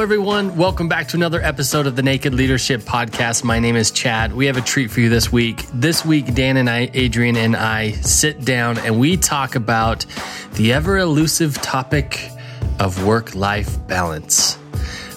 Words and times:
Everyone. 0.00 0.56
Welcome 0.56 0.88
back 0.88 1.08
to 1.08 1.16
another 1.16 1.42
episode 1.42 1.86
of 1.86 1.94
the 1.94 2.02
Naked 2.02 2.32
Leadership 2.32 2.80
Podcast. 2.80 3.44
My 3.44 3.58
name 3.58 3.76
is 3.76 3.90
Chad. 3.90 4.32
We 4.32 4.46
have 4.46 4.56
a 4.56 4.62
treat 4.62 4.90
for 4.90 5.00
you 5.00 5.10
this 5.10 5.30
week. 5.30 5.66
This 5.74 6.06
week, 6.06 6.34
Dan 6.34 6.56
and 6.56 6.70
I, 6.70 6.90
Adrian 6.94 7.36
and 7.36 7.54
I, 7.54 7.90
sit 7.90 8.42
down 8.42 8.78
and 8.78 8.98
we 8.98 9.18
talk 9.18 9.56
about 9.56 10.06
the 10.54 10.72
ever 10.72 10.96
elusive 10.96 11.56
topic 11.56 12.30
of 12.78 13.04
work 13.04 13.34
life 13.34 13.76
balance 13.88 14.59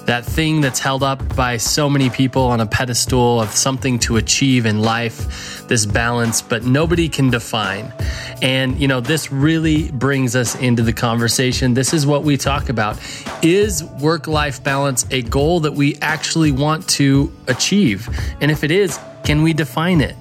that 0.05 0.25
thing 0.25 0.61
that's 0.61 0.79
held 0.79 1.03
up 1.03 1.35
by 1.35 1.57
so 1.57 1.89
many 1.89 2.09
people 2.09 2.43
on 2.43 2.59
a 2.59 2.65
pedestal 2.65 3.39
of 3.39 3.51
something 3.51 3.99
to 3.99 4.17
achieve 4.17 4.65
in 4.65 4.81
life, 4.81 5.67
this 5.67 5.85
balance, 5.85 6.41
but 6.41 6.63
nobody 6.63 7.07
can 7.07 7.29
define. 7.29 7.93
And, 8.41 8.77
you 8.79 8.87
know, 8.87 8.99
this 8.99 9.31
really 9.31 9.89
brings 9.91 10.35
us 10.35 10.55
into 10.55 10.83
the 10.83 10.93
conversation. 10.93 11.73
This 11.73 11.93
is 11.93 12.05
what 12.05 12.23
we 12.23 12.35
talk 12.35 12.69
about. 12.69 12.99
Is 13.41 13.83
work 13.83 14.27
life 14.27 14.63
balance 14.63 15.05
a 15.11 15.21
goal 15.21 15.61
that 15.61 15.73
we 15.73 15.95
actually 16.01 16.51
want 16.51 16.87
to 16.89 17.31
achieve? 17.47 18.09
And 18.41 18.51
if 18.51 18.63
it 18.63 18.71
is, 18.71 18.99
can 19.23 19.41
we 19.41 19.53
define 19.53 20.01
it? 20.01 20.15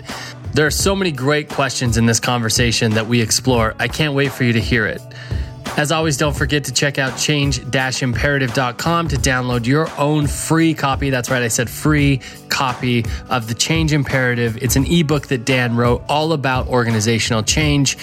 There 0.55 0.67
are 0.67 0.70
so 0.70 0.95
many 0.95 1.12
great 1.12 1.48
questions 1.48 1.97
in 1.97 2.06
this 2.06 2.20
conversation 2.20 2.92
that 2.92 3.06
we 3.06 3.20
explore. 3.20 3.75
I 3.78 3.89
can't 3.89 4.14
wait 4.14 4.33
for 4.33 4.45
you 4.45 4.53
to 4.53 4.61
hear 4.61 4.87
it. 4.87 5.01
As 5.75 5.91
always, 5.91 6.19
don't 6.19 6.37
forget 6.37 6.65
to 6.65 6.73
check 6.73 6.99
out 6.99 7.17
change-imperative.com 7.17 9.09
to 9.09 9.17
download 9.17 9.67
your 9.67 9.89
own 9.98 10.27
free 10.27 10.75
copy. 10.75 11.09
That's 11.09 11.31
right, 11.31 11.43
I 11.43 11.48
said 11.48 11.71
free 11.71 12.21
copy 12.51 13.06
of 13.31 13.48
the 13.48 13.55
Change 13.55 13.95
Imperative. 13.95 14.59
It's 14.62 14.77
an 14.77 14.84
ebook 14.84 15.29
that 15.29 15.47
Dan 15.47 15.75
wrote 15.75 16.05
all 16.11 16.34
about 16.34 16.69
organizational 16.69 17.42
change. 17.42 17.97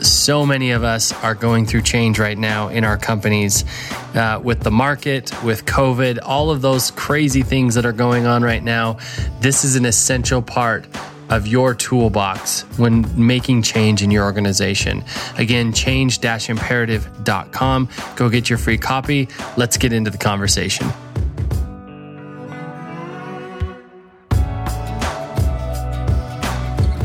So 0.00 0.46
many 0.46 0.70
of 0.70 0.84
us 0.84 1.12
are 1.24 1.34
going 1.34 1.66
through 1.66 1.82
change 1.82 2.20
right 2.20 2.38
now 2.38 2.68
in 2.68 2.84
our 2.84 2.96
companies 2.96 3.64
uh, 4.14 4.40
with 4.42 4.60
the 4.60 4.70
market, 4.70 5.30
with 5.42 5.66
COVID, 5.66 6.20
all 6.22 6.50
of 6.50 6.62
those 6.62 6.92
crazy 6.92 7.42
things 7.42 7.74
that 7.74 7.84
are 7.84 7.92
going 7.92 8.26
on 8.26 8.42
right 8.44 8.62
now. 8.62 8.98
This 9.40 9.64
is 9.64 9.74
an 9.74 9.84
essential 9.84 10.42
part 10.42 10.86
of 11.30 11.46
your 11.46 11.74
toolbox 11.74 12.62
when 12.76 13.06
making 13.16 13.62
change 13.62 14.02
in 14.02 14.10
your 14.10 14.24
organization. 14.24 15.02
Again, 15.38 15.72
change 15.72 16.22
imperative.com. 16.24 17.88
Go 18.16 18.28
get 18.28 18.50
your 18.50 18.58
free 18.58 18.78
copy. 18.78 19.28
Let's 19.56 19.76
get 19.76 19.92
into 19.92 20.10
the 20.10 20.18
conversation. 20.18 20.88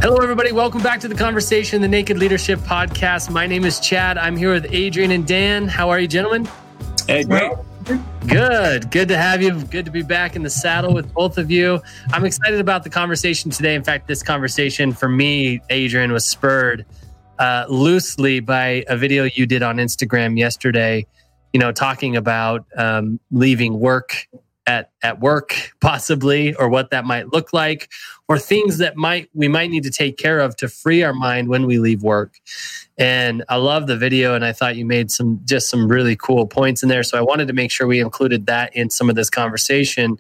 Hello, 0.02 0.18
everybody. 0.18 0.52
Welcome 0.52 0.84
back 0.84 1.00
to 1.00 1.08
the 1.08 1.16
conversation, 1.16 1.82
the 1.82 1.88
Naked 1.88 2.20
Leadership 2.20 2.60
Podcast. 2.60 3.32
My 3.32 3.48
name 3.48 3.66
is 3.66 3.80
Chad. 3.80 4.20
I'm 4.20 4.38
here 4.38 4.54
with 4.54 4.68
Adrian 4.72 5.10
and 5.10 5.26
Dan. 5.26 5.68
How 5.68 5.90
are 5.90 6.00
you, 6.00 6.08
gentlemen? 6.08 6.48
Hey, 7.08 7.24
great. 7.24 7.52
Good. 8.28 8.90
Good 8.90 9.08
to 9.10 9.18
have 9.18 9.42
you. 9.42 9.62
Good 9.66 9.86
to 9.86 9.92
be 9.92 10.02
back 10.02 10.36
in 10.36 10.42
the 10.42 10.50
saddle 10.50 10.94
with 10.94 11.14
both 11.14 11.38
of 11.38 11.52
you. 11.52 11.80
I'm 12.12 12.26
excited 12.26 12.60
about 12.60 12.84
the 12.84 12.90
conversation 12.90 13.52
today. 13.52 13.76
In 13.76 13.84
fact, 13.84 14.08
this 14.08 14.24
conversation 14.24 14.92
for 14.92 15.08
me, 15.08 15.62
Adrian, 15.70 16.12
was 16.12 16.26
spurred 16.26 16.86
uh, 17.38 17.66
loosely 17.70 18.40
by 18.40 18.84
a 18.88 18.98
video 18.98 19.26
you 19.26 19.46
did 19.46 19.62
on 19.62 19.78
Instagram 19.78 20.38
yesterday, 20.38 21.06
you 21.54 21.60
know, 21.60 21.72
talking 21.72 22.16
about 22.16 22.66
um, 22.78 23.20
leaving 23.32 23.80
work 23.80 24.28
at 24.68 24.90
at 25.04 25.20
work 25.20 25.72
possibly 25.80 26.56
or 26.56 26.70
what 26.70 26.90
that 26.90 27.06
might 27.06 27.32
look 27.32 27.54
like 27.54 27.90
or 28.28 28.40
things 28.40 28.78
that 28.80 28.96
might 28.96 29.30
we 29.34 29.48
might 29.48 29.70
need 29.70 29.84
to 29.84 29.92
take 29.92 30.18
care 30.18 30.40
of 30.40 30.56
to 30.58 30.68
free 30.68 31.04
our 31.04 31.14
mind 31.14 31.48
when 31.48 31.66
we 31.66 31.80
leave 31.80 32.04
work. 32.04 32.40
And 32.98 33.44
i 33.50 33.56
love 33.56 33.88
the 33.88 33.98
video 33.98 34.36
and 34.36 34.46
i 34.46 34.52
thought 34.52 34.76
you 34.76 34.86
made 34.86 35.12
some 35.12 35.42
just 35.46 35.70
some 35.70 35.88
really 35.88 36.16
cool 36.16 36.48
points 36.48 36.84
in 36.84 36.90
there. 36.90 37.04
So 37.04 37.18
i 37.18 37.22
wanted 37.22 37.48
to 37.48 37.54
make 37.54 37.72
sure 37.72 37.88
we 37.88 38.00
included 38.00 38.46
that 38.48 38.76
in 38.76 38.90
some 38.90 39.10
of 39.10 39.16
this 39.16 39.30
conversation. 39.30 40.18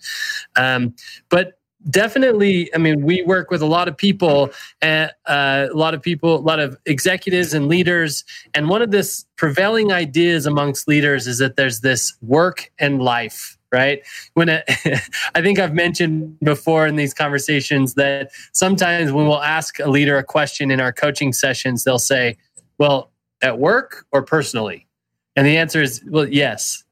Um, 0.55 0.95
but 1.29 1.59
definitely 1.91 2.73
i 2.73 2.79
mean 2.79 3.05
we 3.05 3.21
work 3.27 3.51
with 3.51 3.61
a 3.61 3.65
lot 3.67 3.87
of 3.87 3.95
people 3.95 4.49
and 4.81 5.11
uh, 5.27 5.67
a 5.71 5.77
lot 5.77 5.93
of 5.93 6.01
people 6.01 6.35
a 6.35 6.41
lot 6.41 6.59
of 6.59 6.77
executives 6.85 7.53
and 7.53 7.67
leaders. 7.67 8.23
And 8.53 8.69
one 8.69 8.81
of 8.81 8.91
this 8.91 9.25
prevailing 9.35 9.91
ideas 9.91 10.45
amongst 10.45 10.87
leaders 10.87 11.27
is 11.27 11.37
that 11.39 11.55
there's 11.55 11.81
this 11.81 12.13
work 12.21 12.71
and 12.79 13.01
life 13.01 13.57
right? 13.75 14.01
When 14.35 14.47
it, 14.47 14.63
I 15.35 15.41
think 15.41 15.59
I've 15.59 15.73
mentioned 15.73 16.39
before 16.39 16.87
in 16.87 16.95
these 16.95 17.13
conversations 17.13 17.95
that 17.95 18.31
sometimes 18.53 19.11
when 19.11 19.27
we'll 19.27 19.43
ask 19.43 19.79
a 19.79 19.89
leader 19.89 20.17
a 20.17 20.23
question 20.23 20.71
in 20.71 20.79
our 20.79 20.93
coaching 20.93 21.33
sessions, 21.33 21.83
they'll 21.83 21.99
say, 21.99 22.37
"Well, 22.77 23.11
at 23.41 23.59
work 23.59 24.05
or 24.13 24.23
personally?" 24.23 24.87
And 25.35 25.45
the 25.45 25.57
answer 25.57 25.81
is, 25.81 26.01
"Well, 26.07 26.27
yes." 26.27 26.83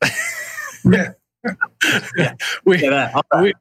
yeah. 0.83 1.13
we, 2.65 2.81
yeah, 2.81 3.21
we, 3.39 3.53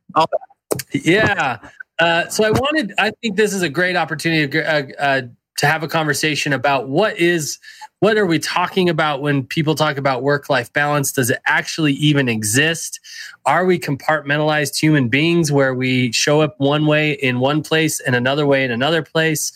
yeah. 0.93 1.59
Uh, 1.99 2.29
so 2.29 2.45
I 2.45 2.51
wanted. 2.51 2.93
I 2.99 3.13
think 3.23 3.37
this 3.37 3.55
is 3.55 3.63
a 3.63 3.69
great 3.69 3.95
opportunity 3.95 4.61
uh, 4.61 4.83
uh, 4.99 5.23
to 5.59 5.67
have 5.67 5.85
a 5.85 5.89
conversation 5.89 6.53
about 6.53 6.89
what 6.89 7.17
is 7.19 7.59
what 8.03 8.19
are 8.19 8.27
we 8.27 8.41
talking 8.41 8.89
about 8.89 9.23
when 9.23 9.45
people 9.45 9.77
talk 9.77 9.97
about 9.97 10.25
work 10.25 10.51
life 10.51 10.73
balance? 10.73 11.13
Does 11.13 11.31
it 11.31 11.39
actually 11.47 11.93
even 11.93 12.29
exist? 12.29 12.99
Are 13.47 13.65
we 13.65 13.79
compartmentalized 13.79 14.77
human 14.77 15.09
beings 15.09 15.53
where 15.53 15.73
we 15.73 16.11
show 16.11 16.41
up 16.41 16.57
one 16.59 16.87
way 16.87 17.13
in 17.13 17.39
one 17.39 17.63
place 17.63 18.01
and 18.01 18.17
another 18.17 18.45
way 18.45 18.65
in 18.65 18.73
another 18.73 19.03
place? 19.05 19.53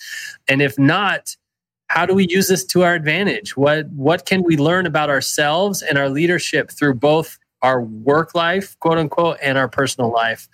And 0.46 0.62
if 0.62 0.78
not, 0.78 1.34
how 1.88 2.06
do 2.06 2.14
we 2.14 2.28
use 2.28 2.46
this 2.46 2.64
to 2.66 2.84
our 2.84 2.94
advantage? 2.94 3.56
What 3.56 3.88
what 3.88 4.26
can 4.26 4.44
we 4.44 4.56
learn 4.56 4.86
about 4.86 5.10
ourselves 5.10 5.82
and 5.82 5.98
our 5.98 6.08
leadership 6.08 6.70
through 6.70 6.94
both 6.94 7.40
our 7.66 7.82
work 7.82 8.32
life, 8.32 8.78
quote 8.78 8.96
unquote, 8.96 9.38
and 9.42 9.58
our 9.58 9.68
personal 9.68 10.12
life. 10.12 10.48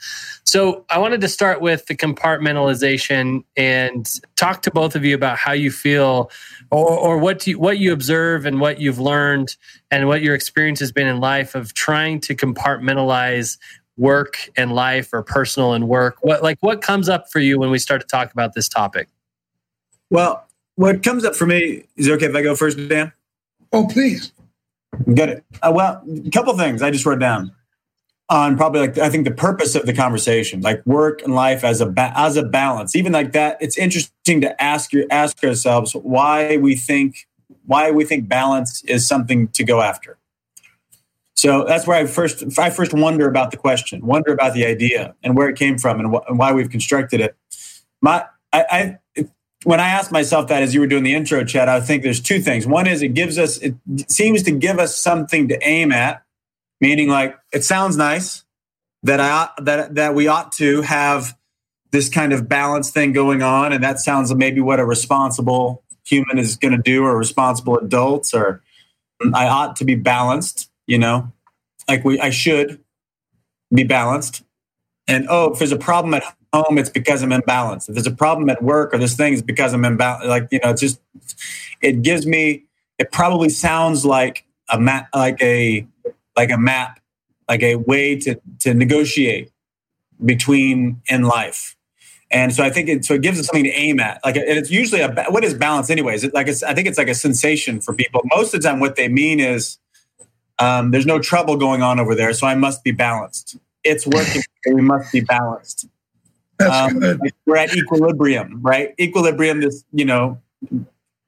So 0.45 0.87
I 0.89 0.97
wanted 0.97 1.21
to 1.21 1.29
start 1.29 1.61
with 1.61 1.85
the 1.85 1.95
compartmentalization 1.95 3.45
and 3.55 4.11
talk 4.37 4.63
to 4.63 4.71
both 4.71 4.97
of 4.97 5.05
you 5.05 5.15
about 5.15 5.37
how 5.37 5.53
you 5.53 5.71
feel 5.71 6.31
or, 6.71 6.89
or 6.89 7.19
what 7.19 7.47
you 7.47 7.59
what 7.59 7.79
you 7.79 7.93
observe 7.93 8.47
and 8.47 8.61
what 8.61 8.81
you've 8.81 8.99
learned 8.99 9.57
and 9.91 10.09
what 10.09 10.23
your 10.23 10.35
experience 10.35 10.81
has 10.81 10.91
been 10.91 11.07
in 11.07 11.21
life 11.21 11.55
of 11.55 11.75
trying 11.75 12.19
to 12.21 12.35
compartmentalize 12.35 13.59
work 13.99 14.49
and 14.57 14.73
life 14.73 15.11
or 15.13 15.23
personal 15.23 15.75
and 15.75 15.89
work. 15.89 16.17
What 16.23 16.43
like 16.43 16.57
what 16.61 16.81
comes 16.81 17.11
up 17.11 17.31
for 17.31 17.41
you 17.41 17.59
when 17.59 17.71
we 17.71 17.79
start 17.79 18.01
to 18.01 18.07
talk 18.07 18.33
about 18.33 18.55
this 18.55 18.71
topic? 18.71 19.09
Well, 20.09 20.47
what 20.77 21.03
comes 21.03 21.27
up 21.27 21.37
for 21.37 21.45
me 21.45 21.85
is 21.95 22.09
okay 22.09 22.27
if 22.27 22.35
I 22.35 22.41
go 22.41 22.57
first, 22.57 22.79
Dan? 22.89 23.13
Oh, 23.71 23.87
please. 23.87 24.33
Get 25.15 25.29
it. 25.29 25.45
Uh, 25.63 25.73
well, 25.75 26.03
a 26.27 26.31
couple 26.31 26.57
things 26.57 26.83
I 26.83 26.91
just 26.91 27.07
wrote 27.07 27.19
down 27.19 27.53
on 28.29 28.57
probably 28.57 28.81
like 28.81 28.99
I 28.99 29.11
think 29.11 29.25
the 29.25 29.33
purpose 29.33 29.75
of 29.75 29.87
the 29.87 29.93
conversation, 29.93 30.61
like 30.61 30.85
work 30.87 31.23
and 31.23 31.35
life 31.35 31.65
as 31.65 31.81
a 31.81 31.87
ba- 31.87 32.13
as 32.17 32.37
a 32.37 32.43
balance. 32.43 32.95
Even 32.95 33.13
like 33.13 33.33
that, 33.33 33.59
it's 33.61 33.77
interesting 33.77 34.41
to 34.43 34.63
ask 34.63 34.93
your 34.93 35.05
ask 35.11 35.43
ourselves 35.45 35.93
why 35.93 36.57
we 36.57 36.77
think 36.77 37.27
why 37.67 37.91
we 37.91 38.05
think 38.05 38.29
balance 38.29 38.83
is 38.85 39.07
something 39.07 39.49
to 39.49 39.65
go 39.65 39.81
after. 39.81 40.19
So 41.35 41.65
that's 41.65 41.87
where 41.87 41.99
I 41.99 42.07
first 42.07 42.59
I 42.59 42.71
first 42.71 42.95
wonder 42.95 43.29
about 43.29 43.51
the 43.51 43.57
question, 43.57 44.07
wonder 44.07 44.33
about 44.33 44.55
the 44.55 44.65
idea 44.65 45.15
and 45.23 45.37
where 45.37 45.49
it 45.49 45.57
came 45.57 45.77
from 45.79 46.01
and, 46.01 46.15
wh- 46.15 46.29
and 46.29 46.39
why 46.39 46.53
we've 46.53 46.71
constructed 46.71 47.21
it. 47.21 47.37
My 48.01 48.25
I, 48.53 48.65
I 48.71 48.99
when 49.65 49.81
I 49.81 49.89
asked 49.89 50.13
myself 50.13 50.49
that 50.49 50.63
as 50.63 50.75
you 50.75 50.81
were 50.81 50.87
doing 50.87 51.05
the 51.05 51.15
intro, 51.15 51.45
Chad, 51.45 51.69
I 51.69 51.81
think 51.81 52.03
there's 52.03 52.21
two 52.21 52.41
things. 52.41 52.67
One 52.67 52.87
is 52.87 53.03
it 53.03 53.15
gives 53.15 53.39
us, 53.39 53.59
it 53.59 53.75
seems 54.09 54.43
to 54.45 54.51
give 54.51 54.79
us 54.79 54.97
something 54.97 55.49
to 55.49 55.59
aim 55.67 55.93
at, 55.93 56.23
meaning 56.81 57.09
like 57.09 57.39
it 57.53 57.65
sounds 57.65 57.97
nice 57.97 58.45
that 59.03 59.21
I 59.21 59.49
that 59.63 59.95
that 59.97 60.15
we 60.15 60.29
ought 60.29 60.53
to 60.53 60.83
have 60.83 61.37
this 61.91 62.09
kind 62.09 62.33
of 62.33 62.49
balance 62.49 62.91
thing 62.91 63.13
going 63.13 63.43
on, 63.43 63.73
and 63.73 63.83
that 63.85 63.99
sounds 63.99 64.35
maybe 64.35 64.61
what 64.61 64.81
a 64.81 64.85
responsible 64.85 65.83
human 66.05 66.39
is 66.39 66.57
going 66.57 66.73
to 66.73 66.83
do, 66.83 67.05
or 67.05 67.17
responsible 67.17 67.79
adults, 67.79 68.35
or 68.35 68.63
I 69.35 69.47
ought 69.47 69.77
to 69.77 69.85
be 69.85 69.95
balanced. 69.95 70.71
You 70.87 70.99
know, 70.99 71.33
like 71.89 72.05
we 72.05 72.19
I 72.21 72.31
should 72.31 72.81
be 73.73 73.85
balanced. 73.85 74.43
And 75.09 75.27
oh, 75.29 75.53
if 75.53 75.59
there's 75.59 75.73
a 75.73 75.79
problem 75.79 76.15
at 76.15 76.23
home, 76.53 76.79
it's 76.79 76.91
because 76.91 77.23
I'm 77.23 77.31
imbalanced. 77.31 77.89
If 77.89 77.95
there's 77.95 78.07
a 78.07 78.15
problem 78.15 78.51
at 78.51 78.63
work 78.63 78.93
or 78.93 78.99
this 78.99 79.17
thing, 79.17 79.33
it's 79.33 79.43
because 79.43 79.73
I'm 79.73 79.83
imbalanced. 79.83 80.27
Like, 80.27 80.49
you 80.51 80.61
know, 80.63 80.71
it's 80.71 80.81
just, 80.81 81.01
it 81.81 82.03
gives 82.03 82.27
me, 82.27 82.65
it 82.99 83.11
probably 83.11 83.49
sounds 83.49 84.05
like 84.05 84.45
a 84.69 84.79
map, 84.79 85.09
like 85.15 85.41
a, 85.43 85.87
like 86.37 86.51
a 86.51 86.59
map, 86.59 87.01
like 87.49 87.63
a 87.63 87.77
way 87.77 88.17
to, 88.21 88.41
to 88.61 88.75
negotiate 88.75 89.51
between 90.25 91.01
in 91.09 91.23
life. 91.23 91.77
And 92.31 92.55
so 92.55 92.65
I 92.65 92.71
think 92.71 92.89
it, 92.89 93.05
so 93.05 93.15
it 93.15 93.23
gives 93.23 93.39
us 93.39 93.47
something 93.47 93.65
to 93.65 93.71
aim 93.71 94.01
at. 94.01 94.21
Like, 94.25 94.37
and 94.37 94.47
it's 94.47 94.71
usually 94.71 95.03
a, 95.03 95.13
what 95.29 95.45
is 95.45 95.53
balance 95.53 95.91
anyways? 95.91 96.25
It, 96.25 96.33
like, 96.33 96.49
it's, 96.49 96.63
I 96.63 96.75
think 96.75 96.89
it's 96.89 96.97
like 96.97 97.09
a 97.09 97.15
sensation 97.15 97.81
for 97.81 97.93
people. 97.93 98.23
Most 98.25 98.55
of 98.55 98.63
the 98.63 98.69
time, 98.69 98.81
what 98.81 98.97
they 98.97 99.09
mean 99.09 99.41
is, 99.41 99.79
um, 100.59 100.93
there's 100.93 101.07
no 101.07 101.19
trouble 101.19 101.57
going 101.57 101.83
on 101.83 101.99
over 101.99 102.15
there, 102.15 102.33
so 102.33 102.47
I 102.47 102.55
must 102.55 102.85
be 102.85 102.93
balanced. 102.93 103.57
It's 103.85 104.07
working. 104.07 104.43
we 104.67 104.81
must 104.81 105.13
be 105.13 105.21
balanced. 105.21 105.87
Um, 106.63 107.21
we're 107.47 107.57
at 107.57 107.77
equilibrium, 107.77 108.61
right? 108.63 108.95
Equilibrium, 109.01 109.61
this 109.61 109.85
you 109.93 110.05
know 110.05 110.41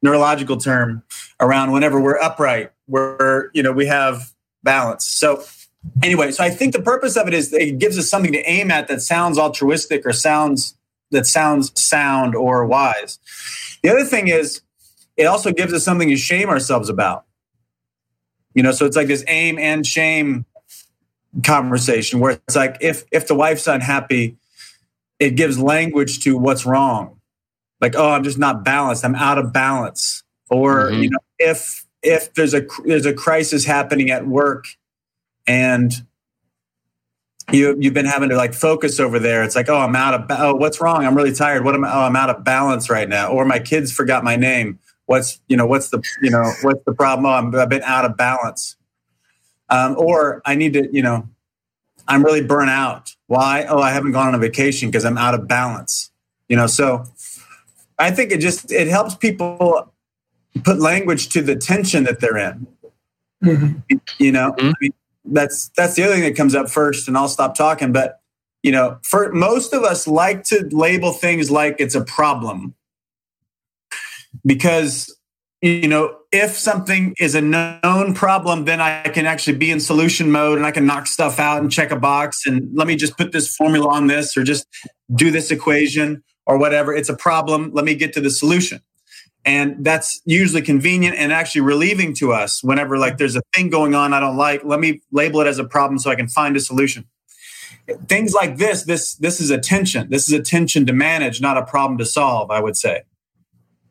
neurological 0.02 0.56
term 0.56 1.02
around 1.40 1.72
whenever 1.72 2.00
we're 2.00 2.18
upright, 2.18 2.70
we're 2.86 3.50
you 3.52 3.62
know 3.62 3.72
we 3.72 3.86
have 3.86 4.32
balance. 4.62 5.04
So 5.04 5.44
anyway, 6.02 6.30
so 6.30 6.44
I 6.44 6.50
think 6.50 6.72
the 6.72 6.82
purpose 6.82 7.16
of 7.16 7.26
it 7.28 7.34
is 7.34 7.52
it 7.52 7.78
gives 7.78 7.98
us 7.98 8.08
something 8.08 8.32
to 8.32 8.50
aim 8.50 8.70
at 8.70 8.88
that 8.88 9.02
sounds 9.02 9.38
altruistic 9.38 10.06
or 10.06 10.12
sounds 10.12 10.76
that 11.10 11.26
sounds 11.26 11.72
sound 11.80 12.34
or 12.34 12.66
wise. 12.66 13.18
The 13.82 13.90
other 13.90 14.04
thing 14.04 14.28
is 14.28 14.62
it 15.16 15.24
also 15.24 15.52
gives 15.52 15.72
us 15.72 15.84
something 15.84 16.08
to 16.08 16.16
shame 16.16 16.48
ourselves 16.48 16.88
about. 16.88 17.24
You 18.54 18.62
know, 18.62 18.72
so 18.72 18.86
it's 18.86 18.96
like 18.96 19.08
this 19.08 19.24
aim 19.26 19.58
and 19.58 19.86
shame 19.86 20.44
conversation 21.42 22.20
where 22.20 22.32
it's 22.32 22.56
like 22.56 22.76
if 22.80 23.04
if 23.10 23.26
the 23.26 23.34
wife's 23.34 23.66
unhappy, 23.66 24.36
it 25.24 25.36
gives 25.36 25.58
language 25.58 26.20
to 26.20 26.36
what's 26.36 26.66
wrong. 26.66 27.18
Like, 27.80 27.96
oh, 27.96 28.10
I'm 28.10 28.24
just 28.24 28.38
not 28.38 28.62
balanced. 28.62 29.04
I'm 29.04 29.14
out 29.14 29.38
of 29.38 29.52
balance. 29.52 30.22
Or, 30.50 30.90
mm-hmm. 30.90 31.02
you 31.02 31.10
know, 31.10 31.18
if 31.38 31.84
if 32.02 32.34
there's 32.34 32.52
a 32.52 32.66
there's 32.84 33.06
a 33.06 33.14
crisis 33.14 33.64
happening 33.64 34.10
at 34.10 34.26
work 34.26 34.66
and 35.46 35.92
you 37.50 37.74
you've 37.80 37.94
been 37.94 38.04
having 38.04 38.28
to 38.28 38.36
like 38.36 38.52
focus 38.52 39.00
over 39.00 39.18
there. 39.18 39.42
It's 39.42 39.56
like, 39.56 39.70
oh, 39.70 39.78
I'm 39.78 39.96
out 39.96 40.14
of 40.14 40.26
oh, 40.30 40.54
what's 40.56 40.80
wrong? 40.80 41.06
I'm 41.06 41.14
really 41.14 41.32
tired. 41.32 41.64
What 41.64 41.74
am 41.74 41.84
I? 41.84 41.92
Oh, 41.92 42.02
I'm 42.02 42.16
out 42.16 42.28
of 42.28 42.44
balance 42.44 42.90
right 42.90 43.08
now. 43.08 43.30
Or 43.30 43.46
my 43.46 43.58
kids 43.58 43.90
forgot 43.92 44.24
my 44.24 44.36
name. 44.36 44.78
What's 45.06 45.40
you 45.48 45.56
know 45.56 45.66
what's 45.66 45.88
the 45.88 46.02
you 46.22 46.30
know 46.30 46.52
what's 46.60 46.84
the 46.84 46.92
problem? 46.92 47.24
Oh, 47.24 47.30
I'm, 47.30 47.54
I've 47.54 47.70
been 47.70 47.82
out 47.82 48.04
of 48.04 48.18
balance. 48.18 48.76
Um, 49.70 49.96
or 49.96 50.42
I 50.44 50.54
need 50.54 50.74
to 50.74 50.88
you 50.92 51.02
know 51.02 51.28
I'm 52.06 52.22
really 52.22 52.42
burnt 52.42 52.70
out. 52.70 53.13
Why? 53.34 53.64
Oh, 53.68 53.80
I 53.80 53.90
haven't 53.90 54.12
gone 54.12 54.28
on 54.28 54.34
a 54.36 54.38
vacation 54.38 54.88
because 54.88 55.04
I'm 55.04 55.18
out 55.18 55.34
of 55.34 55.48
balance. 55.48 56.12
You 56.48 56.56
know, 56.56 56.68
so 56.68 57.04
I 57.98 58.12
think 58.12 58.30
it 58.30 58.38
just 58.38 58.70
it 58.70 58.86
helps 58.86 59.16
people 59.16 59.92
put 60.62 60.78
language 60.78 61.30
to 61.30 61.42
the 61.42 61.56
tension 61.56 62.04
that 62.04 62.20
they're 62.20 62.36
in. 62.36 62.68
Mm-hmm. 63.42 63.96
You 64.20 64.30
know, 64.30 64.52
mm-hmm. 64.52 64.68
I 64.68 64.72
mean, 64.80 64.92
that's 65.24 65.72
that's 65.76 65.96
the 65.96 66.04
other 66.04 66.14
thing 66.14 66.22
that 66.22 66.36
comes 66.36 66.54
up 66.54 66.70
first, 66.70 67.08
and 67.08 67.16
I'll 67.16 67.26
stop 67.26 67.56
talking. 67.56 67.92
But 67.92 68.20
you 68.62 68.70
know, 68.70 68.98
for 69.02 69.32
most 69.32 69.72
of 69.72 69.82
us, 69.82 70.06
like 70.06 70.44
to 70.44 70.68
label 70.70 71.10
things 71.10 71.50
like 71.50 71.74
it's 71.80 71.96
a 71.96 72.04
problem 72.04 72.76
because 74.46 75.12
you 75.64 75.88
know 75.88 76.16
if 76.30 76.50
something 76.50 77.14
is 77.18 77.34
a 77.34 77.40
known 77.40 78.12
problem 78.12 78.64
then 78.64 78.80
i 78.80 79.02
can 79.04 79.24
actually 79.24 79.56
be 79.56 79.70
in 79.70 79.80
solution 79.80 80.30
mode 80.30 80.58
and 80.58 80.66
i 80.66 80.70
can 80.70 80.84
knock 80.84 81.06
stuff 81.06 81.38
out 81.38 81.62
and 81.62 81.72
check 81.72 81.90
a 81.90 81.96
box 81.96 82.44
and 82.44 82.68
let 82.74 82.86
me 82.86 82.96
just 82.96 83.16
put 83.16 83.32
this 83.32 83.56
formula 83.56 83.88
on 83.88 84.06
this 84.06 84.36
or 84.36 84.42
just 84.42 84.66
do 85.14 85.30
this 85.30 85.50
equation 85.50 86.22
or 86.46 86.58
whatever. 86.58 86.94
It's 86.94 87.08
a 87.08 87.16
problem. 87.16 87.70
Let 87.72 87.84
me 87.84 87.94
get 87.94 88.12
to 88.14 88.20
the 88.20 88.30
solution. 88.30 88.80
And 89.46 89.84
that's 89.84 90.22
usually 90.24 90.62
convenient 90.62 91.16
and 91.16 91.30
actually 91.30 91.60
relieving 91.60 92.14
to 92.16 92.32
us 92.32 92.62
whenever 92.62 92.96
like 92.96 93.18
there's 93.18 93.36
a 93.36 93.42
thing 93.54 93.68
going 93.68 93.94
on 93.94 94.14
i 94.14 94.20
don't 94.20 94.38
like 94.38 94.64
let 94.64 94.80
me 94.80 95.02
label 95.12 95.42
it 95.42 95.46
as 95.46 95.58
a 95.58 95.64
problem 95.64 95.98
so 95.98 96.10
i 96.10 96.14
can 96.14 96.28
find 96.28 96.56
a 96.56 96.60
solution. 96.60 97.04
Things 98.08 98.32
like 98.32 98.56
this 98.56 98.84
this 98.84 99.16
this 99.16 99.40
is 99.40 99.50
attention. 99.50 100.08
This 100.08 100.28
is 100.28 100.32
attention 100.32 100.86
to 100.86 100.94
manage 100.94 101.42
not 101.42 101.58
a 101.58 101.64
problem 101.66 101.98
to 101.98 102.06
solve 102.06 102.50
i 102.50 102.58
would 102.58 102.76
say 102.76 103.02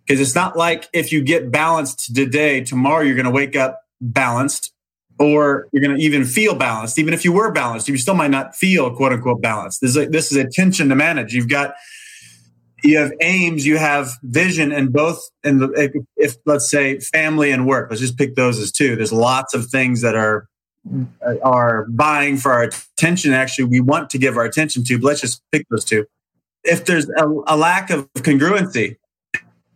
because 0.05 0.19
it's 0.19 0.35
not 0.35 0.57
like 0.57 0.87
if 0.93 1.11
you 1.11 1.21
get 1.21 1.51
balanced 1.51 2.15
today 2.15 2.61
tomorrow 2.61 3.01
you're 3.01 3.15
going 3.15 3.25
to 3.25 3.31
wake 3.31 3.55
up 3.55 3.81
balanced 4.01 4.71
or 5.19 5.67
you're 5.71 5.83
going 5.83 5.95
to 5.95 6.03
even 6.03 6.25
feel 6.25 6.55
balanced 6.55 6.97
even 6.99 7.13
if 7.13 7.23
you 7.23 7.31
were 7.31 7.51
balanced 7.51 7.87
you 7.87 7.97
still 7.97 8.15
might 8.15 8.31
not 8.31 8.55
feel 8.55 8.93
quote 8.95 9.13
unquote 9.13 9.41
balanced 9.41 9.81
this 9.81 9.91
is, 9.91 9.97
a, 9.97 10.05
this 10.07 10.31
is 10.31 10.37
attention 10.37 10.89
to 10.89 10.95
manage 10.95 11.33
you've 11.33 11.49
got 11.49 11.73
you 12.83 12.97
have 12.97 13.13
aims, 13.21 13.65
you 13.65 13.77
have 13.77 14.11
vision, 14.23 14.71
and 14.71 14.91
both. 14.91 15.29
And 15.43 15.71
if, 15.75 15.93
if 16.17 16.35
let's 16.45 16.69
say 16.69 16.99
family 16.99 17.51
and 17.51 17.65
work, 17.65 17.89
let's 17.89 18.01
just 18.01 18.17
pick 18.17 18.35
those 18.35 18.59
as 18.59 18.71
two. 18.71 18.95
There's 18.95 19.13
lots 19.13 19.53
of 19.53 19.67
things 19.67 20.01
that 20.01 20.15
are 20.15 20.47
are 21.41 21.85
buying 21.85 22.35
for 22.35 22.51
our 22.51 22.63
attention. 22.63 23.31
Actually, 23.31 23.65
we 23.65 23.79
want 23.79 24.09
to 24.09 24.17
give 24.17 24.35
our 24.35 24.43
attention 24.43 24.83
to, 24.83 24.97
but 24.99 25.07
let's 25.07 25.21
just 25.21 25.41
pick 25.51 25.65
those 25.69 25.85
two. 25.85 26.05
If 26.65 26.85
there's 26.85 27.09
a, 27.17 27.25
a 27.47 27.55
lack 27.55 27.89
of 27.89 28.11
congruency 28.15 28.97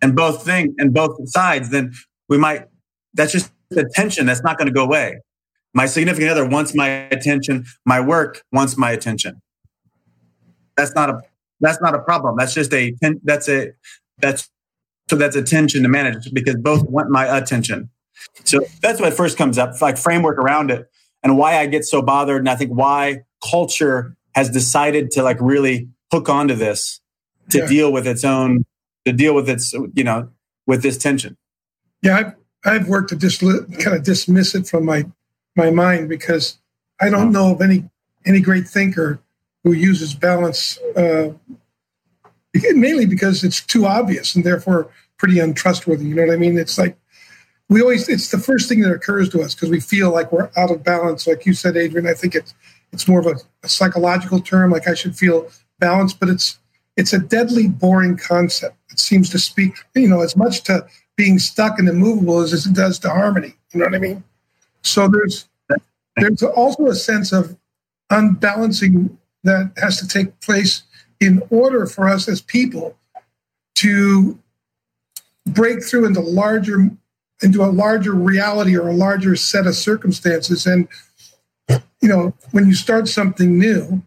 and 0.01 0.15
both 0.15 0.45
things 0.45 0.73
and 0.77 0.93
both 0.93 1.17
sides, 1.29 1.69
then 1.69 1.93
we 2.29 2.37
might. 2.37 2.65
That's 3.13 3.31
just 3.31 3.51
attention. 3.75 4.25
That's 4.25 4.43
not 4.43 4.57
going 4.57 4.67
to 4.67 4.73
go 4.73 4.83
away. 4.83 5.19
My 5.73 5.85
significant 5.85 6.31
other 6.31 6.47
wants 6.47 6.75
my 6.75 6.87
attention. 6.87 7.65
My 7.85 7.99
work 7.99 8.43
wants 8.51 8.77
my 8.77 8.91
attention. 8.91 9.41
That's 10.75 10.93
not 10.93 11.09
a 11.09 11.21
that's 11.59 11.81
not 11.81 11.95
a 11.95 11.99
problem. 11.99 12.35
That's 12.37 12.53
just 12.53 12.73
a 12.73 12.93
that's 13.23 13.49
a 13.49 13.71
that's 14.19 14.49
so 15.09 15.15
that's 15.15 15.35
attention 15.35 15.83
to 15.83 15.89
manage 15.89 16.31
because 16.33 16.55
both 16.55 16.83
want 16.89 17.09
my 17.09 17.37
attention. 17.37 17.89
So 18.43 18.61
that's 18.81 18.99
what 18.99 19.13
first 19.13 19.37
comes 19.37 19.57
up, 19.57 19.79
like 19.81 19.97
framework 19.97 20.37
around 20.37 20.71
it, 20.71 20.87
and 21.23 21.37
why 21.37 21.57
I 21.57 21.65
get 21.67 21.85
so 21.85 22.01
bothered, 22.01 22.39
and 22.39 22.49
I 22.49 22.55
think 22.55 22.71
why 22.71 23.21
culture 23.49 24.15
has 24.35 24.49
decided 24.49 25.11
to 25.11 25.23
like 25.23 25.37
really 25.39 25.89
hook 26.11 26.29
onto 26.29 26.55
this 26.55 26.99
to 27.51 27.59
yeah. 27.59 27.67
deal 27.67 27.91
with 27.91 28.07
its 28.07 28.23
own 28.23 28.65
to 29.07 29.13
deal 29.13 29.33
with 29.33 29.49
its 29.49 29.73
you 29.73 30.03
know 30.03 30.29
with 30.65 30.83
this 30.83 30.97
tension. 30.97 31.37
Yeah, 32.01 32.17
I've, 32.17 32.35
I've 32.65 32.87
worked 32.87 33.09
to 33.09 33.15
just 33.15 33.41
kind 33.41 33.95
of 33.95 34.03
dismiss 34.03 34.53
it 34.53 34.67
from 34.67 34.85
my 34.85 35.05
my 35.55 35.71
mind 35.71 36.09
because 36.09 36.59
I 36.99 37.09
don't 37.09 37.31
know 37.31 37.53
of 37.53 37.61
any 37.61 37.89
any 38.25 38.41
great 38.41 38.67
thinker 38.67 39.19
who 39.63 39.71
uses 39.71 40.13
balance 40.13 40.77
uh, 40.95 41.29
mainly 42.73 43.05
because 43.05 43.43
it's 43.43 43.61
too 43.61 43.85
obvious 43.85 44.35
and 44.35 44.45
therefore 44.45 44.89
pretty 45.17 45.39
untrustworthy. 45.39 46.05
You 46.05 46.15
know 46.15 46.25
what 46.25 46.33
I 46.33 46.37
mean? 46.37 46.57
It's 46.57 46.77
like 46.77 46.97
we 47.69 47.81
always 47.81 48.07
it's 48.09 48.29
the 48.29 48.37
first 48.37 48.69
thing 48.69 48.81
that 48.81 48.91
occurs 48.91 49.29
to 49.29 49.41
us 49.41 49.55
because 49.55 49.69
we 49.69 49.79
feel 49.79 50.11
like 50.11 50.31
we're 50.31 50.49
out 50.57 50.71
of 50.71 50.83
balance. 50.83 51.27
Like 51.27 51.45
you 51.45 51.53
said, 51.53 51.77
Adrian, 51.77 52.07
I 52.07 52.13
think 52.13 52.35
it's 52.35 52.53
it's 52.91 53.07
more 53.07 53.19
of 53.19 53.25
a, 53.25 53.35
a 53.63 53.69
psychological 53.69 54.41
term. 54.41 54.71
Like 54.71 54.87
I 54.87 54.93
should 54.93 55.17
feel 55.17 55.49
balanced, 55.79 56.19
but 56.19 56.29
it's 56.29 56.59
it's 56.97 57.13
a 57.13 57.19
deadly 57.19 57.67
boring 57.67 58.17
concept. 58.17 58.75
It 58.91 58.99
seems 58.99 59.29
to 59.29 59.39
speak, 59.39 59.73
you 59.95 60.09
know, 60.09 60.21
as 60.21 60.35
much 60.35 60.63
to 60.63 60.85
being 61.15 61.39
stuck 61.39 61.79
and 61.79 61.87
immovable 61.87 62.39
as, 62.39 62.65
it 62.65 62.73
does 62.73 62.99
to 62.99 63.09
harmony. 63.09 63.53
You 63.73 63.79
know 63.79 63.85
what 63.85 63.95
I 63.95 63.99
mean? 63.99 64.23
So 64.81 65.07
there's 65.07 65.47
there's 66.15 66.41
also 66.41 66.87
a 66.87 66.95
sense 66.95 67.31
of 67.31 67.55
unbalancing 68.09 69.17
that 69.43 69.71
has 69.77 69.99
to 69.99 70.07
take 70.07 70.39
place 70.41 70.83
in 71.19 71.43
order 71.51 71.85
for 71.85 72.09
us 72.09 72.27
as 72.27 72.41
people 72.41 72.97
to 73.75 74.37
break 75.45 75.83
through 75.83 76.05
into 76.05 76.21
larger 76.21 76.89
into 77.43 77.63
a 77.63 77.67
larger 77.67 78.13
reality 78.13 78.75
or 78.75 78.87
a 78.87 78.93
larger 78.93 79.35
set 79.35 79.67
of 79.67 79.75
circumstances 79.75 80.65
and 80.65 80.87
you 82.01 82.09
know 82.09 82.33
when 82.51 82.65
you 82.65 82.73
start 82.73 83.07
something 83.07 83.59
new 83.59 84.01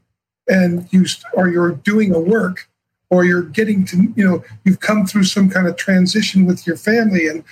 and 0.49 0.88
you 0.92 1.04
or 1.35 1.49
you're 1.49 1.73
doing 1.73 2.12
a 2.12 2.18
work 2.18 2.68
or 3.11 3.25
you're 3.25 3.43
getting 3.43 3.85
to 3.85 4.12
you 4.17 4.25
know 4.25 4.43
you've 4.64 4.81
come 4.81 5.07
through 5.07 5.25
some 5.25 5.50
kind 5.50 5.67
of 5.67 5.76
transition 5.76 6.47
with 6.47 6.67
your 6.67 6.76
family 6.76 7.26
and 7.26 7.45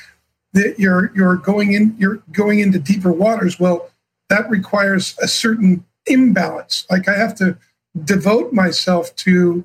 that 0.52 0.78
you're 0.78 1.12
you're 1.14 1.36
going 1.36 1.72
in 1.72 1.94
you're 1.98 2.22
going 2.32 2.60
into 2.60 2.78
deeper 2.78 3.12
waters 3.12 3.60
well 3.60 3.90
that 4.28 4.48
requires 4.48 5.16
a 5.20 5.28
certain 5.28 5.84
imbalance 6.06 6.86
like 6.90 7.08
i 7.08 7.16
have 7.16 7.34
to 7.34 7.56
devote 8.04 8.52
myself 8.52 9.14
to 9.16 9.64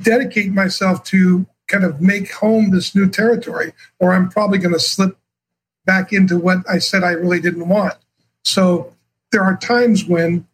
dedicate 0.00 0.52
myself 0.52 1.04
to 1.04 1.46
kind 1.66 1.84
of 1.84 2.00
make 2.00 2.32
home 2.32 2.70
this 2.70 2.94
new 2.94 3.08
territory, 3.08 3.72
or 3.98 4.12
I'm 4.12 4.28
probably 4.28 4.58
going 4.58 4.74
to 4.74 4.80
slip 4.80 5.16
back 5.86 6.12
into 6.12 6.38
what 6.38 6.58
I 6.68 6.78
said 6.78 7.04
I 7.04 7.12
really 7.12 7.40
didn't 7.40 7.68
want. 7.68 7.94
So 8.42 8.94
there 9.32 9.42
are 9.42 9.56
times 9.56 10.04
when 10.04 10.46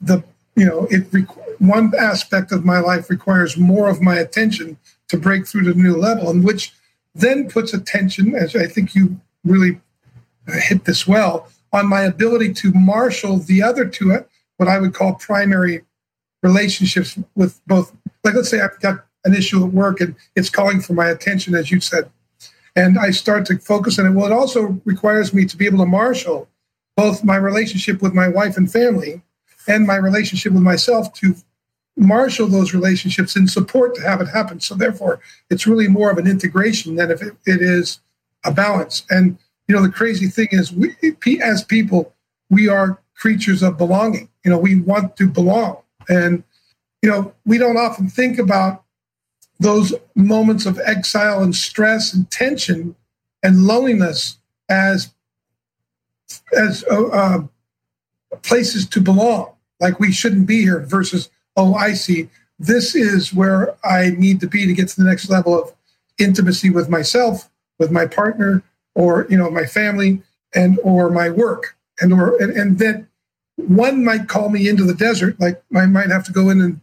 the 0.00 0.22
you 0.54 0.64
know 0.64 0.86
it 0.90 1.12
one 1.58 1.92
aspect 1.98 2.52
of 2.52 2.64
my 2.64 2.80
life 2.80 3.10
requires 3.10 3.56
more 3.56 3.88
of 3.88 4.00
my 4.00 4.16
attention 4.16 4.78
to 5.08 5.16
break 5.16 5.46
through 5.46 5.64
to 5.64 5.72
the 5.72 5.80
new 5.80 5.96
level, 5.96 6.30
and 6.30 6.44
which 6.44 6.72
then 7.14 7.48
puts 7.48 7.72
attention, 7.72 8.34
as 8.34 8.54
I 8.54 8.66
think 8.66 8.94
you 8.94 9.20
really 9.44 9.80
uh, 10.48 10.52
hit 10.60 10.84
this 10.84 11.06
well, 11.06 11.48
on 11.72 11.88
my 11.88 12.02
ability 12.02 12.52
to 12.54 12.72
marshal 12.72 13.38
the 13.38 13.62
other 13.62 13.86
two 13.86 14.12
uh, 14.12 14.22
what 14.56 14.68
I 14.68 14.78
would 14.78 14.94
call 14.94 15.14
primary 15.14 15.84
relationships 16.42 17.18
with 17.34 17.60
both. 17.66 17.92
Like, 18.24 18.34
let's 18.34 18.48
say 18.48 18.60
I've 18.60 18.80
got 18.80 19.04
an 19.24 19.34
issue 19.34 19.64
at 19.64 19.72
work 19.72 20.00
and 20.00 20.14
it's 20.34 20.50
calling 20.50 20.80
for 20.80 20.94
my 20.94 21.08
attention, 21.08 21.54
as 21.54 21.70
you 21.70 21.80
said, 21.80 22.10
and 22.74 22.98
I 22.98 23.10
start 23.10 23.46
to 23.46 23.58
focus 23.58 23.98
on 23.98 24.06
it. 24.06 24.10
Well, 24.10 24.26
it 24.26 24.32
also 24.32 24.80
requires 24.84 25.34
me 25.34 25.44
to 25.46 25.56
be 25.56 25.66
able 25.66 25.78
to 25.78 25.86
marshal 25.86 26.48
both 26.96 27.24
my 27.24 27.36
relationship 27.36 28.00
with 28.00 28.14
my 28.14 28.28
wife 28.28 28.56
and 28.56 28.70
family 28.70 29.22
and 29.68 29.86
my 29.86 29.96
relationship 29.96 30.52
with 30.52 30.62
myself 30.62 31.12
to 31.14 31.34
marshal 31.96 32.46
those 32.46 32.74
relationships 32.74 33.36
in 33.36 33.48
support 33.48 33.94
to 33.94 34.02
have 34.02 34.20
it 34.20 34.28
happen. 34.28 34.60
So 34.60 34.74
therefore, 34.74 35.20
it's 35.50 35.66
really 35.66 35.88
more 35.88 36.10
of 36.10 36.18
an 36.18 36.26
integration 36.26 36.96
than 36.96 37.10
if 37.10 37.22
it, 37.22 37.34
it 37.46 37.62
is 37.62 38.00
a 38.44 38.52
balance. 38.52 39.04
And 39.10 39.38
you 39.68 39.74
know, 39.74 39.82
the 39.82 39.90
crazy 39.90 40.28
thing 40.28 40.48
is, 40.52 40.72
we 40.72 40.94
as 41.42 41.64
people, 41.64 42.12
we 42.50 42.68
are 42.68 43.00
creatures 43.16 43.62
of 43.62 43.78
belonging. 43.78 44.28
You 44.44 44.50
know, 44.50 44.58
we 44.58 44.80
want 44.80 45.16
to 45.16 45.28
belong. 45.28 45.78
And, 46.08 46.44
you 47.02 47.10
know, 47.10 47.34
we 47.44 47.58
don't 47.58 47.76
often 47.76 48.08
think 48.08 48.38
about 48.38 48.84
those 49.58 49.94
moments 50.14 50.66
of 50.66 50.78
exile 50.84 51.42
and 51.42 51.56
stress 51.56 52.12
and 52.14 52.30
tension 52.30 52.94
and 53.42 53.64
loneliness 53.64 54.38
as 54.68 55.12
as 56.56 56.84
uh, 56.90 57.06
uh, 57.06 57.38
places 58.42 58.86
to 58.88 59.00
belong. 59.00 59.52
Like 59.80 59.98
we 60.00 60.12
shouldn't 60.12 60.46
be 60.46 60.62
here 60.62 60.80
versus, 60.80 61.30
oh, 61.56 61.74
I 61.74 61.92
see. 61.94 62.28
This 62.58 62.94
is 62.94 63.34
where 63.34 63.76
I 63.84 64.10
need 64.10 64.40
to 64.40 64.46
be 64.46 64.66
to 64.66 64.72
get 64.72 64.88
to 64.88 64.96
the 64.96 65.08
next 65.08 65.28
level 65.28 65.60
of 65.60 65.72
intimacy 66.18 66.70
with 66.70 66.88
myself, 66.88 67.50
with 67.78 67.90
my 67.90 68.06
partner, 68.06 68.62
or 68.94 69.26
you 69.28 69.36
know, 69.36 69.50
my 69.50 69.66
family, 69.66 70.22
and 70.54 70.78
or 70.82 71.10
my 71.10 71.28
work. 71.28 71.76
And 72.00 72.12
or 72.12 72.40
and, 72.40 72.52
and 72.52 72.78
then 72.78 73.08
one 73.56 74.04
might 74.04 74.28
call 74.28 74.48
me 74.48 74.68
into 74.68 74.84
the 74.84 74.94
desert, 74.94 75.38
like 75.40 75.62
I 75.74 75.86
might 75.86 76.10
have 76.10 76.24
to 76.24 76.32
go 76.32 76.48
in 76.50 76.60
and 76.60 76.80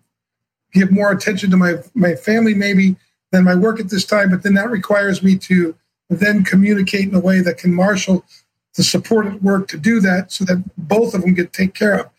give 0.73 0.91
more 0.91 1.11
attention 1.11 1.51
to 1.51 1.57
my 1.57 1.75
my 1.93 2.15
family 2.15 2.53
maybe 2.53 2.95
than 3.31 3.43
my 3.43 3.55
work 3.55 3.79
at 3.79 3.89
this 3.89 4.05
time, 4.05 4.29
but 4.29 4.43
then 4.43 4.53
that 4.53 4.69
requires 4.69 5.23
me 5.23 5.37
to 5.37 5.75
then 6.09 6.43
communicate 6.43 7.09
in 7.09 7.15
a 7.15 7.19
way 7.19 7.41
that 7.41 7.57
can 7.57 7.73
marshal 7.73 8.23
the 8.75 8.83
support 8.83 9.25
at 9.25 9.41
work 9.41 9.67
to 9.67 9.77
do 9.77 9.99
that 9.99 10.31
so 10.31 10.45
that 10.45 10.63
both 10.77 11.13
of 11.13 11.21
them 11.21 11.33
get 11.33 11.51
taken 11.51 11.71
care 11.71 11.99
of. 11.99 12.09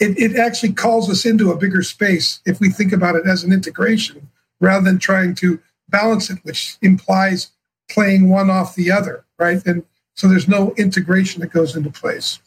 It, 0.00 0.18
it 0.18 0.36
actually 0.36 0.72
calls 0.72 1.10
us 1.10 1.26
into 1.26 1.50
a 1.50 1.56
bigger 1.56 1.82
space 1.82 2.40
if 2.46 2.58
we 2.58 2.70
think 2.70 2.92
about 2.92 3.16
it 3.16 3.26
as 3.26 3.44
an 3.44 3.52
integration 3.52 4.28
rather 4.60 4.84
than 4.84 4.98
trying 4.98 5.34
to 5.36 5.60
balance 5.88 6.30
it, 6.30 6.38
which 6.42 6.76
implies 6.82 7.50
playing 7.90 8.28
one 8.28 8.50
off 8.50 8.74
the 8.74 8.90
other, 8.90 9.24
right? 9.38 9.64
And 9.66 9.84
so 10.14 10.28
there's 10.28 10.48
no 10.48 10.72
integration 10.76 11.40
that 11.40 11.48
goes 11.48 11.76
into 11.76 11.90
place. 11.90 12.38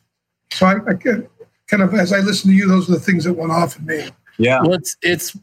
So 0.52 0.66
I, 0.66 0.76
I 0.88 0.94
kind 0.94 1.84
of, 1.84 1.94
as 1.94 2.14
I 2.14 2.20
listen 2.20 2.52
to 2.52 2.56
you, 2.56 2.68
those 2.68 2.90
are 2.90 2.94
the 2.94 3.00
things 3.00 3.24
that 3.26 3.34
went 3.34 3.52
off 3.52 3.78
in 3.78 3.86
me. 3.86 4.10
Yeah. 4.38 4.62
Well, 4.62 4.74
it's, 4.74 4.98
it's, 5.02 5.38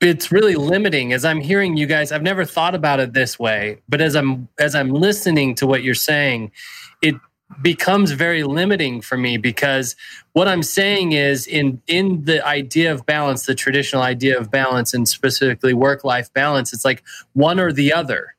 it's 0.00 0.30
really 0.30 0.54
limiting 0.54 1.12
as 1.12 1.24
i'm 1.24 1.40
hearing 1.40 1.76
you 1.76 1.84
guys 1.86 2.12
i've 2.12 2.22
never 2.22 2.44
thought 2.44 2.74
about 2.74 3.00
it 3.00 3.12
this 3.14 3.36
way 3.36 3.80
but 3.88 4.00
as 4.00 4.14
i'm 4.14 4.48
as 4.58 4.74
i'm 4.76 4.90
listening 4.90 5.56
to 5.56 5.66
what 5.66 5.82
you're 5.82 5.94
saying 5.94 6.44
it 6.44 6.52
becomes 7.62 8.10
very 8.10 8.42
limiting 8.42 9.00
for 9.00 9.16
me 9.16 9.38
because 9.38 9.96
what 10.34 10.46
i'm 10.46 10.62
saying 10.62 11.12
is 11.12 11.46
in 11.46 11.80
in 11.86 12.24
the 12.24 12.46
idea 12.46 12.92
of 12.92 13.06
balance 13.06 13.46
the 13.46 13.54
traditional 13.54 14.02
idea 14.02 14.38
of 14.38 14.50
balance 14.50 14.92
and 14.92 15.08
specifically 15.08 15.72
work 15.72 16.04
life 16.04 16.32
balance 16.34 16.72
it's 16.72 16.84
like 16.84 17.02
one 17.32 17.60
or 17.60 17.72
the 17.72 17.92
other. 17.92 18.34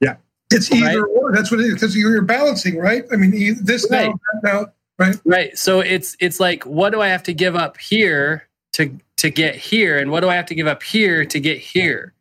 Yeah. 0.00 0.16
It's 0.50 0.70
either 0.72 1.02
right? 1.02 1.22
or. 1.22 1.32
That's 1.32 1.50
what 1.50 1.60
it 1.60 1.66
is 1.66 1.74
because 1.74 1.96
you're 1.96 2.22
balancing 2.22 2.78
right? 2.78 3.04
I 3.12 3.16
mean 3.16 3.56
this 3.62 3.88
right. 3.90 4.12
now, 4.42 4.50
now 4.50 4.66
right? 4.98 5.16
Right. 5.24 5.58
So 5.58 5.80
it's 5.80 6.16
it's 6.20 6.38
like 6.40 6.64
what 6.64 6.90
do 6.90 7.00
i 7.00 7.08
have 7.08 7.22
to 7.24 7.34
give 7.34 7.56
up 7.56 7.78
here 7.78 8.48
to 8.74 8.98
to 9.18 9.30
get 9.30 9.56
here? 9.56 9.98
And 9.98 10.10
what 10.10 10.20
do 10.20 10.28
i 10.28 10.34
have 10.34 10.46
to 10.46 10.54
give 10.54 10.66
up 10.66 10.82
here 10.82 11.24
to 11.24 11.40
get 11.40 11.58
here? 11.58 12.12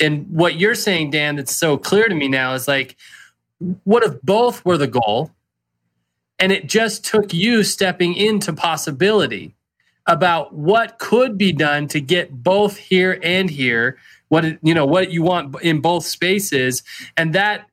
And 0.00 0.26
what 0.30 0.56
you're 0.56 0.74
saying 0.74 1.10
dan 1.10 1.36
that's 1.36 1.54
so 1.54 1.76
clear 1.76 2.08
to 2.08 2.14
me 2.14 2.28
now 2.28 2.54
is 2.54 2.66
like 2.66 2.96
what 3.84 4.02
if 4.02 4.20
both 4.22 4.64
were 4.64 4.78
the 4.78 4.86
goal 4.86 5.30
and 6.38 6.52
it 6.52 6.66
just 6.66 7.04
took 7.04 7.32
you 7.32 7.62
stepping 7.62 8.14
into 8.14 8.52
possibility 8.52 9.54
about 10.06 10.54
what 10.54 10.98
could 10.98 11.36
be 11.36 11.52
done 11.52 11.86
to 11.88 12.00
get 12.00 12.42
both 12.42 12.76
here 12.76 13.20
and 13.22 13.50
here 13.50 13.98
what 14.28 14.44
you 14.62 14.74
know 14.74 14.86
what 14.86 15.10
you 15.10 15.22
want 15.22 15.60
in 15.62 15.80
both 15.80 16.04
spaces 16.04 16.82
and 17.16 17.34
that 17.34 17.68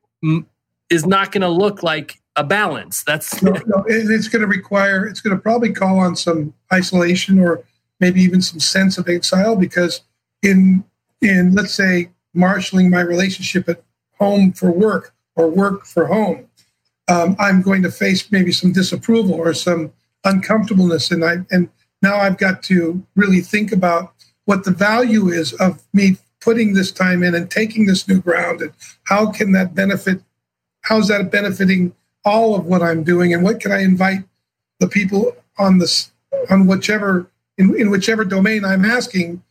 is 0.90 1.06
not 1.06 1.32
going 1.32 1.42
to 1.42 1.48
look 1.48 1.82
like 1.82 2.20
a 2.36 2.44
balance. 2.44 3.02
That's 3.02 3.42
no, 3.42 3.52
no, 3.66 3.84
it's 3.88 4.28
going 4.28 4.42
to 4.42 4.48
require 4.48 5.06
it's 5.06 5.20
going 5.20 5.36
to 5.36 5.42
probably 5.42 5.72
call 5.72 5.98
on 5.98 6.16
some 6.16 6.54
isolation 6.72 7.38
or 7.38 7.64
maybe 8.00 8.20
even 8.20 8.40
some 8.40 8.60
sense 8.60 8.96
of 8.96 9.08
exile 9.08 9.56
because 9.56 10.02
in 10.42 10.84
in 11.20 11.54
let's 11.54 11.74
say 11.74 12.10
marshaling 12.34 12.90
my 12.90 13.00
relationship 13.00 13.68
at 13.68 13.82
home 14.18 14.52
for 14.52 14.70
work 14.70 15.14
or 15.38 15.48
work 15.48 15.86
for 15.86 16.06
home 16.06 16.46
um, 17.08 17.34
i'm 17.38 17.62
going 17.62 17.82
to 17.82 17.90
face 17.90 18.30
maybe 18.30 18.52
some 18.52 18.72
disapproval 18.72 19.34
or 19.34 19.54
some 19.54 19.92
uncomfortableness 20.24 21.10
and 21.10 21.24
i 21.24 21.36
and 21.50 21.70
now 22.02 22.16
i've 22.16 22.36
got 22.36 22.62
to 22.62 23.02
really 23.16 23.40
think 23.40 23.72
about 23.72 24.12
what 24.44 24.64
the 24.64 24.70
value 24.70 25.28
is 25.28 25.54
of 25.54 25.82
me 25.94 26.16
putting 26.40 26.74
this 26.74 26.92
time 26.92 27.22
in 27.22 27.34
and 27.34 27.50
taking 27.50 27.86
this 27.86 28.06
new 28.06 28.20
ground 28.20 28.60
and 28.60 28.72
how 29.04 29.30
can 29.30 29.52
that 29.52 29.74
benefit 29.74 30.20
how's 30.82 31.08
that 31.08 31.30
benefiting 31.30 31.94
all 32.24 32.54
of 32.54 32.66
what 32.66 32.82
i'm 32.82 33.02
doing 33.02 33.32
and 33.32 33.42
what 33.42 33.60
can 33.60 33.72
i 33.72 33.80
invite 33.82 34.20
the 34.80 34.88
people 34.88 35.34
on 35.58 35.78
this 35.78 36.12
on 36.50 36.66
whichever 36.66 37.30
in, 37.58 37.74
in 37.78 37.90
whichever 37.90 38.24
domain 38.24 38.64
I'm 38.64 38.84
asking 38.84 39.42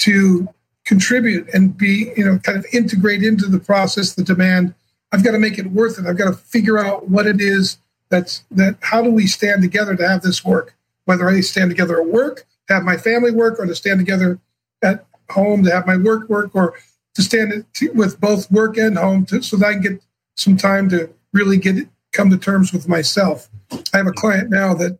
to 0.00 0.48
contribute 0.84 1.48
and 1.52 1.76
be, 1.76 2.12
you 2.16 2.24
know, 2.24 2.38
kind 2.38 2.56
of 2.56 2.66
integrate 2.72 3.22
into 3.22 3.46
the 3.46 3.58
process, 3.58 4.14
the 4.14 4.22
demand. 4.22 4.74
I've 5.12 5.24
got 5.24 5.32
to 5.32 5.38
make 5.38 5.58
it 5.58 5.68
worth 5.68 5.98
it. 5.98 6.06
I've 6.06 6.18
got 6.18 6.30
to 6.30 6.34
figure 6.34 6.78
out 6.78 7.08
what 7.08 7.26
it 7.26 7.40
is 7.40 7.78
that's 8.10 8.44
that 8.50 8.76
how 8.80 9.02
do 9.02 9.10
we 9.10 9.26
stand 9.26 9.62
together 9.62 9.94
to 9.94 10.08
have 10.08 10.22
this 10.22 10.44
work? 10.44 10.76
Whether 11.04 11.28
I 11.28 11.40
stand 11.40 11.70
together 11.70 12.00
at 12.00 12.06
work, 12.06 12.46
to 12.68 12.74
have 12.74 12.82
my 12.82 12.96
family 12.96 13.30
work, 13.30 13.58
or 13.58 13.66
to 13.66 13.74
stand 13.74 13.98
together 13.98 14.38
at 14.82 15.04
home 15.30 15.64
to 15.64 15.70
have 15.70 15.86
my 15.86 15.96
work 15.96 16.28
work, 16.28 16.50
or 16.54 16.74
to 17.14 17.22
stand 17.22 17.64
with 17.94 18.20
both 18.20 18.50
work 18.50 18.76
and 18.76 18.96
home 18.96 19.26
to, 19.26 19.42
so 19.42 19.56
that 19.56 19.66
I 19.66 19.72
can 19.74 19.82
get 19.82 20.02
some 20.36 20.56
time 20.56 20.88
to 20.90 21.10
really 21.32 21.58
get 21.58 21.76
it, 21.76 21.88
come 22.12 22.30
to 22.30 22.38
terms 22.38 22.72
with 22.72 22.88
myself. 22.88 23.48
I 23.92 23.98
have 23.98 24.06
a 24.06 24.12
client 24.12 24.50
now 24.50 24.74
that 24.74 24.98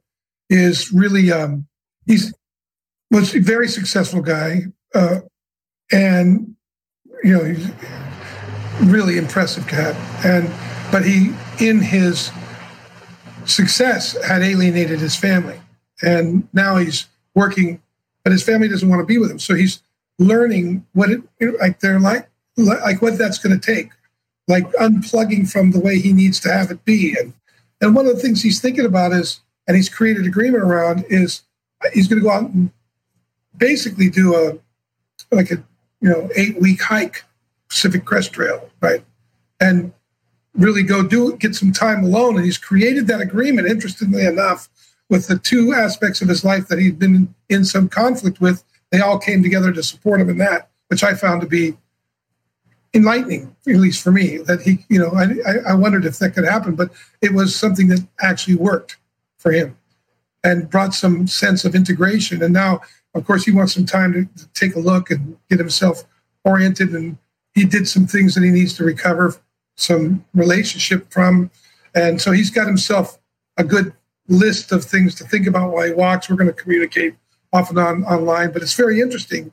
is 0.50 0.92
really 0.92 1.32
um, 1.32 1.66
he's 2.06 2.32
was 3.10 3.34
a 3.34 3.40
very 3.40 3.68
successful 3.68 4.20
guy, 4.20 4.64
uh, 4.94 5.20
and 5.90 6.54
you 7.24 7.32
know 7.32 7.44
he's 7.44 7.70
really 8.80 9.18
impressive 9.18 9.66
cat. 9.66 9.94
And 10.24 10.50
but 10.90 11.04
he, 11.04 11.34
in 11.60 11.80
his 11.80 12.30
success, 13.44 14.16
had 14.24 14.42
alienated 14.42 15.00
his 15.00 15.16
family, 15.16 15.60
and 16.02 16.48
now 16.52 16.76
he's 16.76 17.06
working, 17.34 17.82
but 18.24 18.32
his 18.32 18.42
family 18.42 18.68
doesn't 18.68 18.88
want 18.88 19.00
to 19.00 19.06
be 19.06 19.18
with 19.18 19.30
him. 19.30 19.38
So 19.38 19.54
he's 19.54 19.82
learning 20.18 20.84
what 20.92 21.10
it 21.10 21.22
like 21.60 21.80
they're 21.80 22.00
like 22.00 22.28
like 22.56 23.00
what 23.00 23.18
that's 23.18 23.38
going 23.38 23.58
to 23.58 23.74
take, 23.74 23.90
like 24.46 24.66
unplugging 24.72 25.50
from 25.50 25.70
the 25.70 25.80
way 25.80 25.98
he 25.98 26.12
needs 26.12 26.40
to 26.40 26.52
have 26.52 26.70
it 26.70 26.84
be. 26.84 27.16
And 27.18 27.32
and 27.80 27.94
one 27.94 28.06
of 28.06 28.16
the 28.16 28.20
things 28.20 28.42
he's 28.42 28.60
thinking 28.60 28.84
about 28.84 29.12
is, 29.12 29.40
and 29.66 29.76
he's 29.76 29.88
created 29.88 30.26
agreement 30.26 30.64
around 30.64 31.04
is 31.08 31.42
he's 31.92 32.08
going 32.08 32.20
to 32.20 32.24
go 32.24 32.32
out 32.32 32.50
and 32.50 32.70
basically 33.56 34.10
do 34.10 34.34
a 34.34 34.58
like 35.34 35.50
a 35.50 35.56
you 36.00 36.08
know 36.08 36.28
eight 36.36 36.60
week 36.60 36.82
hike 36.82 37.24
Pacific 37.68 38.04
Crest 38.04 38.32
Trail, 38.32 38.68
right? 38.80 39.04
And 39.60 39.92
really 40.54 40.82
go 40.82 41.02
do 41.02 41.36
get 41.36 41.54
some 41.54 41.72
time 41.72 42.02
alone. 42.02 42.36
And 42.36 42.44
he's 42.44 42.58
created 42.58 43.06
that 43.06 43.20
agreement, 43.20 43.68
interestingly 43.68 44.24
enough, 44.24 44.68
with 45.08 45.28
the 45.28 45.38
two 45.38 45.72
aspects 45.72 46.20
of 46.20 46.28
his 46.28 46.44
life 46.44 46.68
that 46.68 46.78
he'd 46.78 46.98
been 46.98 47.34
in 47.48 47.64
some 47.64 47.88
conflict 47.88 48.40
with. 48.40 48.64
They 48.90 49.00
all 49.00 49.18
came 49.18 49.42
together 49.42 49.72
to 49.72 49.82
support 49.82 50.20
him 50.20 50.30
in 50.30 50.38
that, 50.38 50.70
which 50.88 51.02
I 51.04 51.14
found 51.14 51.40
to 51.42 51.46
be 51.46 51.76
enlightening, 52.94 53.54
at 53.66 53.76
least 53.76 54.02
for 54.02 54.10
me. 54.10 54.38
That 54.38 54.62
he, 54.62 54.84
you 54.88 54.98
know, 54.98 55.10
I, 55.10 55.70
I 55.70 55.74
wondered 55.74 56.04
if 56.04 56.18
that 56.18 56.34
could 56.34 56.44
happen, 56.44 56.74
but 56.74 56.90
it 57.20 57.34
was 57.34 57.54
something 57.54 57.88
that 57.88 58.06
actually 58.20 58.56
worked 58.56 58.96
for 59.38 59.52
him 59.52 59.76
and 60.42 60.70
brought 60.70 60.94
some 60.94 61.26
sense 61.26 61.64
of 61.64 61.74
integration. 61.74 62.42
And 62.42 62.54
now 62.54 62.80
of 63.14 63.26
course, 63.26 63.44
he 63.44 63.50
wants 63.50 63.74
some 63.74 63.86
time 63.86 64.12
to, 64.12 64.24
to 64.24 64.48
take 64.52 64.74
a 64.74 64.80
look 64.80 65.10
and 65.10 65.36
get 65.48 65.58
himself 65.58 66.04
oriented. 66.44 66.90
And 66.90 67.18
he 67.58 67.64
did 67.64 67.88
some 67.88 68.06
things 68.06 68.34
that 68.34 68.44
he 68.44 68.50
needs 68.50 68.74
to 68.74 68.84
recover 68.84 69.34
some 69.76 70.24
relationship 70.34 71.12
from. 71.12 71.50
And 71.94 72.20
so 72.20 72.32
he's 72.32 72.50
got 72.50 72.66
himself 72.66 73.18
a 73.56 73.64
good 73.64 73.92
list 74.28 74.72
of 74.72 74.84
things 74.84 75.14
to 75.16 75.24
think 75.24 75.46
about 75.46 75.72
while 75.72 75.86
he 75.86 75.92
walks. 75.92 76.28
We're 76.28 76.36
going 76.36 76.48
to 76.48 76.62
communicate 76.62 77.14
off 77.52 77.70
and 77.70 77.78
on 77.78 78.04
online, 78.04 78.52
but 78.52 78.62
it's 78.62 78.74
very 78.74 79.00
interesting 79.00 79.52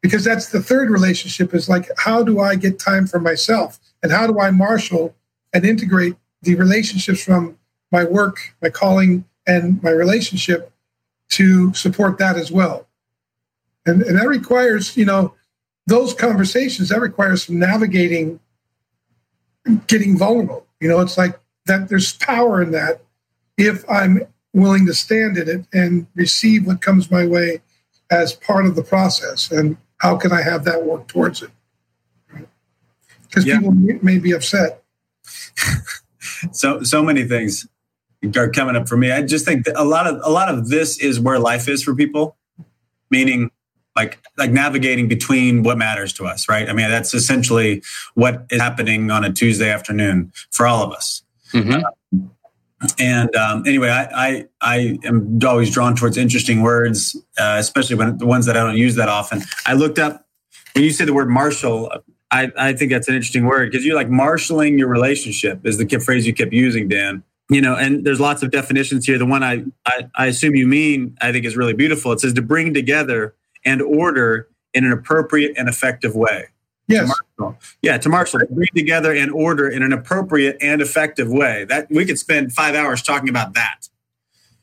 because 0.00 0.24
that's 0.24 0.50
the 0.50 0.62
third 0.62 0.90
relationship 0.90 1.54
is 1.54 1.68
like, 1.68 1.90
how 1.98 2.22
do 2.22 2.40
I 2.40 2.54
get 2.54 2.78
time 2.78 3.06
for 3.06 3.20
myself? 3.20 3.78
And 4.02 4.12
how 4.12 4.26
do 4.26 4.40
I 4.40 4.50
marshal 4.50 5.14
and 5.52 5.64
integrate 5.64 6.16
the 6.42 6.54
relationships 6.54 7.22
from 7.22 7.58
my 7.92 8.04
work, 8.04 8.54
my 8.62 8.70
calling, 8.70 9.24
and 9.46 9.82
my 9.82 9.90
relationship 9.90 10.72
to 11.30 11.74
support 11.74 12.18
that 12.18 12.36
as 12.36 12.50
well. 12.50 12.86
And, 13.84 14.02
and 14.02 14.18
that 14.18 14.28
requires, 14.28 14.96
you 14.96 15.04
know, 15.04 15.34
those 15.86 16.14
conversations, 16.14 16.88
that 16.90 17.00
requires 17.00 17.44
some 17.44 17.58
navigating, 17.58 18.40
getting 19.86 20.16
vulnerable. 20.16 20.66
You 20.80 20.88
know, 20.88 21.00
it's 21.00 21.18
like 21.18 21.38
that 21.66 21.88
there's 21.88 22.12
power 22.14 22.62
in 22.62 22.70
that 22.72 23.02
if 23.56 23.88
I'm 23.90 24.26
willing 24.52 24.86
to 24.86 24.94
stand 24.94 25.36
in 25.36 25.48
it 25.48 25.66
and 25.72 26.06
receive 26.14 26.66
what 26.66 26.80
comes 26.80 27.10
my 27.10 27.26
way 27.26 27.60
as 28.10 28.32
part 28.32 28.66
of 28.66 28.74
the 28.74 28.82
process. 28.82 29.50
And 29.50 29.76
how 29.98 30.16
can 30.16 30.32
I 30.32 30.42
have 30.42 30.64
that 30.64 30.84
work 30.84 31.06
towards 31.06 31.42
it? 31.42 31.50
Because 33.22 33.46
yeah. 33.46 33.58
people 33.58 33.72
may 33.72 34.18
be 34.18 34.32
upset. 34.32 34.82
so 36.52 36.82
so 36.82 37.02
many 37.02 37.24
things 37.24 37.68
are 38.36 38.50
coming 38.50 38.76
up 38.76 38.88
for 38.88 38.96
me. 38.96 39.12
I 39.12 39.22
just 39.22 39.44
think 39.44 39.64
that 39.66 39.80
a 39.80 39.84
lot 39.84 40.06
of 40.06 40.20
a 40.24 40.30
lot 40.30 40.48
of 40.48 40.68
this 40.68 40.98
is 40.98 41.20
where 41.20 41.38
life 41.38 41.68
is 41.68 41.82
for 41.82 41.94
people, 41.94 42.36
meaning 43.10 43.50
like 43.96 44.20
like 44.38 44.50
navigating 44.50 45.08
between 45.08 45.62
what 45.62 45.78
matters 45.78 46.12
to 46.14 46.24
us, 46.26 46.48
right? 46.48 46.68
I 46.68 46.72
mean, 46.72 46.88
that's 46.88 47.14
essentially 47.14 47.82
what 48.14 48.46
is 48.50 48.60
happening 48.60 49.10
on 49.10 49.24
a 49.24 49.32
Tuesday 49.32 49.70
afternoon 49.70 50.32
for 50.50 50.66
all 50.66 50.84
of 50.84 50.92
us. 50.92 51.22
Mm-hmm. 51.52 51.84
Uh, 51.84 51.90
and 52.98 53.34
um, 53.36 53.64
anyway, 53.66 53.90
I, 53.90 54.04
I, 54.28 54.48
I 54.62 54.98
am 55.04 55.38
always 55.46 55.70
drawn 55.70 55.94
towards 55.94 56.16
interesting 56.16 56.62
words, 56.62 57.14
uh, 57.38 57.56
especially 57.58 57.96
when 57.96 58.16
the 58.16 58.26
ones 58.26 58.46
that 58.46 58.56
I 58.56 58.64
don't 58.64 58.76
use 58.76 58.94
that 58.94 59.08
often. 59.08 59.42
I 59.66 59.74
looked 59.74 59.98
up 59.98 60.26
when 60.74 60.84
you 60.84 60.90
say 60.90 61.04
the 61.04 61.12
word 61.12 61.28
marshal. 61.28 61.92
I, 62.30 62.50
I 62.56 62.72
think 62.72 62.92
that's 62.92 63.08
an 63.08 63.14
interesting 63.14 63.44
word 63.44 63.70
because 63.70 63.84
you're 63.84 63.96
like 63.96 64.08
marshaling 64.08 64.78
your 64.78 64.88
relationship 64.88 65.66
is 65.66 65.76
the 65.76 65.98
phrase 65.98 66.26
you 66.26 66.32
kept 66.32 66.52
using, 66.52 66.88
Dan. 66.88 67.22
You 67.50 67.60
know, 67.60 67.74
and 67.74 68.04
there's 68.04 68.20
lots 68.20 68.44
of 68.44 68.52
definitions 68.52 69.04
here. 69.04 69.18
The 69.18 69.26
one 69.26 69.42
I, 69.42 69.64
I, 69.84 70.08
I 70.14 70.26
assume 70.26 70.54
you 70.54 70.68
mean, 70.68 71.18
I 71.20 71.32
think 71.32 71.44
is 71.44 71.56
really 71.56 71.72
beautiful. 71.74 72.12
It 72.12 72.20
says 72.20 72.32
to 72.34 72.42
bring 72.42 72.72
together 72.72 73.34
and 73.64 73.82
order 73.82 74.48
in 74.74 74.84
an 74.84 74.92
appropriate 74.92 75.54
and 75.56 75.68
effective 75.68 76.14
way. 76.14 76.46
Yes. 76.88 77.08
To 77.08 77.16
marshal. 77.38 77.60
Yeah, 77.82 77.98
to 77.98 78.08
marshal, 78.08 78.40
bring 78.50 78.68
together 78.74 79.12
and 79.14 79.30
order 79.30 79.68
in 79.68 79.82
an 79.82 79.92
appropriate 79.92 80.56
and 80.60 80.82
effective 80.82 81.30
way. 81.30 81.64
That 81.64 81.88
we 81.90 82.04
could 82.04 82.18
spend 82.18 82.52
five 82.52 82.74
hours 82.74 83.02
talking 83.02 83.28
about 83.28 83.54
that. 83.54 83.88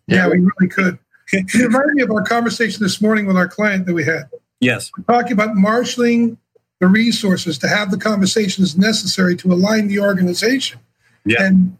Yeah, 0.07 0.27
we 0.27 0.39
really 0.39 0.69
could. 0.69 0.99
it 1.33 1.53
reminded 1.53 1.95
me 1.95 2.03
of 2.03 2.11
our 2.11 2.23
conversation 2.23 2.81
this 2.81 3.01
morning 3.01 3.25
with 3.25 3.35
our 3.35 3.47
client 3.47 3.85
that 3.85 3.93
we 3.93 4.03
had. 4.03 4.29
Yes. 4.59 4.91
We're 4.97 5.03
talking 5.13 5.33
about 5.33 5.55
marshaling 5.55 6.37
the 6.79 6.87
resources 6.87 7.57
to 7.59 7.67
have 7.67 7.91
the 7.91 7.97
conversations 7.97 8.77
necessary 8.77 9.35
to 9.37 9.51
align 9.51 9.87
the 9.87 9.99
organization. 9.99 10.79
Yeah. 11.25 11.43
And 11.43 11.77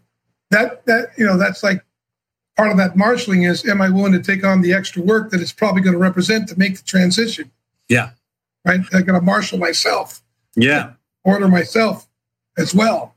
that 0.50 0.84
that 0.86 1.10
you 1.16 1.24
know 1.24 1.36
that's 1.36 1.62
like 1.62 1.82
part 2.58 2.72
of 2.72 2.76
that 2.76 2.96
marshaling 2.96 3.44
is 3.44 3.66
am 3.66 3.80
I 3.80 3.88
willing 3.88 4.12
to 4.12 4.20
take 4.20 4.44
on 4.44 4.62
the 4.62 4.72
extra 4.72 5.00
work 5.00 5.30
that 5.30 5.40
it's 5.40 5.52
probably 5.52 5.80
going 5.80 5.92
to 5.92 5.98
represent 5.98 6.48
to 6.48 6.58
make 6.58 6.76
the 6.76 6.82
transition? 6.82 7.52
Yeah. 7.88 8.10
Right. 8.66 8.80
I 8.92 9.02
got 9.02 9.12
to 9.12 9.20
marshal 9.20 9.58
myself. 9.58 10.22
Yeah. 10.56 10.94
Order 11.22 11.46
myself 11.46 12.08
as 12.58 12.74
well. 12.74 13.14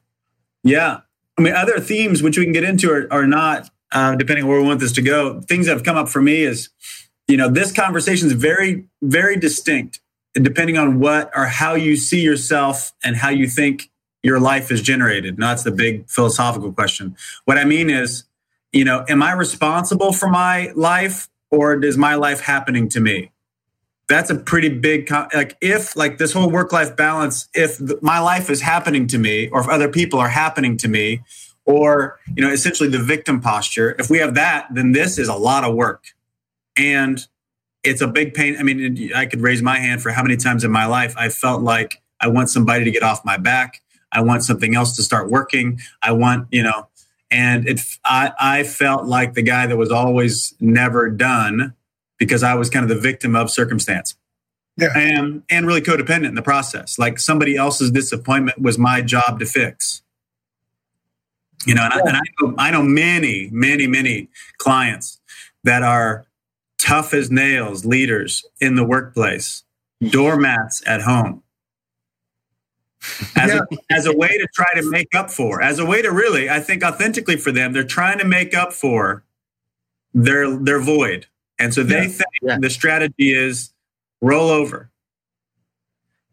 Yeah. 0.63 1.00
I 1.39 1.41
mean, 1.41 1.55
other 1.55 1.79
themes 1.79 2.21
which 2.21 2.38
we 2.38 2.43
can 2.43 2.53
get 2.53 2.63
into 2.63 2.91
are, 2.91 3.07
are 3.12 3.25
not, 3.25 3.67
uh, 3.91 4.15
depending 4.15 4.43
on 4.43 4.50
where 4.50 4.62
we 4.62 4.67
want 4.67 4.79
this 4.79 4.91
to 4.93 5.01
go. 5.01 5.41
Things 5.41 5.65
that 5.65 5.74
have 5.74 5.83
come 5.83 5.98
up 5.98 6.07
for 6.07 6.21
me 6.21 6.43
is, 6.43 6.69
you 7.27 7.36
know, 7.36 7.50
this 7.50 7.71
conversation 7.71 8.27
is 8.27 8.33
very, 8.33 8.86
very 9.01 9.38
distinct 9.38 10.01
depending 10.36 10.77
on 10.77 11.00
what 11.00 11.31
or 11.36 11.45
how 11.45 11.74
you 11.74 11.98
see 11.98 12.21
yourself 12.21 12.93
and 13.03 13.15
how 13.15 13.29
you 13.29 13.48
think 13.48 13.89
your 14.21 14.39
life 14.39 14.71
is 14.71 14.83
generated. 14.83 15.39
Now, 15.39 15.50
that's 15.50 15.63
the 15.63 15.71
big 15.71 16.07
philosophical 16.07 16.71
question. 16.71 17.17
What 17.45 17.57
I 17.57 17.65
mean 17.65 17.89
is, 17.89 18.24
you 18.71 18.85
know, 18.85 19.05
am 19.07 19.21
I 19.21 19.33
responsible 19.33 20.13
for 20.13 20.29
my 20.29 20.71
life 20.75 21.29
or 21.49 21.83
is 21.83 21.97
my 21.97 22.15
life 22.15 22.41
happening 22.41 22.89
to 22.89 22.99
me? 22.99 23.31
That's 24.07 24.29
a 24.29 24.35
pretty 24.35 24.69
big, 24.69 25.09
like, 25.11 25.57
if, 25.61 25.95
like, 25.95 26.17
this 26.17 26.33
whole 26.33 26.49
work 26.49 26.73
life 26.73 26.95
balance, 26.97 27.47
if 27.53 27.79
my 28.01 28.19
life 28.19 28.49
is 28.49 28.61
happening 28.61 29.07
to 29.07 29.17
me 29.17 29.47
or 29.49 29.61
if 29.61 29.69
other 29.69 29.87
people 29.87 30.19
are 30.19 30.29
happening 30.29 30.75
to 30.77 30.87
me, 30.87 31.21
or, 31.65 32.19
you 32.35 32.43
know, 32.43 32.51
essentially 32.51 32.89
the 32.89 32.99
victim 32.99 33.39
posture, 33.39 33.95
if 33.99 34.09
we 34.09 34.17
have 34.17 34.33
that, 34.35 34.67
then 34.73 34.91
this 34.91 35.17
is 35.17 35.27
a 35.27 35.35
lot 35.35 35.63
of 35.63 35.75
work. 35.75 36.05
And 36.77 37.25
it's 37.83 38.01
a 38.01 38.07
big 38.07 38.33
pain. 38.33 38.57
I 38.59 38.63
mean, 38.63 39.11
I 39.15 39.25
could 39.25 39.41
raise 39.41 39.61
my 39.61 39.77
hand 39.77 40.01
for 40.01 40.11
how 40.11 40.23
many 40.23 40.37
times 40.37 40.63
in 40.63 40.71
my 40.71 40.85
life 40.85 41.13
I 41.17 41.29
felt 41.29 41.61
like 41.61 42.01
I 42.19 42.27
want 42.27 42.49
somebody 42.49 42.83
to 42.83 42.91
get 42.91 43.03
off 43.03 43.23
my 43.23 43.37
back. 43.37 43.81
I 44.11 44.21
want 44.21 44.43
something 44.43 44.75
else 44.75 44.95
to 44.97 45.03
start 45.03 45.29
working. 45.29 45.79
I 46.01 46.11
want, 46.11 46.47
you 46.51 46.63
know, 46.63 46.87
and 47.31 47.67
it, 47.67 47.81
I, 48.03 48.33
I 48.39 48.63
felt 48.63 49.05
like 49.05 49.33
the 49.33 49.41
guy 49.41 49.65
that 49.65 49.77
was 49.77 49.91
always 49.91 50.53
never 50.59 51.09
done 51.09 51.73
because 52.17 52.43
I 52.43 52.53
was 52.55 52.69
kind 52.69 52.83
of 52.83 52.89
the 52.89 53.01
victim 53.01 53.35
of 53.35 53.50
circumstance. 53.50 54.15
Yeah. 54.77 54.89
And, 54.95 55.43
and 55.49 55.65
really 55.65 55.82
codependent 55.82 56.27
in 56.27 56.36
the 56.36 56.41
process. 56.41 56.99
Like 56.99 57.19
somebody 57.19 57.56
else's 57.56 57.91
disappointment 57.91 58.62
was 58.62 58.77
my 58.77 59.01
job 59.01 59.39
to 59.39 59.45
fix. 59.45 60.01
You 61.65 61.75
know, 61.75 61.84
and, 61.84 61.93
yeah. 61.95 62.01
I, 62.03 62.08
and 62.08 62.17
I, 62.17 62.21
know, 62.41 62.56
I 62.58 62.71
know 62.71 62.84
many, 62.84 63.49
many, 63.51 63.88
many 63.88 64.29
clients 64.58 65.19
that 65.63 65.84
are 65.84 66.25
tough 66.77 67.13
as 67.13 67.29
nails 67.29 67.86
leaders 67.86 68.45
in 68.60 68.75
the 68.75 68.84
workplace, 68.84 69.63
doormats 70.01 70.82
at 70.88 71.01
home. 71.01 71.43
As, 73.35 73.53
yeah. 73.53 73.61
a, 73.71 73.93
as 73.93 74.05
a 74.05 74.15
way 74.15 74.29
to 74.29 74.47
try 74.53 74.73
to 74.75 74.89
make 74.89 75.15
up 75.15 75.31
for, 75.31 75.61
as 75.61 75.79
a 75.79 75.85
way 75.85 76.01
to 76.01 76.11
really, 76.11 76.49
I 76.49 76.59
think 76.59 76.83
authentically 76.83 77.37
for 77.37 77.51
them, 77.51 77.73
they're 77.73 77.83
trying 77.83 78.19
to 78.19 78.25
make 78.25 78.53
up 78.53 78.73
for 78.73 79.23
their 80.13 80.55
their 80.57 80.79
void. 80.79 81.27
And 81.57 81.73
so 81.73 81.83
they 81.83 82.03
yeah. 82.03 82.07
think 82.07 82.29
yeah. 82.41 82.57
the 82.59 82.69
strategy 82.69 83.33
is 83.33 83.73
roll 84.21 84.49
over 84.49 84.89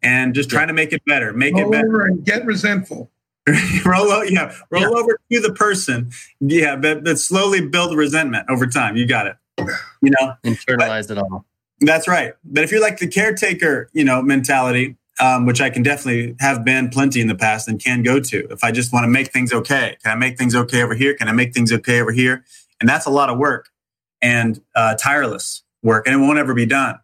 and 0.03 0.35
just 0.35 0.51
try 0.51 0.67
to 0.67 0.73
make 0.73 0.93
it 0.93 1.03
better, 1.07 1.33
make 1.33 1.55
roll 1.55 1.69
it 1.69 1.73
better. 1.73 1.87
Over 1.87 2.07
and 2.07 2.25
get 2.25 2.45
resentful. 2.45 3.11
roll 3.87 4.13
over, 4.13 4.27
yeah, 4.27 4.55
roll 4.71 4.99
over 4.99 5.19
to 5.33 5.41
the 5.41 5.53
person. 5.55 6.11
Yeah, 6.41 6.77
but, 6.77 7.03
but 7.03 7.19
slowly 7.19 7.67
build 7.67 7.97
resentment 7.97 8.47
over 8.51 8.67
time. 8.67 8.97
You 8.97 9.07
got 9.07 9.27
it 9.27 9.37
you 10.03 10.11
know 10.11 10.35
internalize 10.45 11.09
but, 11.09 11.19
it 11.19 11.19
all 11.19 11.45
that's 11.81 12.09
right 12.09 12.35
but 12.45 12.65
if 12.65 12.71
you're 12.71 12.81
like 12.81 12.99
the 12.99 13.07
caretaker 13.07 13.89
you 13.93 14.05
know 14.05 14.23
mentality 14.23 14.97
um, 15.21 15.47
which 15.47 15.61
i 15.61 15.71
can 15.71 15.83
definitely 15.83 16.35
have 16.41 16.65
been 16.65 16.89
plenty 16.89 17.21
in 17.21 17.27
the 17.27 17.35
past 17.35 17.69
and 17.69 17.83
can 17.83 18.03
go 18.03 18.21
to. 18.21 18.47
If 18.51 18.65
i 18.65 18.71
just 18.71 18.93
want 18.93 19.05
to 19.05 19.09
make 19.09 19.33
things 19.33 19.53
okay 19.53 19.97
can 20.03 20.13
i 20.13 20.15
make 20.15 20.39
things 20.39 20.55
okay 20.55 20.83
over 20.83 20.95
here? 20.95 21.15
Can 21.15 21.29
i 21.29 21.33
make 21.33 21.55
things 21.55 21.73
okay 21.73 22.01
over 22.01 22.13
here? 22.13 22.45
And 22.81 22.89
that's 22.89 23.07
a 23.07 23.11
lot 23.11 23.31
of 23.31 23.39
work 23.39 23.69
and 24.23 24.61
uh, 24.75 24.95
tireless 24.95 25.63
work 25.83 26.07
and 26.07 26.15
it 26.15 26.19
won't 26.19 26.39
ever 26.39 26.55
be 26.55 26.67
done. 26.67 26.99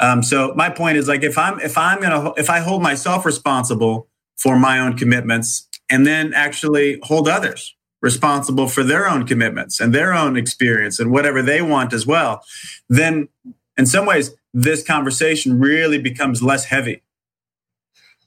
Um, 0.00 0.22
so 0.22 0.54
my 0.54 0.70
point 0.70 0.96
is 0.96 1.08
like 1.08 1.22
if 1.22 1.36
i'm 1.36 1.60
if 1.60 1.76
i'm 1.76 2.00
gonna 2.00 2.32
if 2.36 2.48
i 2.50 2.60
hold 2.60 2.82
myself 2.82 3.26
responsible 3.26 4.08
for 4.36 4.58
my 4.58 4.78
own 4.78 4.96
commitments 4.96 5.68
and 5.90 6.06
then 6.06 6.32
actually 6.34 7.00
hold 7.02 7.28
others 7.28 7.74
responsible 8.00 8.68
for 8.68 8.84
their 8.84 9.08
own 9.08 9.26
commitments 9.26 9.80
and 9.80 9.94
their 9.94 10.14
own 10.14 10.36
experience 10.36 11.00
and 11.00 11.10
whatever 11.10 11.42
they 11.42 11.60
want 11.60 11.92
as 11.92 12.06
well, 12.06 12.44
then 12.88 13.28
in 13.76 13.86
some 13.86 14.06
ways, 14.06 14.34
this 14.54 14.82
conversation 14.82 15.58
really 15.58 15.98
becomes 15.98 16.42
less 16.42 16.66
heavy. 16.66 17.02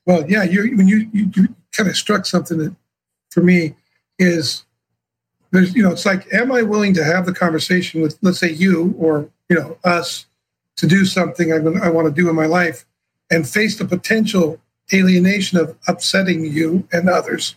Well, 0.06 0.30
yeah, 0.30 0.44
you 0.44 0.76
when 0.76 0.88
you, 0.88 1.10
you, 1.14 1.32
you 1.36 1.56
kind 1.76 1.90
of 1.90 1.96
struck 1.96 2.26
something 2.26 2.58
that 2.58 2.76
for 3.30 3.42
me 3.42 3.76
is 4.20 4.66
there's 5.52 5.76
you 5.76 5.84
know 5.84 5.92
it's 5.92 6.06
like 6.06 6.32
am 6.34 6.52
I 6.52 6.62
willing 6.62 6.94
to 6.96 7.04
have 7.04 7.26
the 7.26 7.34
conversation 7.34 8.02
with 8.02 8.18
let's 8.22 8.40
say 8.40 8.52
you 8.52 8.96
or 8.98 9.30
you 9.50 9.56
know 9.56 9.78
us 9.84 10.26
to 10.78 10.88
do 10.88 11.06
something 11.06 11.52
I'm 11.54 11.82
I 11.82 11.90
want 11.90 12.08
to 12.08 12.22
do 12.22 12.30
in 12.30 12.36
my 12.36 12.46
life 12.46 12.86
and 13.30 13.48
face 13.48 13.78
the 13.78 13.86
potential 13.86 14.60
alienation 14.94 15.58
of 15.58 15.78
upsetting 15.88 16.46
you 16.46 16.88
and 16.92 17.10
others 17.10 17.56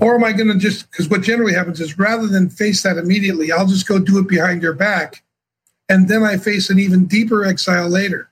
or 0.00 0.14
am 0.14 0.24
I 0.24 0.32
going 0.32 0.48
to 0.48 0.58
just, 0.58 0.90
because 0.90 1.08
what 1.08 1.22
generally 1.22 1.52
happens 1.52 1.78
is 1.78 1.98
rather 1.98 2.26
than 2.26 2.48
face 2.48 2.82
that 2.82 2.96
immediately, 2.96 3.52
I'll 3.52 3.66
just 3.66 3.86
go 3.86 3.98
do 3.98 4.18
it 4.18 4.28
behind 4.28 4.62
your 4.62 4.72
back. 4.72 5.22
And 5.90 6.08
then 6.08 6.22
I 6.22 6.38
face 6.38 6.70
an 6.70 6.78
even 6.78 7.04
deeper 7.04 7.44
exile 7.44 7.88
later. 7.88 8.30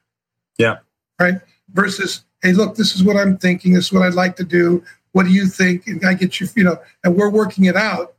Yeah. 0.56 0.78
Right. 1.20 1.40
Versus, 1.72 2.24
hey, 2.42 2.52
look, 2.52 2.76
this 2.76 2.94
is 2.94 3.02
what 3.02 3.16
I'm 3.16 3.36
thinking. 3.36 3.72
This 3.72 3.86
is 3.86 3.92
what 3.92 4.02
I'd 4.02 4.14
like 4.14 4.36
to 4.36 4.44
do. 4.44 4.82
What 5.12 5.24
do 5.24 5.32
you 5.32 5.46
think? 5.46 5.86
And 5.86 6.04
I 6.04 6.14
get 6.14 6.40
you, 6.40 6.48
you 6.56 6.64
know, 6.64 6.78
and 7.04 7.16
we're 7.16 7.30
working 7.30 7.64
it 7.64 7.76
out. 7.76 8.14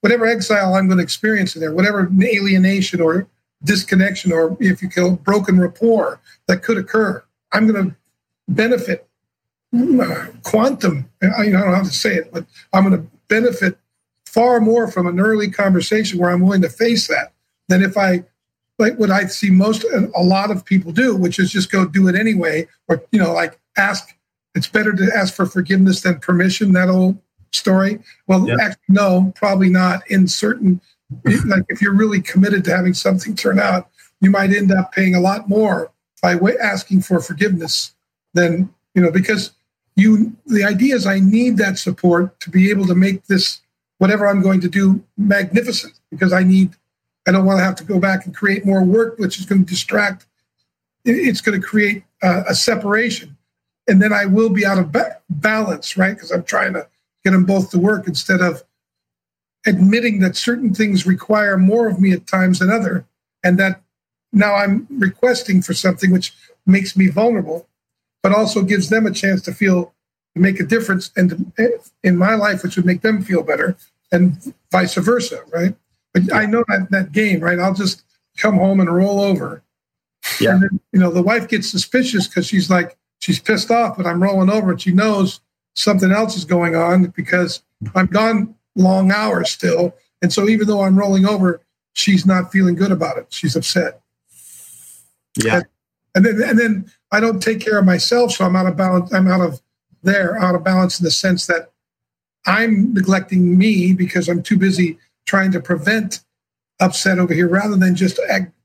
Whatever 0.00 0.26
exile 0.26 0.74
I'm 0.74 0.86
going 0.86 0.98
to 0.98 1.04
experience 1.04 1.54
in 1.54 1.60
there, 1.60 1.74
whatever 1.74 2.10
alienation 2.22 3.00
or 3.00 3.28
disconnection 3.62 4.32
or 4.32 4.56
if 4.58 4.80
you 4.80 4.88
kill 4.88 5.16
broken 5.16 5.60
rapport 5.60 6.20
that 6.46 6.62
could 6.62 6.78
occur, 6.78 7.22
I'm 7.52 7.66
going 7.66 7.90
to 7.90 7.96
benefit 8.48 9.06
uh, 9.76 10.26
quantum. 10.42 11.08
I, 11.22 11.44
don't 11.44 11.52
know 11.52 11.74
how 11.74 11.82
to 11.82 11.90
say 11.90 12.14
it, 12.14 12.32
but 12.32 12.46
I'm 12.72 12.88
going 12.88 13.00
to 13.00 13.06
benefit 13.28 13.78
far 14.24 14.60
more 14.60 14.90
from 14.90 15.06
an 15.06 15.20
early 15.20 15.50
conversation 15.50 16.18
where 16.18 16.30
I'm 16.30 16.40
willing 16.40 16.62
to 16.62 16.68
face 16.68 17.06
that 17.08 17.32
than 17.68 17.82
if 17.82 17.96
I 17.96 18.24
like 18.78 18.98
what 18.98 19.10
I 19.10 19.26
see 19.26 19.50
most 19.50 19.84
a 19.84 20.22
lot 20.22 20.50
of 20.50 20.64
people 20.64 20.90
do, 20.90 21.14
which 21.14 21.38
is 21.38 21.52
just 21.52 21.70
go 21.70 21.86
do 21.86 22.08
it 22.08 22.14
anyway, 22.14 22.66
or 22.88 23.02
you 23.12 23.18
know, 23.18 23.32
like 23.32 23.59
ask. 23.76 24.14
It's 24.54 24.66
better 24.66 24.92
to 24.92 25.10
ask 25.14 25.34
for 25.34 25.46
forgiveness 25.46 26.00
than 26.00 26.18
permission. 26.18 26.72
That 26.72 26.88
old 26.88 27.18
story. 27.52 28.00
Well, 28.26 28.50
actually, 28.60 28.82
no, 28.88 29.32
probably 29.36 29.68
not. 29.68 30.08
In 30.10 30.26
certain, 30.26 30.80
like 31.46 31.64
if 31.68 31.80
you're 31.80 31.94
really 31.94 32.20
committed 32.20 32.64
to 32.64 32.76
having 32.76 32.94
something 32.94 33.36
turn 33.36 33.58
out, 33.58 33.88
you 34.20 34.30
might 34.30 34.50
end 34.50 34.72
up 34.72 34.92
paying 34.92 35.14
a 35.14 35.20
lot 35.20 35.48
more 35.48 35.92
by 36.22 36.38
asking 36.62 37.02
for 37.02 37.20
forgiveness 37.20 37.94
than 38.34 38.72
you 38.94 39.02
know 39.02 39.10
because 39.10 39.52
you 39.96 40.36
the 40.46 40.64
idea 40.64 40.94
is 40.94 41.06
I 41.06 41.20
need 41.20 41.56
that 41.56 41.78
support 41.78 42.38
to 42.40 42.50
be 42.50 42.70
able 42.70 42.86
to 42.86 42.94
make 42.94 43.26
this 43.26 43.60
whatever 43.98 44.26
I'm 44.26 44.42
going 44.42 44.60
to 44.60 44.68
do 44.68 45.02
magnificent 45.16 45.94
because 46.10 46.32
I 46.32 46.42
need 46.42 46.74
I 47.26 47.32
don't 47.32 47.44
want 47.44 47.58
to 47.58 47.64
have 47.64 47.76
to 47.76 47.84
go 47.84 47.98
back 48.00 48.24
and 48.26 48.34
create 48.34 48.64
more 48.64 48.82
work, 48.82 49.18
which 49.18 49.38
is 49.38 49.46
going 49.46 49.64
to 49.64 49.70
distract. 49.70 50.26
It's 51.04 51.40
going 51.40 51.60
to 51.60 51.66
create 51.66 52.04
uh, 52.22 52.44
a 52.48 52.54
separation, 52.54 53.36
and 53.90 54.00
then 54.00 54.12
I 54.12 54.24
will 54.24 54.48
be 54.48 54.64
out 54.64 54.78
of 54.78 54.92
ba- 54.92 55.18
balance, 55.28 55.96
right? 55.96 56.14
Because 56.14 56.30
I'm 56.30 56.44
trying 56.44 56.72
to 56.72 56.88
get 57.24 57.32
them 57.32 57.44
both 57.44 57.70
to 57.70 57.78
work 57.78 58.06
instead 58.08 58.40
of 58.40 58.62
admitting 59.66 60.20
that 60.20 60.36
certain 60.36 60.72
things 60.72 61.06
require 61.06 61.58
more 61.58 61.86
of 61.86 62.00
me 62.00 62.12
at 62.12 62.26
times 62.26 62.60
than 62.60 62.70
other, 62.70 63.04
and 63.44 63.58
that 63.58 63.82
now 64.32 64.54
I'm 64.54 64.86
requesting 64.90 65.60
for 65.60 65.74
something 65.74 66.10
which 66.10 66.32
makes 66.64 66.96
me 66.96 67.08
vulnerable 67.08 67.66
but 68.22 68.34
also 68.34 68.62
gives 68.62 68.88
them 68.88 69.06
a 69.06 69.10
chance 69.10 69.42
to 69.42 69.52
feel 69.52 69.94
to 70.34 70.40
make 70.40 70.60
a 70.60 70.64
difference 70.64 71.10
and 71.16 71.30
to, 71.30 71.64
eh, 71.64 71.78
in 72.04 72.16
my 72.16 72.34
life, 72.34 72.62
which 72.62 72.76
would 72.76 72.86
make 72.86 73.02
them 73.02 73.22
feel 73.22 73.42
better. 73.42 73.76
and 74.12 74.54
vice 74.72 74.94
versa, 74.94 75.40
right? 75.52 75.76
But. 76.12 76.32
I 76.34 76.44
know 76.44 76.64
that 76.66 76.88
that 76.90 77.12
game, 77.12 77.38
right? 77.38 77.60
I'll 77.60 77.74
just 77.74 78.02
come 78.36 78.56
home 78.56 78.80
and 78.80 78.92
roll 78.92 79.20
over. 79.20 79.62
Yeah. 80.40 80.54
And 80.54 80.62
then, 80.62 80.80
you 80.92 80.98
know, 80.98 81.12
the 81.12 81.22
wife 81.22 81.46
gets 81.46 81.70
suspicious 81.70 82.26
because 82.26 82.44
she's 82.44 82.68
like, 82.68 82.96
she's 83.20 83.38
pissed 83.38 83.70
off, 83.70 83.96
but 83.96 84.06
I'm 84.06 84.22
rolling 84.22 84.50
over 84.50 84.72
and 84.72 84.82
she 84.82 84.92
knows 84.92 85.40
something 85.74 86.10
else 86.10 86.36
is 86.36 86.44
going 86.44 86.74
on 86.74 87.06
because 87.06 87.62
I'm 87.94 88.06
gone 88.06 88.54
long 88.74 89.12
hours 89.12 89.50
still. 89.50 89.94
And 90.22 90.32
so 90.32 90.48
even 90.48 90.66
though 90.66 90.82
I'm 90.82 90.98
rolling 90.98 91.26
over, 91.26 91.60
she's 91.92 92.26
not 92.26 92.50
feeling 92.52 92.74
good 92.74 92.92
about 92.92 93.16
it. 93.18 93.26
She's 93.30 93.56
upset. 93.56 94.00
Yeah. 95.42 95.62
And, 96.14 96.26
and 96.26 96.40
then 96.40 96.48
and 96.48 96.58
then 96.58 96.92
I 97.12 97.20
don't 97.20 97.40
take 97.40 97.60
care 97.60 97.78
of 97.78 97.84
myself, 97.84 98.32
so 98.32 98.44
I'm 98.44 98.56
out 98.56 98.66
of 98.66 98.76
balance. 98.76 99.12
I'm 99.12 99.28
out 99.28 99.40
of 99.40 99.60
there, 100.02 100.36
out 100.38 100.54
of 100.54 100.64
balance 100.64 100.98
in 100.98 101.04
the 101.04 101.10
sense 101.10 101.46
that 101.46 101.70
I'm 102.46 102.92
neglecting 102.94 103.56
me 103.56 103.92
because 103.92 104.28
I'm 104.28 104.42
too 104.42 104.56
busy 104.56 104.98
trying 105.26 105.52
to 105.52 105.60
prevent 105.60 106.24
upset 106.80 107.18
over 107.18 107.34
here 107.34 107.48
rather 107.48 107.76
than 107.76 107.94
just 107.94 108.18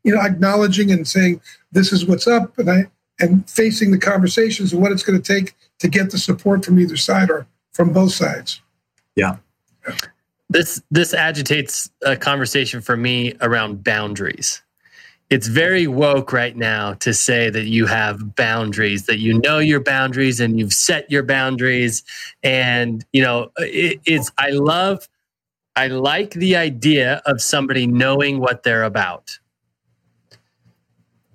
you 0.03 0.15
know 0.15 0.21
acknowledging 0.21 0.91
and 0.91 1.07
saying 1.07 1.41
this 1.71 1.91
is 1.91 2.05
what's 2.05 2.27
up 2.27 2.57
and 2.57 2.69
I 2.69 2.85
and 3.19 3.49
facing 3.49 3.91
the 3.91 3.97
conversations 3.97 4.73
and 4.73 4.81
what 4.81 4.91
it's 4.91 5.03
going 5.03 5.21
to 5.21 5.33
take 5.33 5.55
to 5.79 5.87
get 5.87 6.11
the 6.11 6.17
support 6.17 6.65
from 6.65 6.79
either 6.79 6.97
side 6.97 7.29
or 7.29 7.47
from 7.73 7.93
both 7.93 8.13
sides. 8.13 8.61
Yeah. 9.15 9.37
This 10.49 10.81
this 10.91 11.13
agitates 11.13 11.89
a 12.03 12.15
conversation 12.15 12.81
for 12.81 12.95
me 12.95 13.33
around 13.41 13.83
boundaries. 13.83 14.61
It's 15.31 15.47
very 15.47 15.87
woke 15.87 16.31
right 16.31 16.55
now 16.55 16.93
to 16.95 17.11
say 17.11 17.49
that 17.49 17.65
you 17.65 17.87
have 17.87 18.35
boundaries, 18.35 19.07
that 19.07 19.17
you 19.17 19.39
know 19.39 19.57
your 19.57 19.79
boundaries 19.79 20.39
and 20.39 20.59
you've 20.59 20.73
set 20.73 21.09
your 21.09 21.23
boundaries. 21.23 22.03
And, 22.43 23.03
you 23.11 23.23
know, 23.23 23.51
it, 23.57 23.99
it's, 24.05 24.31
I 24.37 24.51
love, 24.51 25.09
I 25.75 25.87
like 25.87 26.31
the 26.31 26.55
idea 26.55 27.23
of 27.25 27.41
somebody 27.41 27.87
knowing 27.87 28.39
what 28.39 28.61
they're 28.61 28.83
about. 28.83 29.39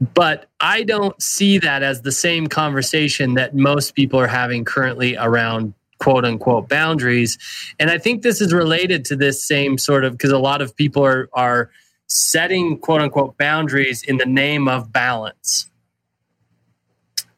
But 0.01 0.47
I 0.61 0.83
don't 0.83 1.21
see 1.21 1.59
that 1.59 1.83
as 1.83 2.03
the 2.03 2.13
same 2.13 2.47
conversation 2.47 3.35
that 3.35 3.55
most 3.55 3.95
people 3.95 4.19
are 4.19 4.27
having 4.27 4.65
currently 4.65 5.17
around 5.17 5.75
quote 5.99 6.25
unquote 6.25 6.69
boundaries. 6.69 7.39
And 7.79 7.91
I 7.91 7.99
think 7.99 8.23
this 8.23 8.41
is 8.41 8.53
related 8.53 9.05
to 9.07 9.17
this 9.17 9.45
same 9.45 9.79
sort 9.79 10.05
of 10.05 10.13
because 10.13 10.31
a 10.31 10.39
lot 10.39 10.63
of 10.63 10.75
people 10.75 11.05
are 11.05 11.29
are 11.35 11.71
setting 12.09 12.79
quote 12.79 13.03
unquote 13.03 13.39
boundaries 13.39 14.03
in 14.03 14.17
the 14.17 14.27
name 14.27 14.69
of 14.69 14.93
balance. 14.93 15.71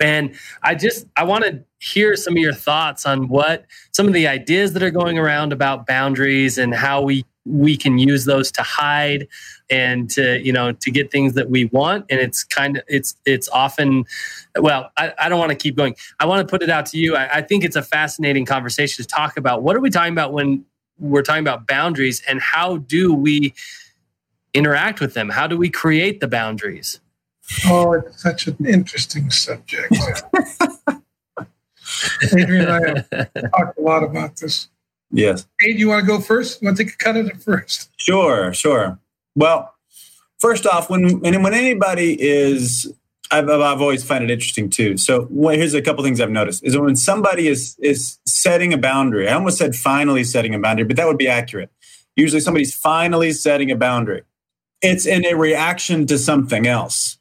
And 0.01 0.35
I 0.63 0.75
just 0.75 1.07
I 1.17 1.25
want 1.25 1.45
to 1.45 1.65
hear 1.79 2.17
some 2.17 2.35
of 2.35 2.39
your 2.39 2.55
thoughts 2.55 3.05
on 3.07 3.29
what 3.29 3.67
some 3.93 4.07
of 4.07 4.13
the 4.13 4.29
ideas 4.29 4.73
that 4.73 4.83
are 4.83 4.91
going 4.91 5.19
around 5.19 5.53
about 5.53 5.87
boundaries 5.87 6.59
and 6.59 6.75
how 6.75 7.03
we 7.03 7.25
we 7.45 7.77
can 7.77 7.99
use 7.99 8.25
those 8.25 8.53
to 8.53 8.63
hide 8.63 9.27
and 9.73 10.11
to 10.11 10.39
you 10.45 10.53
know 10.53 10.71
to 10.73 10.91
get 10.91 11.11
things 11.11 11.33
that 11.33 11.49
we 11.49 11.65
want. 11.67 12.05
And 12.11 12.21
it's 12.21 12.45
kind 12.45 12.77
of 12.77 12.85
it's 12.87 13.17
it's 13.25 13.49
often 13.49 14.05
well 14.59 14.91
i, 14.99 15.13
I 15.19 15.29
don't 15.31 15.39
want 15.39 15.51
to 15.51 15.57
keep 15.57 15.77
going. 15.77 15.97
I 16.21 16.27
want 16.27 16.47
to 16.47 16.51
put 16.51 16.63
it 16.63 16.69
out 16.69 16.87
to 16.87 16.99
you. 16.99 17.17
I, 17.17 17.39
I 17.39 17.43
think 17.43 17.65
it's 17.65 17.77
a 17.77 17.83
fascinating 17.83 18.45
conversation 18.45 19.03
to 19.03 19.09
talk 19.09 19.37
about. 19.39 19.63
What 19.63 19.75
are 19.75 19.81
we 19.81 19.89
talking 19.89 20.13
about 20.13 20.35
when 20.35 20.65
we're 20.99 21.23
talking 21.23 21.43
about 21.43 21.67
boundaries 21.67 22.23
and 22.29 22.41
how 22.41 22.77
do 22.77 23.15
we 23.15 23.55
interact 24.53 25.01
with 25.01 25.15
them? 25.15 25.31
How 25.31 25.47
do 25.47 25.57
we 25.57 25.71
create 25.71 26.21
the 26.21 26.29
boundaries? 26.29 27.01
Oh 27.67 27.93
it's 27.95 28.23
such 28.23 28.47
an 28.47 28.59
interesting 28.67 29.31
subject. 29.31 29.95
Adrian 32.33 32.69
and 32.69 32.71
i 32.71 32.81
have 32.89 33.51
talked 33.51 33.79
a 33.79 33.81
lot 33.81 34.03
about 34.03 34.37
this. 34.37 34.69
Yes. 35.11 35.47
Hey 35.61 35.73
do 35.73 35.79
you 35.79 35.89
want 35.89 36.03
to 36.03 36.07
go 36.07 36.21
first? 36.21 36.61
You 36.61 36.67
want 36.67 36.77
to 36.77 36.85
take 36.85 36.93
a 36.93 36.97
cut 36.99 37.17
at 37.17 37.25
it 37.25 37.39
first? 37.43 37.91
Sure 37.97 38.53
sure 38.53 38.99
well, 39.35 39.75
first 40.39 40.67
off, 40.67 40.91
when 40.91 41.21
when 41.21 41.55
anybody 41.55 42.17
is 42.21 42.93
I've, 43.33 43.49
I've 43.49 43.81
always 43.81 44.05
found 44.05 44.25
it 44.25 44.31
interesting 44.31 44.69
too. 44.69 44.99
So 44.99 45.27
here's 45.51 45.73
a 45.73 45.81
couple 45.81 46.05
things 46.05 46.21
I've 46.21 46.31
noticed 46.31 46.63
is 46.65 46.77
when 46.77 46.97
somebody 46.97 47.49
is 47.49 47.77
is 47.81 48.19
setting 48.27 48.73
a 48.75 48.79
boundary. 48.79 49.29
I 49.29 49.33
almost 49.33 49.59
said 49.59 49.75
finally 49.75 50.23
setting 50.23 50.55
a 50.55 50.59
boundary, 50.59 50.85
but 50.85 50.97
that 50.97 51.07
would 51.07 51.19
be 51.19 51.29
accurate. 51.29 51.71
Usually 52.15 52.41
somebody's 52.41 52.75
finally 52.75 53.33
setting 53.33 53.71
a 53.71 53.77
boundary. 53.77 54.23
It's 54.83 55.07
in 55.07 55.25
a 55.25 55.35
reaction 55.35 56.07
to 56.09 56.19
something 56.19 56.67
else. 56.67 57.17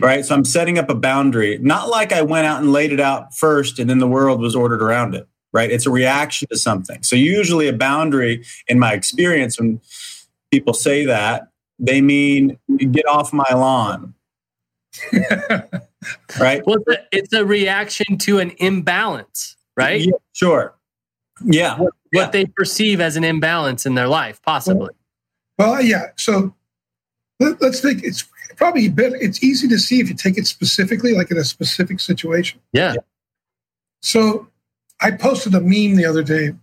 Right? 0.00 0.24
So 0.24 0.34
I'm 0.34 0.44
setting 0.44 0.78
up 0.78 0.90
a 0.90 0.94
boundary, 0.94 1.58
not 1.58 1.88
like 1.88 2.12
I 2.12 2.22
went 2.22 2.46
out 2.46 2.60
and 2.60 2.72
laid 2.72 2.92
it 2.92 3.00
out 3.00 3.34
first 3.34 3.78
and 3.78 3.88
then 3.90 3.98
the 3.98 4.08
world 4.08 4.40
was 4.40 4.54
ordered 4.54 4.82
around 4.82 5.14
it. 5.14 5.26
Right? 5.52 5.70
It's 5.70 5.86
a 5.86 5.90
reaction 5.90 6.48
to 6.50 6.56
something. 6.56 7.02
So 7.02 7.16
usually 7.16 7.68
a 7.68 7.72
boundary 7.72 8.44
in 8.68 8.78
my 8.78 8.92
experience 8.92 9.58
when 9.58 9.80
people 10.54 10.72
say 10.72 11.04
that, 11.04 11.48
they 11.80 12.00
mean 12.00 12.56
get 12.92 13.08
off 13.08 13.32
my 13.32 13.50
lawn. 13.52 14.14
right? 16.38 16.64
Well, 16.64 16.78
it's 16.86 16.88
a, 16.88 17.06
it's 17.10 17.32
a, 17.32 17.44
reaction 17.44 18.18
to 18.18 18.38
an 18.38 18.52
imbalance, 18.58 19.56
right? 19.76 20.00
Yeah, 20.00 20.12
sure. 20.32 20.76
Yeah. 21.44 21.76
What, 21.76 21.94
yeah. 22.12 22.22
what, 22.22 22.32
they 22.32 22.46
perceive 22.46 23.00
as 23.00 23.16
an 23.16 23.24
imbalance 23.24 23.84
in 23.84 23.96
their 23.96 24.06
life, 24.06 24.40
possibly. 24.42 24.90
Well, 25.58 25.72
well 25.72 25.82
yeah. 25.82 26.10
So 26.16 26.54
let, 27.40 27.60
us 27.60 27.80
think. 27.80 28.04
It's 28.04 28.24
probably 28.54 28.88
better. 28.88 29.16
It's 29.16 29.42
easy 29.42 29.66
to 29.66 29.78
see 29.78 29.98
if 29.98 30.08
you 30.08 30.14
take 30.14 30.38
it 30.38 30.46
specifically, 30.46 31.14
like 31.14 31.32
in 31.32 31.36
a 31.36 31.44
specific 31.44 31.98
situation. 31.98 32.60
Yeah. 32.72 32.94
So 34.02 34.46
I 35.00 35.10
posted 35.10 35.52
a 35.56 35.60
meme 35.60 35.96
the 35.96 36.06
other 36.06 36.22
day. 36.22 36.54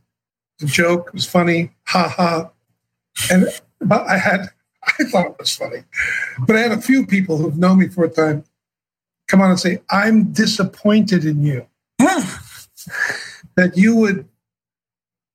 The 0.60 0.68
joke 0.68 1.12
was 1.12 1.26
funny, 1.26 1.72
ha 1.88 2.08
ha, 2.08 2.52
and 3.30 3.44
but 3.46 3.62
I 3.90 4.18
had, 4.18 4.50
I 5.00 5.04
thought 5.06 5.28
it 5.28 5.40
was 5.40 5.56
funny, 5.56 5.84
but 6.40 6.56
I 6.56 6.60
had 6.60 6.72
a 6.72 6.82
few 6.82 7.06
people 7.06 7.38
who've 7.38 7.58
known 7.58 7.80
me 7.80 7.88
for 7.88 8.04
a 8.04 8.10
time 8.10 8.44
come 9.32 9.42
on 9.42 9.50
and 9.50 9.60
say, 9.60 9.82
I'm 9.90 10.34
disappointed 10.34 11.24
in 11.24 11.42
you. 11.42 11.66
that 13.56 13.72
you 13.76 13.96
would, 13.96 14.28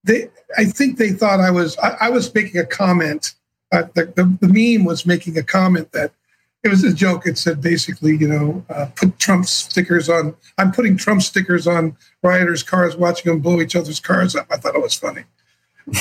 they, 0.04 0.28
I 0.56 0.66
think 0.66 0.98
they 0.98 1.12
thought 1.12 1.40
I 1.40 1.50
was, 1.50 1.78
I, 1.78 1.96
I 2.02 2.10
was 2.10 2.32
making 2.32 2.60
a 2.60 2.66
comment. 2.66 3.34
Uh, 3.72 3.84
the, 3.94 4.04
the, 4.04 4.46
the, 4.46 4.48
meme 4.48 4.84
was 4.84 5.06
making 5.06 5.36
a 5.38 5.42
comment 5.42 5.90
that 5.92 6.12
it 6.62 6.68
was 6.68 6.84
a 6.84 6.92
joke. 6.92 7.26
It 7.26 7.38
said 7.38 7.60
basically, 7.60 8.16
you 8.16 8.28
know, 8.28 8.64
uh, 8.68 8.86
put 8.94 9.18
Trump 9.18 9.46
stickers 9.46 10.08
on. 10.08 10.36
I'm 10.58 10.72
putting 10.72 10.96
Trump 10.96 11.22
stickers 11.22 11.66
on 11.66 11.96
rioters' 12.22 12.62
cars, 12.62 12.96
watching 12.96 13.32
them 13.32 13.40
blow 13.40 13.60
each 13.60 13.74
other's 13.74 13.98
cars 13.98 14.36
up. 14.36 14.46
I 14.50 14.58
thought 14.58 14.76
it 14.76 14.82
was 14.82 14.94
funny. 14.94 15.24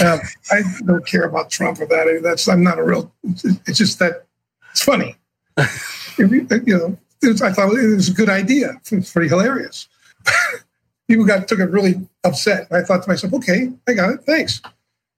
Uh, 0.02 0.18
I 0.52 0.64
don't 0.86 1.06
care 1.06 1.24
about 1.24 1.50
Trump 1.50 1.80
or 1.80 1.86
that. 1.86 2.20
That's 2.24 2.48
I'm 2.48 2.64
not 2.64 2.80
a 2.80 2.84
real. 2.84 3.12
It's 3.24 3.78
just 3.78 4.00
that 4.00 4.26
it's 4.72 4.84
funny. 4.84 5.16
you 6.18 6.48
know, 6.66 6.98
was, 7.22 7.42
I 7.42 7.52
thought 7.52 7.74
it 7.74 7.96
was 7.96 8.10
a 8.10 8.14
good 8.14 8.30
idea. 8.30 8.80
It's 8.92 9.12
pretty 9.12 9.30
hilarious. 9.30 9.88
People 11.08 11.26
got 11.26 11.48
took 11.48 11.60
it 11.60 11.70
really 11.70 12.08
upset. 12.24 12.68
I 12.72 12.82
thought 12.82 13.04
to 13.04 13.10
myself, 13.10 13.34
okay, 13.34 13.72
I 13.88 13.94
got 13.94 14.10
it. 14.10 14.24
Thanks. 14.24 14.62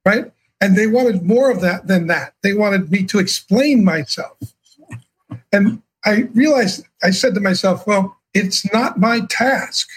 Right. 0.06 0.32
And 0.60 0.76
they 0.76 0.88
wanted 0.88 1.24
more 1.24 1.50
of 1.50 1.62
that 1.62 1.88
than 1.88 2.08
that. 2.08 2.34
They 2.44 2.54
wanted 2.54 2.92
me 2.92 3.04
to 3.06 3.20
explain 3.20 3.86
myself. 3.86 4.38
And 5.52 5.82
I 6.04 6.28
realized, 6.34 6.86
I 7.04 7.12
said 7.12 7.36
to 7.36 7.40
myself, 7.40 7.86
well, 7.88 8.18
it's 8.34 8.72
not 8.74 9.00
my 9.00 9.22
task 9.30 9.88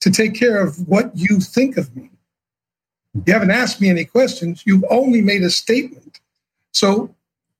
to 0.00 0.10
take 0.10 0.34
care 0.34 0.62
of 0.64 0.88
what 0.88 1.10
you 1.14 1.40
think 1.40 1.76
of 1.76 1.94
me. 1.96 2.10
You 3.24 3.32
haven't 3.32 3.50
asked 3.50 3.80
me 3.80 3.88
any 3.88 4.04
questions. 4.04 4.62
You've 4.66 4.84
only 4.90 5.22
made 5.22 5.42
a 5.42 5.50
statement. 5.50 6.20
So 6.72 7.14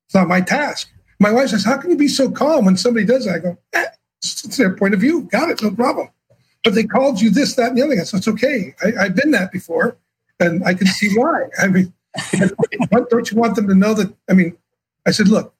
it's 0.06 0.14
not 0.14 0.28
my 0.28 0.40
task. 0.40 0.90
My 1.18 1.32
wife 1.32 1.50
says, 1.50 1.64
How 1.64 1.78
can 1.78 1.90
you 1.90 1.96
be 1.96 2.08
so 2.08 2.30
calm 2.30 2.64
when 2.66 2.76
somebody 2.76 3.06
does 3.06 3.24
that? 3.24 3.36
I 3.36 3.38
go, 3.38 3.58
eh, 3.72 3.86
It's 4.18 4.56
their 4.56 4.74
point 4.76 4.94
of 4.94 5.00
view. 5.00 5.22
Got 5.22 5.50
it. 5.50 5.62
No 5.62 5.70
problem. 5.70 6.08
But 6.62 6.74
they 6.74 6.84
called 6.84 7.20
you 7.20 7.30
this, 7.30 7.54
that, 7.54 7.68
and 7.68 7.78
the 7.78 7.82
other. 7.82 8.04
So 8.04 8.16
it's 8.16 8.28
okay. 8.28 8.74
I, 8.84 9.04
have 9.04 9.16
been 9.16 9.30
that 9.30 9.52
before, 9.52 9.96
and 10.40 10.64
I 10.64 10.74
can 10.74 10.88
see 10.88 11.16
why. 11.16 11.44
I 11.58 11.68
mean, 11.68 11.92
don't 12.90 13.30
you 13.30 13.36
want 13.36 13.56
them 13.56 13.68
to 13.68 13.74
know 13.74 13.94
that? 13.94 14.12
I 14.28 14.34
mean, 14.34 14.56
I 15.06 15.12
said, 15.12 15.28
Look, 15.28 15.54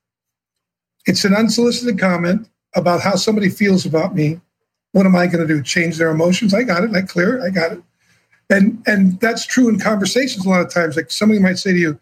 it's 1.06 1.24
an 1.24 1.34
unsolicited 1.34 1.98
comment 1.98 2.48
about 2.74 3.00
how 3.00 3.14
somebody 3.14 3.48
feels 3.48 3.86
about 3.86 4.14
me. 4.14 4.40
What 4.92 5.06
am 5.06 5.16
I 5.16 5.26
going 5.26 5.46
to 5.46 5.54
do? 5.54 5.62
Change 5.62 5.96
their 5.96 6.10
emotions? 6.10 6.52
I 6.52 6.62
got 6.62 6.84
it. 6.84 6.94
I 6.94 7.02
clear. 7.02 7.44
I 7.44 7.50
got 7.50 7.72
it. 7.72 7.82
And 8.48 8.82
and 8.86 9.18
that's 9.20 9.44
true 9.44 9.68
in 9.68 9.78
conversations 9.80 10.46
a 10.46 10.48
lot 10.48 10.60
of 10.60 10.72
times. 10.72 10.96
Like 10.96 11.10
somebody 11.10 11.40
might 11.40 11.58
say 11.58 11.72
to 11.72 11.78
you 11.78 11.98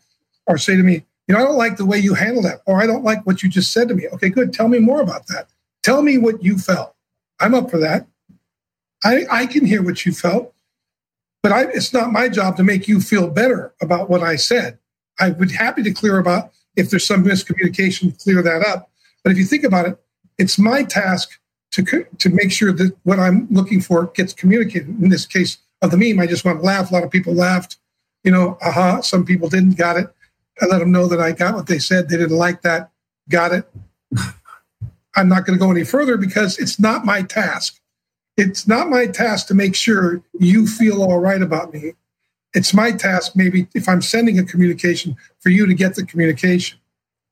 or 0.47 0.59
say 0.59 0.77
to 0.77 0.83
me, 0.83 1.05
you 1.27 1.35
know, 1.35 1.41
I 1.41 1.45
don't 1.45 1.57
like 1.57 1.77
the 1.77 1.87
way 1.87 1.99
you 1.99 2.15
handle 2.15 2.43
that, 2.43 2.61
or 2.67 2.83
I 2.83 2.87
don't 2.87 3.05
like 3.05 3.27
what 3.27 3.43
you 3.43 3.49
just 3.49 3.73
said 3.73 3.89
to 3.89 3.95
me. 3.95 4.09
Okay, 4.09 4.29
good. 4.29 4.53
Tell 4.53 4.69
me 4.69 4.79
more 4.79 5.01
about 5.01 5.27
that. 5.29 5.49
Tell 5.83 6.03
me 6.03 6.19
what 6.19 6.43
you 6.43 6.59
felt. 6.59 6.95
I'm 7.41 7.55
up 7.55 7.71
for 7.71 7.79
that. 7.79 8.07
I, 9.05 9.27
I 9.31 9.47
can 9.47 9.67
hear 9.67 9.83
what 9.83 10.07
you 10.07 10.13
felt, 10.13 10.55
but 11.43 11.53
I, 11.53 11.63
it's 11.65 11.93
not 11.93 12.13
my 12.13 12.29
job 12.29 12.57
to 12.57 12.63
make 12.63 12.89
you 12.89 13.01
feel 13.01 13.29
better 13.29 13.75
about 13.81 14.09
what 14.09 14.23
I 14.23 14.37
said. 14.37 14.79
I 15.21 15.31
would 15.31 15.51
happy 15.51 15.83
to 15.83 15.93
clear 15.93 16.19
about 16.19 16.53
if 16.77 16.91
there's 16.91 17.07
some 17.07 17.25
miscommunication, 17.25 18.23
clear 18.23 18.43
that 18.43 18.67
up. 18.67 18.91
But 19.23 19.33
if 19.33 19.39
you 19.39 19.45
think 19.45 19.65
about 19.65 19.87
it, 19.87 19.99
it's 20.39 20.59
my 20.59 20.85
task 20.85 21.39
to 21.73 22.07
to 22.19 22.29
make 22.31 22.53
sure 22.53 22.73
that 22.73 22.97
what 23.03 23.19
I'm 23.19 23.47
looking 23.51 23.81
for 23.81 24.07
gets 24.07 24.33
communicated. 24.33 24.89
In 24.89 25.09
this 25.09 25.27
case, 25.27 25.59
of 25.83 25.91
the 25.91 25.97
meme. 25.97 26.21
I 26.21 26.27
just 26.27 26.45
want 26.45 26.61
to 26.61 26.65
laugh. 26.65 26.91
A 26.91 26.95
lot 26.95 27.05
of 27.05 27.11
people 27.11 27.35
laughed. 27.35 27.77
you 28.23 28.31
know, 28.31 28.57
aha, 28.63 29.01
some 29.03 29.25
people 29.25 29.49
didn't 29.49 29.77
got 29.77 29.97
it. 29.97 30.07
I 30.61 30.67
let 30.67 30.79
them 30.79 30.93
know 30.93 31.07
that 31.09 31.21
I 31.21 31.33
got 31.33 31.55
what 31.55 31.67
they 31.67 31.79
said. 31.79 32.09
They 32.09 32.17
didn't 32.17 32.37
like 32.37 32.63
that. 32.63 32.91
Got 33.29 33.53
it. 33.53 33.71
I'm 35.17 35.29
not 35.29 35.45
going 35.45 35.59
to 35.59 35.65
go 35.65 35.71
any 35.71 35.85
further 35.85 36.17
because 36.17 36.59
it's 36.59 36.79
not 36.81 37.05
my 37.05 37.23
task. 37.23 37.81
It's 38.37 38.67
not 38.67 38.89
my 38.89 39.07
task 39.07 39.47
to 39.49 39.55
make 39.55 39.77
sure 39.77 40.23
you 40.39 40.67
feel 40.67 41.03
all 41.03 41.21
right 41.21 41.41
about 41.41 41.73
me. 41.73 41.93
It's 42.53 42.75
my 42.75 42.93
task, 42.93 43.33
maybe 43.35 43.69
if 43.75 43.89
I'm 43.89 44.03
sending 44.03 44.39
a 44.39 44.45
communication, 44.45 45.17
for 45.41 45.51
you 45.51 45.67
to 45.67 45.75
get 45.75 45.95
the 45.95 46.07
communication. 46.07 46.79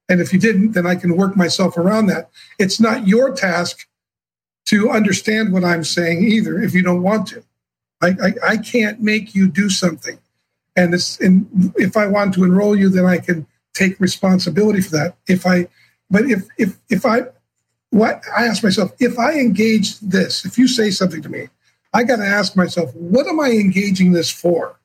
And 0.09 0.20
if 0.20 0.33
you 0.33 0.38
didn't, 0.38 0.72
then 0.72 0.87
I 0.87 0.96
can 0.96 1.16
work 1.16 1.37
myself 1.37 1.76
around 1.76 2.07
that. 2.07 2.31
It's 2.59 2.81
not 2.81 3.09
your 3.09 3.35
task 3.35 3.87
to 4.66 4.90
understand 4.90 5.52
what 5.52 5.64
I'm 5.64 5.85
saying 5.85 6.22
either 6.24 6.61
if 6.61 6.74
you 6.74 6.83
don't 6.83 7.02
want 7.02 7.28
to. 7.28 7.42
I, 8.02 8.08
I, 8.08 8.34
I 8.44 8.56
can't 8.58 9.00
make 9.00 9.34
you 9.34 9.48
do 9.48 9.70
something. 9.70 10.18
And, 10.76 10.94
it's, 10.94 11.20
and 11.20 11.72
if 11.76 11.96
I 11.96 12.06
want 12.06 12.34
to 12.34 12.44
enroll 12.44 12.76
you, 12.76 12.88
then 12.88 13.06
I 13.06 13.18
can 13.18 13.46
take 13.74 13.98
responsibility 14.00 14.80
for 14.80 14.90
that. 14.90 15.16
If 15.28 15.46
I, 15.46 15.68
but 16.10 16.24
if 16.26 16.46
if 16.58 16.78
if 16.90 17.06
I, 17.06 17.22
what 17.90 18.22
I 18.36 18.46
ask 18.46 18.62
myself, 18.62 18.92
if 19.00 19.18
I 19.18 19.34
engage 19.34 19.98
this, 20.00 20.44
if 20.44 20.58
you 20.58 20.68
say 20.68 20.90
something 20.90 21.22
to 21.22 21.28
me, 21.28 21.48
I 21.94 22.04
got 22.04 22.16
to 22.16 22.26
ask 22.26 22.56
myself, 22.56 22.94
what 22.94 23.26
am 23.26 23.40
I 23.40 23.50
engaging 23.50 24.12
this 24.12 24.30
for? 24.30 24.78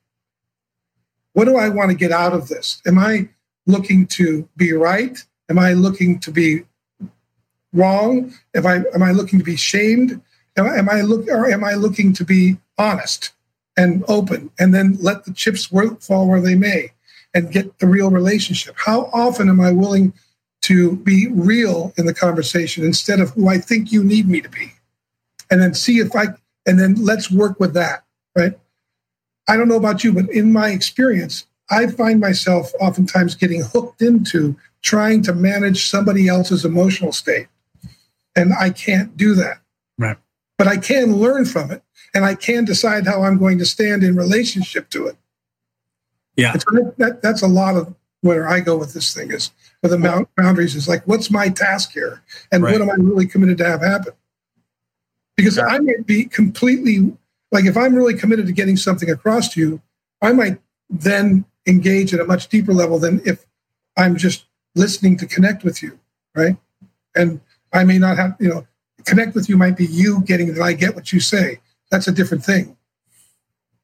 What 1.34 1.46
do 1.46 1.58
I 1.58 1.70
want 1.70 1.92
to 1.92 1.96
get 1.96 2.12
out 2.12 2.34
of 2.34 2.48
this? 2.48 2.82
Am 2.86 2.98
I 2.98 3.30
looking 3.66 4.08
to 4.08 4.48
be 4.58 4.74
right? 4.74 5.18
Am 5.50 5.60
I 5.60 5.74
looking 5.74 6.20
to 6.22 6.32
be 6.32 6.64
wrong? 7.74 8.34
Am 8.56 8.66
I 8.66 8.84
am 8.94 9.04
I 9.04 9.12
looking 9.12 9.40
to 9.40 9.46
be 9.46 9.56
shamed? 9.58 10.22
Am 10.58 10.66
I, 10.66 10.76
am 10.78 10.90
I 10.90 11.02
look 11.02 11.28
or 11.28 11.50
am 11.50 11.64
I 11.64 11.74
looking 11.74 12.14
to 12.14 12.26
be 12.26 12.58
honest 12.78 13.32
and 13.78 14.04
open 14.08 14.50
and 14.60 14.74
then 14.74 14.98
let 15.00 15.26
the 15.26 15.34
chips 15.34 15.66
fall 15.66 16.28
where 16.28 16.42
they 16.42 16.56
may 16.56 16.92
and 17.34 17.52
get 17.52 17.78
the 17.80 17.88
real 17.88 18.10
relationship? 18.10 18.76
How 18.78 19.10
often 19.14 19.50
am 19.50 19.62
I 19.62 19.72
willing 19.72 20.14
to 20.64 20.98
be 20.98 21.28
real 21.28 21.94
in 21.98 22.08
the 22.08 22.14
conversation 22.14 22.84
instead 22.84 23.20
of 23.20 23.30
who 23.32 23.48
I 23.48 23.60
think 23.60 23.92
you 23.92 24.04
need 24.04 24.28
me 24.28 24.42
to 24.42 24.50
be? 24.50 24.74
And 25.50 25.62
then 25.62 25.74
see 25.74 26.00
if 26.00 26.16
I 26.16 26.28
and 26.66 26.80
then 26.80 26.96
let's 26.96 27.32
work 27.32 27.60
with 27.60 27.74
that, 27.76 28.04
right? 28.36 28.54
I 29.48 29.56
don't 29.56 29.70
know 29.70 29.78
about 29.78 30.04
you, 30.04 30.12
but 30.12 30.30
in 30.30 30.52
my 30.52 30.70
experience, 30.70 31.46
I 31.70 31.88
find 31.88 32.20
myself 32.20 32.72
oftentimes 32.82 33.36
getting 33.36 33.64
hooked 33.64 34.02
into 34.02 34.58
trying 34.82 35.22
to 35.24 35.34
manage 35.34 35.90
somebody 35.90 36.28
else's 36.28 36.66
emotional 36.66 37.14
state. 37.14 37.48
And 38.36 38.54
I 38.54 38.70
can't 38.70 39.16
do 39.16 39.34
that. 39.36 39.60
But 40.58 40.68
I 40.68 40.78
can 40.78 41.16
learn 41.16 41.46
from 41.46 41.72
it 41.72 41.84
and 42.14 42.26
I 42.26 42.36
can 42.36 42.66
decide 42.66 43.06
how 43.06 43.24
I'm 43.24 43.38
going 43.38 43.58
to 43.60 43.66
stand 43.66 44.04
in 44.04 44.16
relationship 44.16 44.90
to 44.90 45.08
it. 45.08 45.18
Yeah. 46.36 46.54
That, 46.98 47.20
that's 47.22 47.42
a 47.42 47.48
lot 47.48 47.76
of 47.76 47.96
where 48.22 48.48
I 48.48 48.60
go 48.60 48.78
with 48.78 48.94
this 48.94 49.14
thing 49.14 49.32
is 49.32 49.52
with 49.82 49.92
the 49.92 50.28
boundaries 50.36 50.76
is 50.76 50.88
like, 50.88 51.04
what's 51.08 51.30
my 51.30 51.50
task 51.50 51.92
here? 51.92 52.22
And 52.52 52.64
right. 52.64 52.74
what 52.74 52.82
am 52.82 52.90
I 52.90 52.96
really 52.96 53.28
committed 53.28 53.58
to 53.60 53.66
have 53.66 53.82
happen? 53.82 54.14
Because. 55.36 55.58
I 55.60 55.78
might 55.80 56.06
be 56.06 56.26
completely 56.26 57.16
like, 57.52 57.66
if 57.66 57.78
I'm 57.78 57.94
really 57.94 58.16
committed 58.16 58.48
to 58.48 58.52
getting 58.52 58.78
something 58.78 59.10
across 59.10 59.54
to 59.54 59.60
you, 59.60 59.82
I 60.22 60.34
might 60.34 60.60
then 60.90 61.46
engage 61.68 62.14
at 62.14 62.20
a 62.20 62.26
much 62.26 62.48
deeper 62.48 62.74
level 62.74 62.98
than 62.98 63.22
if 63.26 63.46
I'm 63.98 64.16
just 64.16 64.46
listening 64.76 65.18
to 65.18 65.28
connect 65.28 65.64
with 65.64 65.84
you, 65.84 66.00
right? 66.36 66.56
And 67.16 67.42
I 67.74 67.84
may 67.84 68.00
not 68.00 68.18
have, 68.18 68.36
you 68.40 68.50
know, 68.50 68.68
connect 69.08 69.36
with 69.36 69.50
you 69.50 69.58
might 69.58 69.78
be 69.78 69.86
you 69.86 70.22
getting 70.22 70.54
that 70.54 70.62
I 70.62 70.74
get 70.74 70.96
what 70.96 71.12
you 71.12 71.20
say. 71.20 71.60
That's 71.90 72.08
a 72.08 72.12
different 72.12 72.44
thing, 72.44 72.78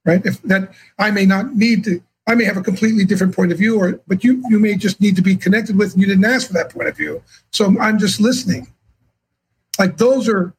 right? 0.06 0.26
If 0.26 0.42
that 0.44 0.74
I 1.00 1.12
may 1.12 1.26
not 1.26 1.56
need 1.56 1.84
to, 1.86 2.02
I 2.28 2.36
may 2.36 2.44
have 2.44 2.58
a 2.58 2.62
completely 2.62 3.06
different 3.06 3.36
point 3.36 3.52
of 3.52 3.58
view, 3.58 3.80
or 3.80 4.02
but 4.08 4.24
you 4.24 4.44
you 4.50 4.60
may 4.60 4.76
just 4.76 5.00
need 5.00 5.16
to 5.16 5.22
be 5.22 5.36
connected 5.36 5.78
with, 5.78 5.94
and 5.94 6.02
you 6.02 6.08
didn't 6.08 6.26
ask 6.26 6.48
for 6.48 6.54
that 6.54 6.72
point 6.72 6.90
of 6.90 6.98
view. 6.98 7.22
So 7.52 7.76
I'm 7.80 7.98
just 7.98 8.20
listening. 8.20 8.68
Like 9.80 9.98
those 9.98 10.28
are 10.30 10.54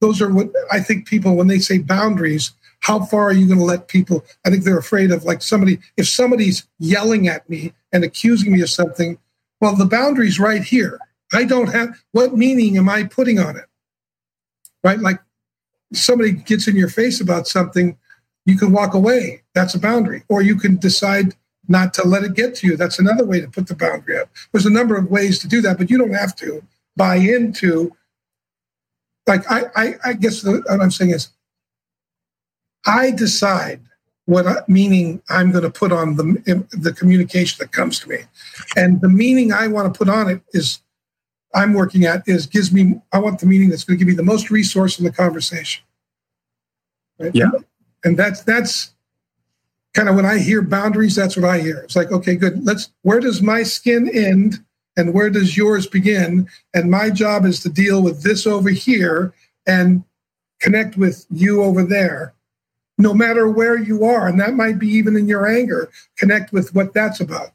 those 0.00 0.20
are 0.20 0.32
what 0.32 0.50
I 0.70 0.80
think 0.80 1.06
people 1.06 1.36
when 1.36 1.46
they 1.46 1.60
say 1.60 1.78
boundaries, 1.78 2.52
how 2.80 3.04
far 3.04 3.28
are 3.28 3.32
you 3.32 3.46
going 3.46 3.60
to 3.60 3.64
let 3.64 3.86
people? 3.86 4.24
I 4.44 4.50
think 4.50 4.64
they're 4.64 4.76
afraid 4.76 5.12
of 5.12 5.22
like 5.22 5.40
somebody, 5.40 5.78
if 5.96 6.08
somebody's 6.08 6.66
yelling 6.80 7.28
at 7.28 7.48
me 7.48 7.72
and 7.92 8.02
accusing 8.02 8.52
me 8.52 8.60
of 8.60 8.68
something, 8.68 9.18
well, 9.60 9.76
the 9.76 9.86
boundary's 9.86 10.40
right 10.40 10.62
here. 10.62 10.98
I 11.32 11.44
don't 11.44 11.68
have, 11.68 11.96
what 12.10 12.36
meaning 12.36 12.76
am 12.76 12.88
I 12.88 13.04
putting 13.04 13.38
on 13.38 13.56
it? 13.56 13.66
Right? 14.84 14.98
Like 14.98 15.20
somebody 15.92 16.32
gets 16.32 16.68
in 16.68 16.76
your 16.76 16.88
face 16.88 17.20
about 17.20 17.46
something, 17.46 17.96
you 18.44 18.56
can 18.56 18.72
walk 18.72 18.94
away. 18.94 19.42
That's 19.54 19.74
a 19.74 19.78
boundary. 19.78 20.24
Or 20.28 20.42
you 20.42 20.56
can 20.56 20.76
decide 20.76 21.34
not 21.68 21.94
to 21.94 22.06
let 22.06 22.24
it 22.24 22.34
get 22.34 22.54
to 22.56 22.66
you. 22.66 22.76
That's 22.76 22.98
another 22.98 23.24
way 23.24 23.40
to 23.40 23.48
put 23.48 23.68
the 23.68 23.76
boundary 23.76 24.18
up. 24.18 24.28
There's 24.52 24.66
a 24.66 24.70
number 24.70 24.96
of 24.96 25.10
ways 25.10 25.38
to 25.40 25.48
do 25.48 25.60
that, 25.62 25.78
but 25.78 25.90
you 25.90 25.98
don't 25.98 26.14
have 26.14 26.34
to 26.36 26.62
buy 26.96 27.16
into. 27.16 27.92
Like 29.26 29.48
I, 29.50 29.64
I, 29.76 29.94
I 30.04 30.12
guess 30.14 30.42
the, 30.42 30.62
what 30.66 30.80
I'm 30.80 30.90
saying 30.90 31.12
is, 31.12 31.30
I 32.84 33.12
decide 33.12 33.80
what 34.24 34.68
meaning 34.68 35.22
I'm 35.28 35.52
going 35.52 35.62
to 35.62 35.70
put 35.70 35.92
on 35.92 36.16
the 36.16 36.66
the 36.72 36.92
communication 36.92 37.58
that 37.60 37.70
comes 37.70 38.00
to 38.00 38.08
me, 38.08 38.18
and 38.76 39.00
the 39.00 39.08
meaning 39.08 39.52
I 39.52 39.68
want 39.68 39.92
to 39.92 39.96
put 39.96 40.08
on 40.08 40.28
it 40.28 40.42
is 40.52 40.80
I'm 41.54 41.74
working 41.74 42.04
at 42.04 42.22
is 42.26 42.46
gives 42.46 42.72
me 42.72 43.00
I 43.12 43.18
want 43.18 43.40
the 43.40 43.46
meaning 43.46 43.68
that's 43.68 43.84
going 43.84 43.98
to 43.98 44.04
give 44.04 44.08
me 44.08 44.16
the 44.16 44.22
most 44.22 44.50
resource 44.50 44.98
in 44.98 45.04
the 45.04 45.12
conversation. 45.12 45.84
Right? 47.18 47.34
Yeah, 47.34 47.50
and 48.04 48.18
that's 48.18 48.42
that's 48.42 48.92
kind 49.94 50.08
of 50.08 50.16
when 50.16 50.26
I 50.26 50.38
hear 50.38 50.62
boundaries, 50.62 51.14
that's 51.14 51.36
what 51.36 51.44
I 51.44 51.60
hear. 51.60 51.78
It's 51.78 51.96
like 51.96 52.10
okay, 52.10 52.36
good. 52.36 52.64
Let's 52.64 52.90
where 53.02 53.20
does 53.20 53.42
my 53.42 53.62
skin 53.62 54.10
end 54.12 54.64
and 54.96 55.14
where 55.14 55.30
does 55.30 55.56
yours 55.56 55.86
begin? 55.86 56.48
And 56.74 56.90
my 56.90 57.10
job 57.10 57.44
is 57.44 57.60
to 57.60 57.68
deal 57.68 58.02
with 58.02 58.22
this 58.22 58.46
over 58.46 58.70
here 58.70 59.34
and 59.66 60.04
connect 60.60 60.96
with 60.96 61.26
you 61.30 61.62
over 61.62 61.82
there 61.82 62.34
no 62.98 63.12
matter 63.12 63.48
where 63.48 63.76
you 63.76 64.04
are. 64.04 64.28
And 64.28 64.40
that 64.40 64.54
might 64.54 64.78
be 64.78 64.88
even 64.88 65.16
in 65.16 65.26
your 65.26 65.46
anger. 65.46 65.90
Connect 66.18 66.52
with 66.52 66.74
what 66.74 66.94
that's 66.94 67.20
about. 67.20 67.50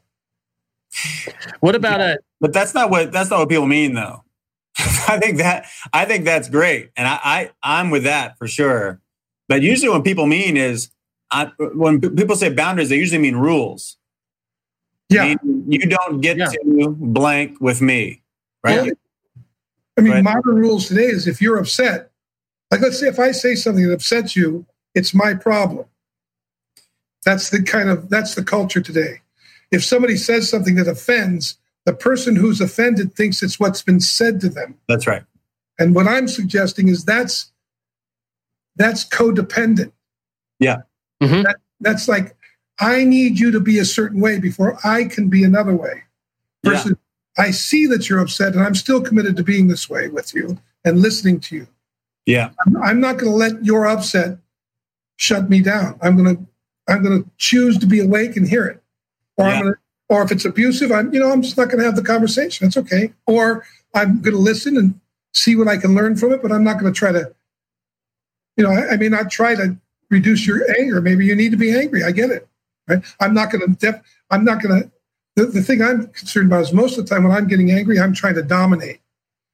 What 1.60 1.74
about 1.74 2.00
it? 2.00 2.24
But 2.40 2.52
that's 2.52 2.74
not 2.74 2.90
what 2.90 3.12
that's 3.12 3.30
not 3.30 3.40
what 3.40 3.48
people 3.48 3.66
mean 3.66 3.94
though. 3.94 4.24
I 4.78 5.18
think 5.18 5.38
that 5.38 5.66
I 5.92 6.04
think 6.04 6.24
that's 6.24 6.48
great. 6.48 6.90
And 6.96 7.08
I, 7.08 7.18
I 7.22 7.50
I'm 7.62 7.90
with 7.90 8.04
that 8.04 8.38
for 8.38 8.46
sure. 8.46 9.00
But 9.48 9.62
usually 9.62 9.88
when 9.88 10.02
people 10.02 10.26
mean 10.26 10.56
is 10.56 10.90
I, 11.30 11.50
when 11.58 12.00
people 12.00 12.36
say 12.36 12.52
boundaries, 12.52 12.88
they 12.88 12.96
usually 12.96 13.20
mean 13.20 13.36
rules. 13.36 13.96
Yeah. 15.10 15.34
you 15.42 15.78
don't 15.86 16.20
get 16.20 16.36
yeah. 16.36 16.48
to 16.48 16.94
blank 16.98 17.60
with 17.60 17.80
me. 17.80 18.22
Right. 18.62 18.86
Yeah. 18.86 18.92
I 19.96 20.00
mean, 20.00 20.12
right. 20.12 20.24
modern 20.24 20.56
rules 20.56 20.88
today 20.88 21.06
is 21.06 21.26
if 21.26 21.40
you're 21.40 21.58
upset, 21.58 22.10
like 22.70 22.80
let's 22.80 23.00
say 23.00 23.08
if 23.08 23.18
I 23.18 23.32
say 23.32 23.54
something 23.54 23.86
that 23.86 23.94
upsets 23.94 24.36
you, 24.36 24.66
it's 24.94 25.14
my 25.14 25.34
problem. 25.34 25.86
That's 27.24 27.50
the 27.50 27.62
kind 27.62 27.88
of 27.88 28.08
that's 28.08 28.34
the 28.34 28.44
culture 28.44 28.80
today. 28.80 29.22
If 29.70 29.84
somebody 29.84 30.16
says 30.16 30.48
something 30.48 30.76
that 30.76 30.88
offends, 30.88 31.58
the 31.88 31.94
person 31.94 32.36
who's 32.36 32.60
offended 32.60 33.14
thinks 33.14 33.42
it's 33.42 33.58
what's 33.58 33.80
been 33.80 33.98
said 33.98 34.42
to 34.42 34.50
them. 34.50 34.78
That's 34.88 35.06
right. 35.06 35.22
And 35.78 35.94
what 35.94 36.06
I'm 36.06 36.28
suggesting 36.28 36.88
is 36.88 37.02
that's 37.02 37.50
that's 38.76 39.08
codependent. 39.08 39.92
Yeah. 40.58 40.82
Mm-hmm. 41.22 41.44
That, 41.44 41.56
that's 41.80 42.06
like 42.06 42.36
I 42.78 43.04
need 43.04 43.40
you 43.40 43.50
to 43.52 43.60
be 43.60 43.78
a 43.78 43.86
certain 43.86 44.20
way 44.20 44.38
before 44.38 44.78
I 44.84 45.04
can 45.04 45.30
be 45.30 45.44
another 45.44 45.74
way. 45.74 46.02
Versus 46.62 46.92
yeah. 47.38 47.44
I 47.46 47.52
see 47.52 47.86
that 47.86 48.10
you're 48.10 48.20
upset 48.20 48.52
and 48.52 48.62
I'm 48.62 48.74
still 48.74 49.00
committed 49.00 49.34
to 49.38 49.42
being 49.42 49.68
this 49.68 49.88
way 49.88 50.08
with 50.08 50.34
you 50.34 50.58
and 50.84 51.00
listening 51.00 51.40
to 51.40 51.56
you. 51.56 51.68
Yeah. 52.26 52.50
I'm, 52.66 52.76
I'm 52.82 53.00
not 53.00 53.16
going 53.16 53.32
to 53.32 53.38
let 53.38 53.64
your 53.64 53.86
upset 53.86 54.36
shut 55.16 55.48
me 55.48 55.62
down. 55.62 55.98
I'm 56.02 56.22
going 56.22 56.36
to 56.36 56.46
I'm 56.86 57.02
going 57.02 57.24
to 57.24 57.30
choose 57.38 57.78
to 57.78 57.86
be 57.86 58.00
awake 58.00 58.36
and 58.36 58.46
hear 58.46 58.66
it. 58.66 58.82
Or 59.38 59.46
yeah. 59.46 59.54
I'm 59.54 59.62
going 59.62 59.72
to, 59.72 59.80
or 60.08 60.22
if 60.22 60.30
it's 60.30 60.44
abusive, 60.44 60.90
I'm 60.92 61.12
you 61.12 61.20
know 61.20 61.30
I'm 61.30 61.42
just 61.42 61.56
not 61.56 61.68
going 61.68 61.78
to 61.78 61.84
have 61.84 61.96
the 61.96 62.02
conversation. 62.02 62.66
It's 62.66 62.76
okay. 62.76 63.12
Or 63.26 63.64
I'm 63.94 64.20
going 64.20 64.34
to 64.34 64.40
listen 64.40 64.76
and 64.76 64.98
see 65.32 65.56
what 65.56 65.68
I 65.68 65.76
can 65.76 65.94
learn 65.94 66.16
from 66.16 66.32
it, 66.32 66.42
but 66.42 66.52
I'm 66.52 66.64
not 66.64 66.78
going 66.78 66.92
to 66.92 66.98
try 66.98 67.12
to 67.12 67.32
you 68.58 68.64
know, 68.64 68.70
I, 68.70 68.94
I 68.94 68.96
may 68.96 69.08
not 69.08 69.30
try 69.30 69.54
to 69.54 69.76
reduce 70.10 70.46
your 70.46 70.68
anger. 70.78 71.00
Maybe 71.00 71.24
you 71.24 71.34
need 71.34 71.52
to 71.52 71.56
be 71.56 71.74
angry. 71.74 72.02
I 72.02 72.10
get 72.10 72.30
it. 72.30 72.46
Right? 72.88 73.02
I'm 73.20 73.32
not 73.32 73.52
going 73.52 73.60
to 73.60 73.78
def- 73.78 74.02
I'm 74.30 74.44
not 74.44 74.62
going 74.62 74.82
to 74.82 74.90
the, 75.36 75.46
the 75.46 75.62
thing 75.62 75.80
I'm 75.80 76.08
concerned 76.08 76.48
about 76.48 76.62
is 76.62 76.72
most 76.72 76.98
of 76.98 77.06
the 77.06 77.14
time 77.14 77.22
when 77.22 77.32
I'm 77.32 77.46
getting 77.46 77.70
angry, 77.70 78.00
I'm 78.00 78.12
trying 78.12 78.34
to 78.34 78.42
dominate. 78.42 79.00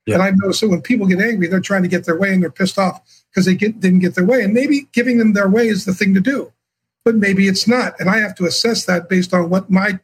Yeah. 0.07 0.15
And 0.15 0.23
I've 0.23 0.39
noticed 0.39 0.63
that 0.63 0.69
when 0.69 0.81
people 0.81 1.07
get 1.07 1.21
angry, 1.21 1.47
they're 1.47 1.61
trying 1.61 1.83
to 1.83 1.89
get 1.89 2.07
their 2.07 2.19
way 2.19 2.33
and 2.33 2.43
they're 2.43 2.51
pissed 2.51 2.79
off 2.79 3.03
because 3.31 3.45
they 3.45 3.55
get, 3.55 3.81
didn't 3.81 3.99
get 3.99 4.15
their 4.15 4.25
way. 4.25 4.43
And 4.43 4.55
maybe 4.55 4.89
giving 4.93 5.19
them 5.19 5.35
their 5.35 5.49
way 5.49 5.69
is 5.69 5.85
the 5.85 5.95
thing 5.95 6.15
to 6.15 6.21
do, 6.21 6.53
but 7.05 7.17
maybe 7.17 7.49
it's 7.49 7.69
not. 7.69 7.99
And 8.01 8.09
I 8.09 8.19
have 8.19 8.35
to 8.37 8.47
assess 8.47 8.87
that 8.87 9.09
based 9.11 9.35
on 9.35 9.51
what 9.51 9.71
my 9.71 9.99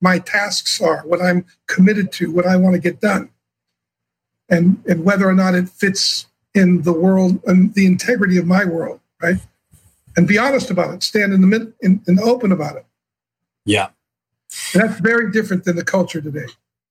my 0.00 0.18
tasks 0.18 0.80
are, 0.80 1.02
what 1.06 1.20
I'm 1.20 1.44
committed 1.66 2.12
to, 2.12 2.32
what 2.32 2.46
I 2.46 2.56
want 2.56 2.74
to 2.74 2.80
get 2.80 3.00
done, 3.00 3.30
and 4.48 4.82
and 4.86 5.04
whether 5.04 5.28
or 5.28 5.34
not 5.34 5.54
it 5.54 5.68
fits 5.68 6.26
in 6.54 6.82
the 6.82 6.92
world 6.92 7.40
and 7.46 7.74
the 7.74 7.86
integrity 7.86 8.36
of 8.36 8.46
my 8.46 8.64
world, 8.64 9.00
right? 9.22 9.36
And 10.16 10.26
be 10.26 10.38
honest 10.38 10.70
about 10.70 10.94
it. 10.94 11.02
Stand 11.02 11.32
in 11.32 11.40
the 11.40 11.46
mid, 11.46 11.72
in, 11.80 12.02
in 12.08 12.18
open 12.18 12.50
about 12.50 12.76
it. 12.76 12.84
Yeah. 13.64 13.90
And 14.74 14.82
that's 14.82 15.00
very 15.00 15.30
different 15.30 15.64
than 15.64 15.76
the 15.76 15.84
culture 15.84 16.20
today. 16.20 16.46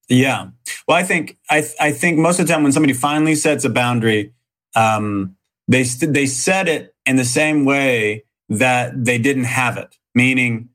Yeah. 0.08 0.50
Well, 0.88 0.98
I 0.98 1.04
think 1.04 1.38
I 1.50 1.68
I 1.80 1.92
think 1.92 2.18
most 2.18 2.40
of 2.40 2.48
the 2.48 2.54
time 2.54 2.64
when 2.64 2.72
somebody 2.72 2.94
finally 2.94 3.36
sets 3.36 3.66
a 3.66 3.70
boundary, 3.70 4.34
um, 4.76 5.36
they 5.68 5.84
st- 5.84 6.14
they 6.14 6.26
set 6.26 6.68
it 6.68 6.96
in 7.06 7.18
the 7.18 7.26
same 7.26 7.66
way 7.66 8.24
that 8.48 9.06
they 9.06 9.18
didn't 9.18 9.44
have 9.44 9.78
it, 9.78 9.98
meaning 10.16 10.70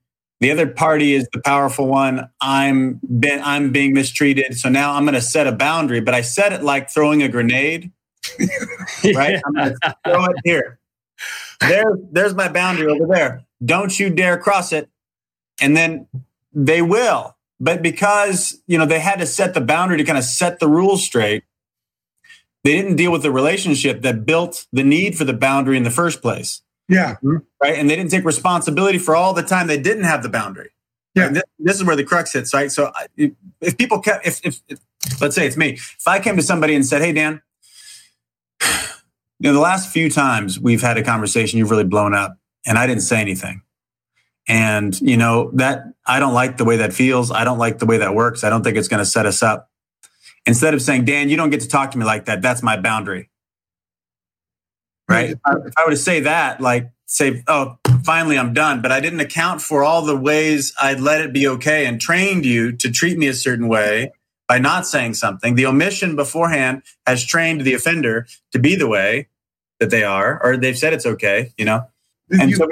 the 0.45 0.51
other 0.51 0.67
party 0.67 1.15
is 1.15 1.27
the 1.33 1.41
powerful 1.41 1.87
one. 1.87 2.29
I'm 2.39 3.01
been 3.19 3.41
I'm 3.43 3.73
being 3.73 3.95
mistreated, 3.95 4.59
so 4.59 4.69
now 4.69 4.93
I'm 4.93 5.05
going 5.05 5.15
to 5.15 5.23
set 5.23 5.47
a 5.47 5.53
boundary. 5.53 6.03
But 6.03 6.13
I 6.13 6.21
set 6.21 6.53
it 6.53 6.63
like 6.63 6.91
throwing 6.91 7.23
a 7.23 7.31
grenade, 7.31 7.91
right? 9.15 9.41
I'm 9.47 9.55
going 9.55 9.75
to 9.83 9.97
throw 10.05 10.27
it 10.27 10.37
here. 10.45 10.79
There, 11.61 11.97
there's 12.13 12.35
my 12.35 12.49
boundary 12.49 12.89
over 12.89 13.07
there. 13.11 13.43
Don't 13.65 13.99
you 13.99 14.11
dare 14.11 14.37
cross 14.37 14.71
it. 14.71 14.91
And 15.63 15.75
then 15.75 16.09
they 16.53 16.83
will. 16.83 17.39
But 17.59 17.81
because, 17.81 18.61
you 18.67 18.77
know, 18.77 18.85
they 18.85 19.01
had 19.01 19.21
to 19.21 19.27
set 19.27 19.55
the 19.55 19.63
boundary 19.63 19.97
to 19.97 20.05
kind 20.05 20.19
of 20.19 20.25
set 20.25 20.61
the 20.61 20.69
rules 20.69 21.03
straight, 21.03 21.45
they 22.65 22.73
didn't 22.73 22.97
deal 22.97 23.13
with 23.13 23.23
the 23.23 23.33
relationship 23.33 24.03
that 24.03 24.27
built 24.27 24.67
the 24.75 24.85
need 24.85 25.17
for 25.17 25.25
the 25.25 25.33
boundary 25.33 25.79
in 25.79 25.85
the 25.85 25.91
first 25.91 26.21
place. 26.21 26.61
Yeah. 26.89 27.15
Mm-hmm. 27.17 27.37
Right. 27.63 27.79
And 27.79 27.89
they 27.89 27.97
didn't 27.97 28.11
take 28.11 28.25
responsibility 28.25 28.99
for 28.99 29.17
all 29.17 29.33
the 29.33 29.43
time 29.43 29.67
they 29.67 29.81
didn't 29.81 30.05
have 30.05 30.23
the 30.23 30.29
boundary. 30.29 30.71
Yeah. 31.15 31.29
This, 31.29 31.43
this, 31.59 31.77
is 31.77 31.85
where 31.85 31.97
the 31.97 32.05
crux 32.05 32.33
hits, 32.33 32.53
right? 32.53 32.71
So 32.71 32.93
if 33.17 33.79
people 33.79 34.01
kept, 34.01 34.27
if, 34.27 34.41
if, 34.45 34.61
if, 34.69 34.81
let's 35.21 35.35
say 35.35 35.47
it's 35.47 35.57
me, 35.57 35.71
if 35.75 36.07
I 36.07 36.19
came 36.19 36.37
to 36.37 36.43
somebody 36.43 36.75
and 36.75 36.85
said, 36.85 37.03
Hey, 37.03 37.13
Dan, 37.13 37.41
you 39.39 39.51
know, 39.51 39.53
the 39.53 39.61
last 39.61 39.93
few 39.93 40.11
times 40.11 40.59
we've 40.59 40.83
had 40.83 40.99
a 40.99 41.03
conversation, 41.03 41.59
you've 41.59 41.71
really 41.71 41.85
blown 41.85 42.15
up 42.15 42.37
and 42.67 42.79
I 42.79 42.87
didn't 42.87 43.03
say 43.03 43.21
anything. 43.21 43.63
And, 44.47 45.01
you 45.01 45.17
know, 45.17 45.51
that 45.55 45.85
I 46.07 46.21
don't 46.21 46.35
like 46.35 46.59
the 46.59 46.65
way 46.65 46.77
that 46.79 46.93
feels. 46.93 47.31
I 47.31 47.45
don't 47.45 47.59
like 47.59 47.79
the 47.79 47.87
way 47.87 47.99
that 47.99 48.15
works. 48.15 48.45
I 48.45 48.51
don't 48.51 48.63
think 48.63 48.77
it's 48.77 48.89
going 48.89 48.99
to 48.99 49.07
set 49.07 49.25
us 49.25 49.43
up. 49.43 49.71
Instead 50.47 50.75
of 50.75 50.83
saying, 50.83 51.07
Dan, 51.07 51.31
you 51.31 51.37
don't 51.37 51.49
get 51.49 51.61
to 51.61 51.69
talk 51.69 51.93
to 51.93 51.99
me 51.99 52.05
like 52.05 52.27
that. 52.27 52.43
That's 52.43 52.63
my 52.63 52.77
boundary. 52.77 53.31
Right. 55.09 55.31
If 55.31 55.39
I, 55.45 55.53
if 55.67 55.75
I 55.77 55.85
were 55.85 55.91
to 55.91 55.97
say 55.97 56.21
that, 56.21 56.61
like, 56.61 56.91
say, 57.07 57.43
oh, 57.47 57.79
finally 58.05 58.39
I'm 58.39 58.55
done, 58.55 58.83
but 58.83 58.91
I 58.91 59.01
didn't 59.01 59.21
account 59.21 59.61
for 59.61 59.85
all 59.85 60.03
the 60.03 60.17
ways 60.17 60.73
I'd 60.81 61.01
let 61.01 61.21
it 61.21 61.33
be 61.33 61.47
okay 61.49 61.87
and 61.87 62.01
trained 62.01 62.47
you 62.47 62.73
to 62.73 62.91
treat 62.91 63.19
me 63.19 63.29
a 63.29 63.35
certain 63.35 63.69
way 63.69 64.13
by 64.49 64.59
not 64.59 64.87
saying 64.87 65.15
something. 65.15 65.55
The 65.55 65.67
omission 65.67 66.17
beforehand 66.17 66.83
has 67.07 67.25
trained 67.25 67.63
the 67.63 67.75
offender 67.75 68.27
to 68.53 68.59
be 68.59 68.75
the 68.75 68.89
way 68.89 69.29
that 69.81 69.91
they 69.91 70.05
are, 70.05 70.43
or 70.43 70.57
they've 70.57 70.77
said 70.77 70.93
it's 70.93 71.07
okay, 71.07 71.53
you 71.59 71.65
know? 71.65 71.87
And 72.31 72.51
you 72.51 72.57
so. 72.57 72.69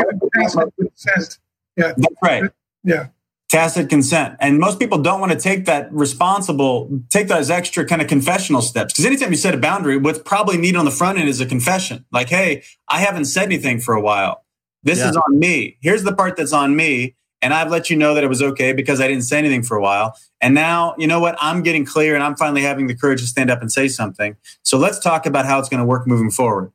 Yeah. 1.76 1.92
That's 1.96 2.14
right. 2.22 2.50
Yeah. 2.84 3.08
Tacit 3.52 3.90
consent. 3.90 4.34
And 4.40 4.58
most 4.58 4.78
people 4.78 4.96
don't 4.96 5.20
want 5.20 5.30
to 5.30 5.38
take 5.38 5.66
that 5.66 5.92
responsible, 5.92 6.88
take 7.10 7.28
those 7.28 7.50
extra 7.50 7.84
kind 7.84 8.00
of 8.00 8.08
confessional 8.08 8.62
steps. 8.62 8.94
Because 8.94 9.04
anytime 9.04 9.30
you 9.30 9.36
set 9.36 9.54
a 9.54 9.58
boundary, 9.58 9.98
what's 9.98 10.20
probably 10.20 10.56
needed 10.56 10.78
on 10.78 10.86
the 10.86 10.90
front 10.90 11.18
end 11.18 11.28
is 11.28 11.38
a 11.38 11.44
confession. 11.44 12.06
Like, 12.10 12.30
hey, 12.30 12.62
I 12.88 13.00
haven't 13.00 13.26
said 13.26 13.44
anything 13.44 13.78
for 13.78 13.92
a 13.92 14.00
while. 14.00 14.42
This 14.84 15.00
yeah. 15.00 15.10
is 15.10 15.16
on 15.16 15.38
me. 15.38 15.76
Here's 15.82 16.02
the 16.02 16.14
part 16.14 16.38
that's 16.38 16.54
on 16.54 16.74
me. 16.74 17.14
And 17.42 17.52
I've 17.52 17.70
let 17.70 17.90
you 17.90 17.96
know 17.96 18.14
that 18.14 18.24
it 18.24 18.28
was 18.28 18.40
okay 18.40 18.72
because 18.72 19.02
I 19.02 19.06
didn't 19.06 19.24
say 19.24 19.36
anything 19.36 19.62
for 19.62 19.76
a 19.76 19.82
while. 19.82 20.16
And 20.40 20.54
now, 20.54 20.94
you 20.96 21.06
know 21.06 21.20
what? 21.20 21.36
I'm 21.38 21.62
getting 21.62 21.84
clear 21.84 22.14
and 22.14 22.24
I'm 22.24 22.36
finally 22.36 22.62
having 22.62 22.86
the 22.86 22.96
courage 22.96 23.20
to 23.20 23.26
stand 23.26 23.50
up 23.50 23.60
and 23.60 23.70
say 23.70 23.86
something. 23.86 24.34
So 24.62 24.78
let's 24.78 24.98
talk 24.98 25.26
about 25.26 25.44
how 25.44 25.58
it's 25.58 25.68
going 25.68 25.80
to 25.80 25.86
work 25.86 26.06
moving 26.06 26.30
forward. 26.30 26.72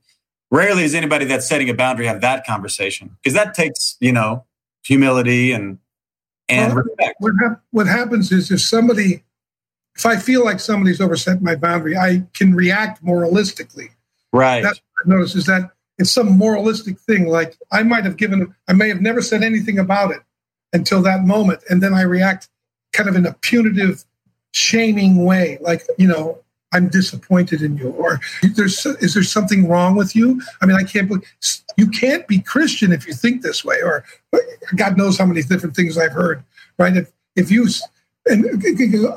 Rarely 0.51 0.83
is 0.83 0.93
anybody 0.93 1.25
that's 1.25 1.49
setting 1.49 1.71
a 1.71 1.73
boundary 1.73 2.05
have 2.05 2.21
that 2.21 2.45
conversation 2.45 3.17
because 3.23 3.33
that 3.33 3.55
takes, 3.55 3.97
you 3.99 4.11
know, 4.11 4.45
humility 4.83 5.51
and 5.51 5.79
and 6.49 6.75
well, 6.75 6.83
respect. 6.83 7.15
What, 7.19 7.33
hap- 7.41 7.61
what 7.71 7.87
happens 7.87 8.31
is 8.31 8.51
if 8.51 8.61
somebody, 8.61 9.23
if 9.95 10.05
I 10.05 10.17
feel 10.17 10.43
like 10.43 10.59
somebody's 10.59 11.01
overset 11.01 11.41
my 11.41 11.55
boundary, 11.55 11.97
I 11.97 12.23
can 12.33 12.55
react 12.55 13.03
moralistically. 13.03 13.89
Right. 14.33 14.61
That's 14.61 14.79
what 14.79 15.05
I 15.05 15.17
notice 15.17 15.35
is 15.35 15.45
that 15.45 15.71
it's 15.97 16.11
some 16.11 16.37
moralistic 16.37 16.99
thing. 16.99 17.27
Like 17.27 17.57
I 17.71 17.83
might 17.83 18.05
have 18.05 18.17
given, 18.17 18.53
I 18.67 18.73
may 18.73 18.89
have 18.89 19.01
never 19.01 19.21
said 19.21 19.43
anything 19.43 19.79
about 19.79 20.11
it 20.11 20.21
until 20.73 21.01
that 21.01 21.23
moment, 21.23 21.61
and 21.69 21.81
then 21.81 21.93
I 21.93 22.01
react 22.01 22.49
kind 22.93 23.09
of 23.09 23.15
in 23.15 23.25
a 23.25 23.33
punitive, 23.33 24.03
shaming 24.51 25.23
way. 25.25 25.57
Like 25.61 25.83
you 25.97 26.07
know, 26.07 26.39
I'm 26.73 26.89
disappointed 26.89 27.61
in 27.61 27.77
you, 27.77 27.89
or 27.91 28.19
there's 28.55 28.85
is 28.85 29.13
there 29.13 29.23
something 29.23 29.67
wrong 29.67 29.95
with 29.95 30.15
you? 30.15 30.41
I 30.61 30.65
mean, 30.65 30.75
I 30.75 30.83
can't 30.83 31.07
believe 31.07 31.23
you 31.77 31.87
can't 31.87 32.27
be 32.27 32.39
Christian 32.39 32.91
if 32.91 33.07
you 33.07 33.13
think 33.13 33.41
this 33.41 33.63
way, 33.63 33.77
or 33.81 34.03
God 34.75 34.97
knows 34.97 35.17
how 35.17 35.25
many 35.25 35.41
different 35.43 35.75
things 35.75 35.97
I've 35.97 36.11
heard, 36.11 36.43
right? 36.77 36.95
If 36.97 37.11
if 37.35 37.51
you 37.51 37.67
and 38.25 38.63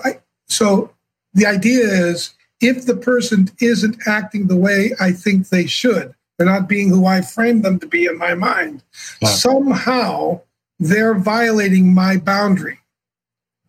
I, 0.04 0.20
so 0.46 0.92
the 1.34 1.46
idea 1.46 1.84
is 1.84 2.34
if 2.60 2.86
the 2.86 2.96
person 2.96 3.50
isn't 3.60 3.96
acting 4.06 4.46
the 4.46 4.56
way 4.56 4.92
I 5.00 5.12
think 5.12 5.48
they 5.48 5.66
should, 5.66 6.14
they're 6.36 6.46
not 6.46 6.68
being 6.68 6.88
who 6.88 7.06
I 7.06 7.20
framed 7.20 7.64
them 7.64 7.80
to 7.80 7.86
be 7.86 8.06
in 8.06 8.16
my 8.16 8.34
mind. 8.34 8.82
Wow. 9.20 9.28
Somehow 9.28 10.40
they're 10.78 11.14
violating 11.14 11.92
my 11.92 12.16
boundary. 12.16 12.78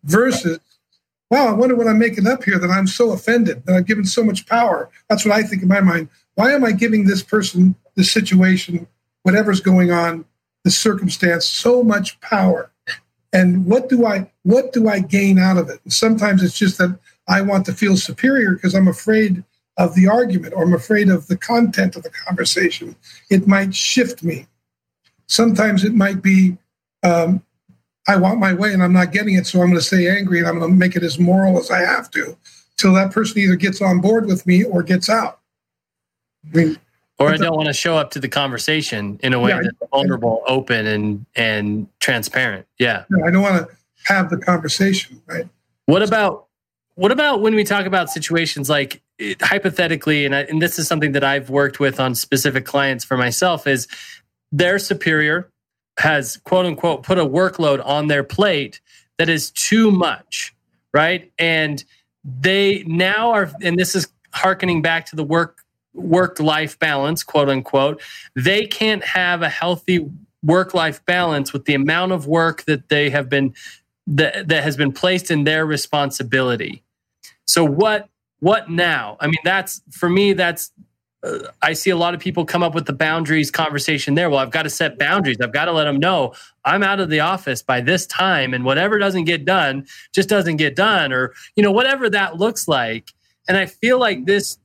Versus 0.04 0.58
wow, 1.32 1.48
I 1.48 1.52
wonder 1.52 1.74
what 1.74 1.88
I'm 1.88 1.98
making 1.98 2.26
up 2.26 2.44
here 2.44 2.58
that 2.58 2.68
I'm 2.68 2.86
so 2.86 3.12
offended 3.12 3.64
that 3.64 3.74
I've 3.74 3.86
given 3.86 4.04
so 4.04 4.22
much 4.22 4.46
power. 4.46 4.90
That's 5.08 5.24
what 5.24 5.34
I 5.34 5.42
think 5.42 5.62
in 5.62 5.68
my 5.68 5.80
mind. 5.80 6.10
Why 6.34 6.52
am 6.52 6.62
I 6.62 6.72
giving 6.72 7.06
this 7.06 7.22
person, 7.22 7.74
the 7.94 8.04
situation, 8.04 8.86
whatever's 9.22 9.60
going 9.60 9.90
on, 9.90 10.26
the 10.64 10.70
circumstance, 10.70 11.48
so 11.48 11.82
much 11.82 12.20
power? 12.20 12.70
And 13.32 13.64
what 13.64 13.88
do 13.88 14.04
I 14.04 14.30
what 14.42 14.74
do 14.74 14.90
I 14.90 15.00
gain 15.00 15.38
out 15.38 15.56
of 15.56 15.70
it? 15.70 15.80
And 15.84 15.92
sometimes 15.94 16.42
it's 16.42 16.58
just 16.58 16.76
that 16.76 16.98
I 17.26 17.40
want 17.40 17.64
to 17.64 17.72
feel 17.72 17.96
superior 17.96 18.52
because 18.52 18.74
I'm 18.74 18.88
afraid 18.88 19.42
of 19.78 19.94
the 19.94 20.08
argument 20.08 20.52
or 20.54 20.64
I'm 20.64 20.74
afraid 20.74 21.08
of 21.08 21.28
the 21.28 21.38
content 21.38 21.96
of 21.96 22.02
the 22.02 22.10
conversation. 22.10 22.94
It 23.30 23.46
might 23.46 23.74
shift 23.74 24.22
me. 24.22 24.48
Sometimes 25.28 25.82
it 25.82 25.94
might 25.94 26.20
be 26.20 26.58
um, 27.02 27.42
I 28.08 28.16
want 28.16 28.40
my 28.40 28.52
way 28.52 28.72
and 28.72 28.82
I'm 28.82 28.92
not 28.92 29.12
getting 29.12 29.34
it, 29.34 29.46
so 29.46 29.60
I'm 29.60 29.68
going 29.68 29.78
to 29.78 29.84
stay 29.84 30.08
angry 30.08 30.40
and 30.40 30.48
I'm 30.48 30.58
going 30.58 30.72
to 30.72 30.76
make 30.76 30.96
it 30.96 31.02
as 31.02 31.18
moral 31.18 31.58
as 31.58 31.70
I 31.70 31.80
have 31.80 32.10
to 32.12 32.36
till 32.76 32.92
that 32.94 33.12
person 33.12 33.38
either 33.38 33.56
gets 33.56 33.80
on 33.80 34.00
board 34.00 34.26
with 34.26 34.46
me 34.46 34.64
or 34.64 34.82
gets 34.82 35.08
out. 35.08 35.38
I 36.52 36.56
mean, 36.56 36.78
or 37.18 37.30
I 37.30 37.36
don't 37.36 37.56
want 37.56 37.68
to 37.68 37.72
show 37.72 37.96
up 37.96 38.10
to 38.12 38.18
the 38.18 38.28
conversation 38.28 39.20
in 39.22 39.32
a 39.32 39.38
way 39.38 39.50
yeah, 39.50 39.60
that's 39.62 39.90
vulnerable, 39.90 40.42
open, 40.46 40.86
and 40.86 41.26
and 41.36 41.86
transparent. 42.00 42.66
Yeah, 42.78 43.04
I 43.24 43.30
don't 43.30 43.42
want 43.42 43.68
to 43.68 43.76
have 44.04 44.28
the 44.28 44.38
conversation. 44.38 45.22
Right. 45.26 45.48
What 45.86 46.02
about 46.02 46.46
what 46.96 47.12
about 47.12 47.40
when 47.40 47.54
we 47.54 47.62
talk 47.62 47.86
about 47.86 48.10
situations 48.10 48.68
like 48.68 49.00
it, 49.18 49.40
hypothetically, 49.40 50.26
and 50.26 50.34
I, 50.34 50.40
and 50.42 50.60
this 50.60 50.80
is 50.80 50.88
something 50.88 51.12
that 51.12 51.22
I've 51.22 51.48
worked 51.48 51.78
with 51.78 52.00
on 52.00 52.16
specific 52.16 52.64
clients 52.64 53.04
for 53.04 53.16
myself 53.16 53.68
is 53.68 53.86
their 54.50 54.80
superior 54.80 55.48
has 55.98 56.38
quote 56.38 56.66
unquote 56.66 57.02
put 57.02 57.18
a 57.18 57.26
workload 57.26 57.84
on 57.84 58.06
their 58.06 58.24
plate 58.24 58.80
that 59.18 59.28
is 59.28 59.50
too 59.50 59.90
much, 59.90 60.54
right? 60.92 61.30
And 61.38 61.84
they 62.24 62.82
now 62.86 63.30
are, 63.32 63.50
and 63.62 63.78
this 63.78 63.94
is 63.94 64.08
harkening 64.32 64.82
back 64.82 65.06
to 65.06 65.16
the 65.16 65.24
work 65.24 65.58
work 65.94 66.40
life 66.40 66.78
balance, 66.78 67.22
quote 67.22 67.48
unquote. 67.48 68.00
They 68.34 68.66
can't 68.66 69.04
have 69.04 69.42
a 69.42 69.48
healthy 69.48 70.08
work 70.42 70.74
life 70.74 71.04
balance 71.04 71.52
with 71.52 71.66
the 71.66 71.74
amount 71.74 72.12
of 72.12 72.26
work 72.26 72.64
that 72.64 72.88
they 72.88 73.10
have 73.10 73.28
been 73.28 73.54
that 74.06 74.48
that 74.48 74.64
has 74.64 74.76
been 74.76 74.92
placed 74.92 75.30
in 75.30 75.44
their 75.44 75.66
responsibility. 75.66 76.82
So 77.46 77.64
what 77.64 78.08
what 78.40 78.70
now? 78.70 79.16
I 79.20 79.26
mean, 79.26 79.36
that's 79.44 79.82
for 79.90 80.08
me. 80.08 80.32
That's 80.32 80.72
I 81.62 81.72
see 81.72 81.90
a 81.90 81.96
lot 81.96 82.14
of 82.14 82.20
people 82.20 82.44
come 82.44 82.64
up 82.64 82.74
with 82.74 82.86
the 82.86 82.92
boundaries 82.92 83.50
conversation 83.50 84.14
there. 84.14 84.28
Well, 84.28 84.40
I've 84.40 84.50
got 84.50 84.64
to 84.64 84.70
set 84.70 84.98
boundaries. 84.98 85.36
I've 85.40 85.52
got 85.52 85.66
to 85.66 85.72
let 85.72 85.84
them 85.84 85.98
know 85.98 86.34
I'm 86.64 86.82
out 86.82 86.98
of 86.98 87.10
the 87.10 87.20
office 87.20 87.62
by 87.62 87.80
this 87.80 88.06
time, 88.06 88.52
and 88.52 88.64
whatever 88.64 88.98
doesn't 88.98 89.24
get 89.24 89.44
done 89.44 89.86
just 90.12 90.28
doesn't 90.28 90.56
get 90.56 90.74
done, 90.74 91.12
or 91.12 91.32
you 91.54 91.62
know 91.62 91.70
whatever 91.70 92.10
that 92.10 92.38
looks 92.38 92.66
like. 92.66 93.12
And 93.46 93.56
I 93.56 93.66
feel 93.66 93.98
like 93.98 94.26
this 94.26 94.58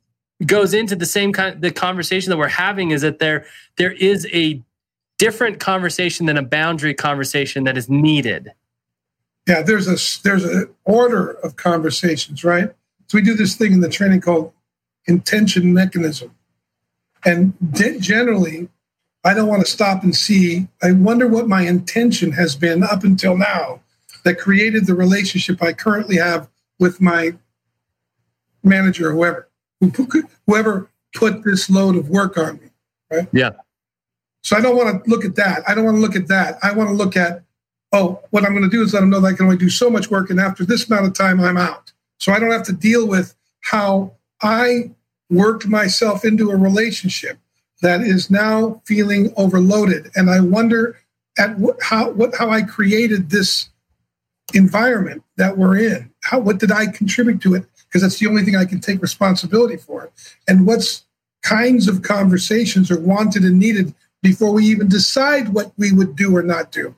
goes 0.45 0.73
into 0.73 0.95
the 0.95 1.05
same 1.05 1.31
kind 1.31 1.55
of 1.55 1.61
the 1.61 1.71
conversation 1.71 2.31
that 2.31 2.37
we're 2.37 2.47
having 2.47 2.91
is 2.91 3.01
that 3.01 3.19
there 3.19 3.45
there 3.77 3.91
is 3.91 4.27
a 4.33 4.61
different 5.19 5.59
conversation 5.59 6.25
than 6.25 6.37
a 6.37 6.43
boundary 6.43 6.93
conversation 6.93 7.65
that 7.65 7.77
is 7.77 7.87
needed. 7.87 8.51
Yeah, 9.47 9.61
there's 9.61 9.87
a 9.87 9.97
there's 10.23 10.43
an 10.43 10.69
order 10.85 11.33
of 11.43 11.55
conversations, 11.55 12.43
right? 12.43 12.73
So 13.07 13.17
we 13.17 13.21
do 13.21 13.35
this 13.35 13.55
thing 13.55 13.73
in 13.73 13.81
the 13.81 13.89
training 13.89 14.21
called 14.21 14.53
intention 15.05 15.71
mechanism 15.71 16.31
and 17.25 17.53
generally, 17.99 18.69
I 19.23 19.33
don't 19.33 19.47
want 19.47 19.65
to 19.65 19.71
stop 19.71 20.03
and 20.03 20.15
see. 20.15 20.67
I 20.81 20.91
wonder 20.91 21.27
what 21.27 21.47
my 21.47 21.63
intention 21.63 22.31
has 22.33 22.55
been 22.55 22.83
up 22.83 23.03
until 23.03 23.37
now 23.37 23.81
that 24.23 24.39
created 24.39 24.87
the 24.87 24.95
relationship 24.95 25.61
I 25.61 25.73
currently 25.73 26.17
have 26.17 26.47
with 26.79 27.01
my 27.01 27.31
manager, 28.63 29.09
or 29.09 29.13
whoever, 29.13 29.49
whoever 30.45 30.89
put 31.13 31.43
this 31.43 31.69
load 31.69 31.95
of 31.95 32.09
work 32.09 32.37
on 32.37 32.59
me. 32.59 32.69
Right? 33.11 33.27
Yeah. 33.31 33.51
So 34.43 34.55
I 34.55 34.61
don't 34.61 34.75
want 34.77 35.03
to 35.03 35.09
look 35.09 35.25
at 35.25 35.35
that. 35.35 35.63
I 35.67 35.75
don't 35.75 35.85
want 35.85 35.97
to 35.97 36.01
look 36.01 36.15
at 36.15 36.27
that. 36.27 36.57
I 36.63 36.71
want 36.71 36.89
to 36.89 36.93
look 36.95 37.17
at 37.17 37.43
oh, 37.93 38.21
what 38.31 38.45
I'm 38.45 38.51
going 38.51 38.63
to 38.63 38.69
do 38.69 38.83
is 38.83 38.93
let 38.93 38.99
them 39.01 39.09
know 39.09 39.19
that 39.21 39.27
I 39.27 39.33
can 39.33 39.45
only 39.45 39.57
do 39.57 39.69
so 39.69 39.89
much 39.89 40.09
work, 40.09 40.29
and 40.29 40.39
after 40.39 40.65
this 40.65 40.89
amount 40.89 41.05
of 41.05 41.13
time, 41.13 41.39
I'm 41.39 41.57
out. 41.57 41.91
So 42.19 42.31
I 42.31 42.39
don't 42.39 42.51
have 42.51 42.63
to 42.63 42.73
deal 42.73 43.07
with 43.07 43.35
how 43.61 44.13
I 44.41 44.91
worked 45.29 45.67
myself 45.67 46.23
into 46.23 46.51
a 46.51 46.55
relationship 46.55 47.37
that 47.81 48.01
is 48.01 48.31
now 48.31 48.81
feeling 48.85 49.33
overloaded, 49.37 50.09
and 50.15 50.29
I 50.29 50.39
wonder 50.39 50.97
at 51.37 51.57
what, 51.59 51.81
how 51.81 52.09
what 52.11 52.35
how 52.35 52.49
I 52.49 52.61
created 52.61 53.29
this 53.29 53.69
environment 54.53 55.23
that 55.35 55.57
we're 55.57 55.77
in. 55.77 56.11
How 56.23 56.39
what 56.39 56.59
did 56.59 56.71
I 56.71 56.87
contribute 56.87 57.41
to 57.41 57.55
it? 57.55 57.65
Because 57.87 58.01
that's 58.01 58.19
the 58.19 58.27
only 58.27 58.43
thing 58.43 58.55
I 58.55 58.65
can 58.65 58.79
take 58.79 59.01
responsibility 59.01 59.77
for. 59.77 60.11
And 60.47 60.65
what's 60.65 61.05
kinds 61.43 61.87
of 61.87 62.01
conversations 62.01 62.91
are 62.91 62.99
wanted 62.99 63.43
and 63.43 63.59
needed 63.59 63.93
before 64.21 64.51
we 64.51 64.65
even 64.65 64.89
decide 64.89 65.49
what 65.49 65.71
we 65.77 65.91
would 65.91 66.15
do 66.15 66.35
or 66.35 66.43
not 66.43 66.71
do. 66.71 66.95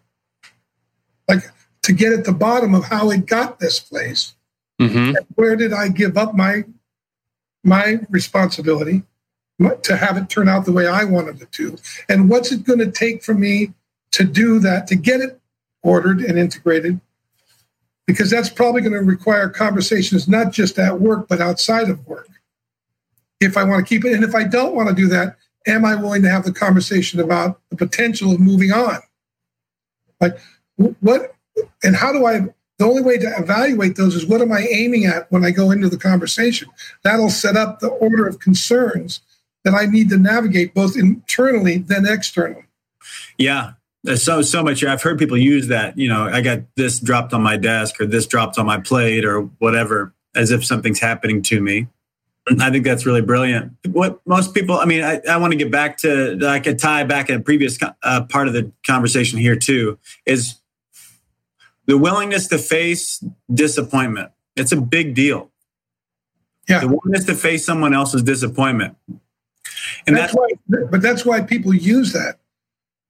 Like 1.28 1.44
to 1.84 1.94
get 1.94 2.14
at 2.14 2.26
the 2.26 2.32
bottom 2.32 2.74
of 2.74 2.86
how 2.86 3.12
it 3.12 3.26
got 3.26 3.60
this 3.60 3.80
place. 3.80 4.34
Mm-hmm. 4.82 5.16
Where 5.36 5.56
did 5.56 5.74
I 5.74 5.90
give 5.90 6.18
up 6.18 6.34
my 6.34 6.64
my 7.64 8.00
responsibility 8.10 9.04
to 9.84 9.98
have 9.98 10.18
it 10.18 10.30
turn 10.30 10.48
out 10.48 10.66
the 10.66 10.72
way 10.72 10.88
I 10.88 11.04
wanted 11.04 11.42
it 11.42 11.52
to? 11.54 11.78
And 12.08 12.30
what's 12.30 12.52
it 12.52 12.64
going 12.64 12.80
to 12.80 12.92
take 12.92 13.24
for 13.24 13.34
me 13.34 13.74
to 14.12 14.24
do 14.24 14.60
that, 14.60 14.88
to 14.88 14.96
get 14.96 15.22
it 15.22 15.40
ordered 15.84 16.22
and 16.22 16.40
integrated? 16.40 17.00
Because 18.08 18.30
that's 18.30 18.50
probably 18.50 18.82
going 18.82 18.94
to 18.94 19.00
require 19.00 19.50
conversations 19.50 20.28
not 20.28 20.52
just 20.52 20.80
at 20.80 21.00
work, 21.00 21.28
but 21.28 21.42
outside 21.42 21.90
of 21.90 22.08
work. 22.08 22.28
If 23.40 23.56
I 23.56 23.64
want 23.64 23.86
to 23.86 23.90
keep 23.90 24.04
it, 24.06 24.14
and 24.14 24.24
if 24.24 24.36
I 24.36 24.44
don't 24.44 24.76
want 24.76 24.90
to 24.90 24.96
do 24.96 25.08
that, 25.08 25.38
am 25.68 25.86
I 25.86 25.96
willing 25.96 26.24
to 26.24 26.30
have 26.30 26.44
the 26.44 26.52
conversation 26.52 27.20
about 27.20 27.62
the 27.70 27.76
potential 27.76 28.32
of 28.32 28.40
moving 28.40 28.72
on? 28.72 29.00
Like, 30.20 30.40
what 30.76 31.36
and 31.84 31.96
how 31.96 32.12
do 32.12 32.26
I? 32.26 32.48
The 32.80 32.86
only 32.86 33.02
way 33.02 33.18
to 33.18 33.28
evaluate 33.38 33.98
those 33.98 34.16
is 34.16 34.26
what 34.26 34.42
am 34.42 34.52
I 34.54 34.62
aiming 34.72 35.06
at 35.06 35.30
when 35.32 35.46
I 35.46 35.52
go 35.52 35.70
into 35.70 35.90
the 35.90 35.98
conversation? 35.98 36.70
That'll 37.04 37.30
set 37.30 37.58
up 37.58 37.82
the 37.82 37.90
order 37.90 38.26
of 38.26 38.40
concerns 38.40 39.20
that 39.66 39.74
I 39.74 39.86
need 39.86 40.10
to 40.10 40.18
navigate 40.18 40.74
both 40.74 40.98
internally 40.98 41.80
then 41.80 42.08
externally. 42.08 42.64
Yeah, 43.38 43.74
so 44.16 44.42
so 44.42 44.64
much. 44.64 44.84
I've 44.84 45.02
heard 45.02 45.20
people 45.20 45.38
use 45.38 45.68
that. 45.68 45.98
You 45.98 46.08
know, 46.08 46.24
I 46.24 46.42
got 46.42 46.60
this 46.76 47.00
dropped 47.00 47.34
on 47.34 47.44
my 47.44 47.58
desk, 47.58 48.00
or 48.00 48.06
this 48.06 48.26
dropped 48.26 48.58
on 48.58 48.66
my 48.66 48.80
plate, 48.80 49.26
or 49.26 49.42
whatever, 49.60 50.14
as 50.34 50.52
if 50.52 50.66
something's 50.66 51.00
happening 51.00 51.42
to 51.44 51.62
me. 51.62 51.88
I 52.60 52.72
think 52.72 52.84
that's 52.84 53.06
really 53.06 53.22
brilliant. 53.22 53.74
What 53.92 54.22
most 54.26 54.56
people, 54.56 54.80
I 54.80 54.86
mean, 54.86 55.04
I, 55.04 55.22
I 55.30 55.38
want 55.38 55.52
to 55.52 55.58
get 55.58 55.72
back 55.72 55.98
to, 56.00 56.40
I 56.48 56.60
could 56.60 56.80
tie 56.80 57.04
back 57.04 57.30
in 57.30 57.36
a 57.36 57.40
previous 57.40 57.78
uh, 58.02 58.24
part 58.24 58.48
of 58.48 58.54
the 58.54 58.72
conversation 58.88 59.38
here 59.38 59.56
too, 59.56 60.00
is 60.26 60.56
the 61.90 61.98
willingness 61.98 62.46
to 62.48 62.60
face 62.60 63.24
disappointment. 63.52 64.32
It's 64.56 64.72
a 64.72 64.80
big 64.80 65.16
deal. 65.16 65.50
Yeah. 66.68 66.82
The 66.82 66.88
willingness 66.88 67.26
to 67.26 67.34
face 67.34 67.66
someone 67.66 67.96
else's 67.96 68.22
disappointment. 68.22 68.96
And 70.06 70.16
that's, 70.16 70.32
that's 70.32 70.36
why, 70.36 70.50
but 70.92 71.02
that's 71.02 71.26
why 71.26 71.42
people 71.42 71.74
use 71.74 72.14
that. 72.14 72.38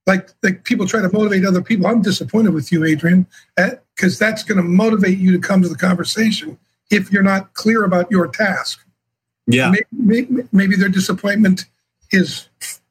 Like, 0.06 0.30
like 0.42 0.64
people 0.64 0.86
try 0.86 1.02
to 1.02 1.12
motivate 1.12 1.44
other 1.44 1.60
people. 1.60 1.86
I'm 1.88 2.00
disappointed 2.00 2.54
with 2.54 2.72
you, 2.72 2.86
Adrian, 2.86 3.26
eh, 3.58 3.74
because 3.94 4.18
that's 4.18 4.42
going 4.42 4.56
to 4.56 4.64
motivate 4.64 5.18
you 5.18 5.30
to 5.32 5.46
come 5.46 5.60
to 5.60 5.68
the 5.68 5.76
conversation 5.76 6.58
if 6.90 7.12
you're 7.12 7.22
not 7.22 7.52
clear 7.52 7.84
about 7.84 8.10
your 8.10 8.28
task. 8.28 8.82
Yeah. 9.46 9.72
Maybe, 9.72 9.84
maybe, 9.92 10.48
maybe 10.52 10.76
their 10.76 10.88
disappointment 10.88 11.66
is 12.12 12.48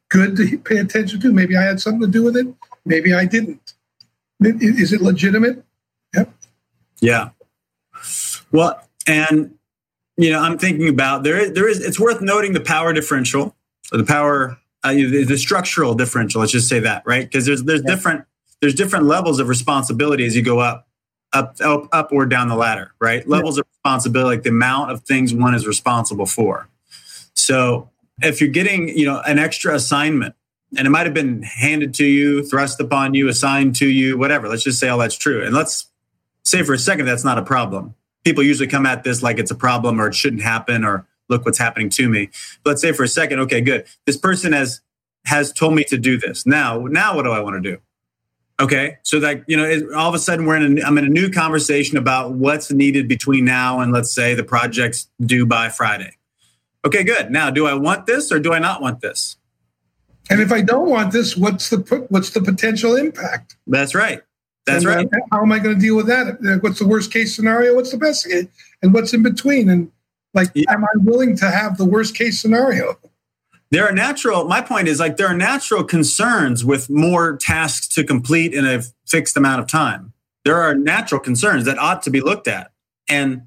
good 0.08 0.36
to 0.36 0.56
pay 0.58 0.76
attention 0.76 1.20
to. 1.22 1.32
Maybe 1.32 1.56
I 1.56 1.62
had 1.62 1.80
something 1.80 2.02
to 2.02 2.06
do 2.06 2.22
with 2.22 2.36
it. 2.36 2.46
Maybe 2.84 3.12
I 3.12 3.24
didn't. 3.24 3.74
Is 4.40 4.92
it 4.92 5.02
legitimate? 5.02 5.64
Yeah. 7.00 7.30
Well, 8.52 8.80
and 9.06 9.54
you 10.16 10.30
know, 10.30 10.40
I'm 10.40 10.58
thinking 10.58 10.88
about 10.88 11.22
there 11.22 11.38
is 11.38 11.52
there 11.52 11.68
is 11.68 11.80
it's 11.80 11.98
worth 11.98 12.20
noting 12.20 12.52
the 12.52 12.60
power 12.60 12.92
differential, 12.92 13.56
the 13.90 14.04
power 14.04 14.58
uh, 14.82 14.92
the, 14.92 15.24
the, 15.24 15.38
structural 15.38 15.94
differential. 15.94 16.40
Let's 16.40 16.52
just 16.52 16.68
say 16.68 16.80
that, 16.80 17.02
right? 17.06 17.24
Because 17.24 17.46
there's 17.46 17.62
there's 17.62 17.82
yeah. 17.84 17.94
different 17.94 18.24
there's 18.60 18.74
different 18.74 19.06
levels 19.06 19.40
of 19.40 19.48
responsibility 19.48 20.24
as 20.24 20.36
you 20.36 20.42
go 20.42 20.58
up 20.58 20.86
up 21.32 21.56
up, 21.60 21.88
up 21.92 22.12
or 22.12 22.26
down 22.26 22.48
the 22.48 22.56
ladder, 22.56 22.92
right? 23.00 23.22
Yeah. 23.26 23.36
Levels 23.36 23.58
of 23.58 23.66
responsibility, 23.72 24.36
like 24.36 24.42
the 24.42 24.50
amount 24.50 24.90
of 24.90 25.02
things 25.04 25.34
one 25.34 25.54
is 25.54 25.66
responsible 25.66 26.26
for. 26.26 26.68
So 27.34 27.90
if 28.22 28.40
you're 28.40 28.50
getting, 28.50 28.88
you 28.88 29.06
know, 29.06 29.20
an 29.26 29.38
extra 29.38 29.74
assignment 29.74 30.34
and 30.76 30.86
it 30.86 30.90
might 30.90 31.06
have 31.06 31.14
been 31.14 31.42
handed 31.42 31.94
to 31.94 32.04
you, 32.04 32.44
thrust 32.44 32.80
upon 32.80 33.14
you, 33.14 33.28
assigned 33.28 33.76
to 33.76 33.86
you, 33.86 34.18
whatever. 34.18 34.48
Let's 34.48 34.62
just 34.62 34.78
say 34.78 34.88
all 34.88 34.98
that's 34.98 35.16
true. 35.16 35.44
And 35.44 35.54
let's 35.54 35.89
say 36.44 36.62
for 36.62 36.74
a 36.74 36.78
second 36.78 37.06
that's 37.06 37.24
not 37.24 37.38
a 37.38 37.42
problem. 37.42 37.94
People 38.24 38.42
usually 38.42 38.68
come 38.68 38.86
at 38.86 39.02
this 39.04 39.22
like 39.22 39.38
it's 39.38 39.50
a 39.50 39.54
problem 39.56 40.00
or 40.00 40.08
it 40.08 40.14
shouldn't 40.14 40.42
happen 40.42 40.84
or 40.84 41.06
look 41.28 41.44
what's 41.44 41.58
happening 41.58 41.88
to 41.90 42.08
me. 42.08 42.28
But 42.62 42.70
let's 42.70 42.82
say 42.82 42.92
for 42.92 43.04
a 43.04 43.08
second, 43.08 43.40
okay, 43.40 43.60
good. 43.60 43.86
This 44.06 44.16
person 44.16 44.52
has 44.52 44.80
has 45.26 45.52
told 45.52 45.74
me 45.74 45.84
to 45.84 45.98
do 45.98 46.18
this. 46.18 46.46
Now, 46.46 46.78
now 46.78 47.14
what 47.14 47.24
do 47.24 47.30
I 47.30 47.40
want 47.40 47.62
to 47.62 47.70
do? 47.70 47.78
Okay, 48.60 48.98
so 49.02 49.20
that 49.20 49.42
you 49.46 49.56
know, 49.56 49.64
it, 49.64 49.90
all 49.94 50.08
of 50.08 50.14
a 50.14 50.18
sudden 50.18 50.44
we're 50.44 50.56
in. 50.56 50.78
A, 50.78 50.82
I'm 50.82 50.98
in 50.98 51.06
a 51.06 51.08
new 51.08 51.30
conversation 51.30 51.96
about 51.96 52.32
what's 52.32 52.70
needed 52.70 53.08
between 53.08 53.46
now 53.46 53.80
and 53.80 53.90
let's 53.90 54.12
say 54.12 54.34
the 54.34 54.44
project's 54.44 55.08
due 55.24 55.46
by 55.46 55.70
Friday. 55.70 56.16
Okay, 56.84 57.02
good. 57.02 57.30
Now, 57.30 57.50
do 57.50 57.66
I 57.66 57.74
want 57.74 58.06
this 58.06 58.30
or 58.30 58.38
do 58.38 58.52
I 58.52 58.58
not 58.58 58.82
want 58.82 59.00
this? 59.00 59.36
And 60.28 60.40
if 60.40 60.52
I 60.52 60.60
don't 60.60 60.88
want 60.88 61.12
this, 61.12 61.36
what's 61.36 61.70
the 61.70 61.78
what's 62.10 62.30
the 62.30 62.42
potential 62.42 62.96
impact? 62.96 63.56
That's 63.66 63.94
right. 63.94 64.22
That's 64.72 64.84
and, 64.84 64.94
right. 64.94 65.06
Uh, 65.06 65.26
how 65.32 65.42
am 65.42 65.52
I 65.52 65.58
going 65.58 65.74
to 65.74 65.80
deal 65.80 65.96
with 65.96 66.06
that? 66.06 66.58
What's 66.62 66.78
the 66.78 66.86
worst 66.86 67.12
case 67.12 67.34
scenario? 67.34 67.74
What's 67.74 67.90
the 67.90 67.98
best 67.98 68.28
case? 68.28 68.46
And 68.82 68.94
what's 68.94 69.12
in 69.12 69.22
between? 69.22 69.68
And 69.68 69.90
like, 70.34 70.48
yeah. 70.54 70.70
am 70.72 70.84
I 70.84 70.88
willing 70.96 71.36
to 71.36 71.50
have 71.50 71.76
the 71.76 71.84
worst 71.84 72.14
case 72.14 72.40
scenario? 72.40 72.98
There 73.70 73.86
are 73.88 73.92
natural, 73.92 74.44
my 74.44 74.60
point 74.60 74.88
is 74.88 74.98
like, 74.98 75.16
there 75.16 75.28
are 75.28 75.36
natural 75.36 75.84
concerns 75.84 76.64
with 76.64 76.90
more 76.90 77.36
tasks 77.36 77.86
to 77.94 78.04
complete 78.04 78.52
in 78.52 78.66
a 78.66 78.82
fixed 79.06 79.36
amount 79.36 79.60
of 79.60 79.68
time. 79.68 80.12
There 80.44 80.60
are 80.60 80.74
natural 80.74 81.20
concerns 81.20 81.66
that 81.66 81.78
ought 81.78 82.02
to 82.02 82.10
be 82.10 82.20
looked 82.20 82.48
at. 82.48 82.72
And 83.08 83.42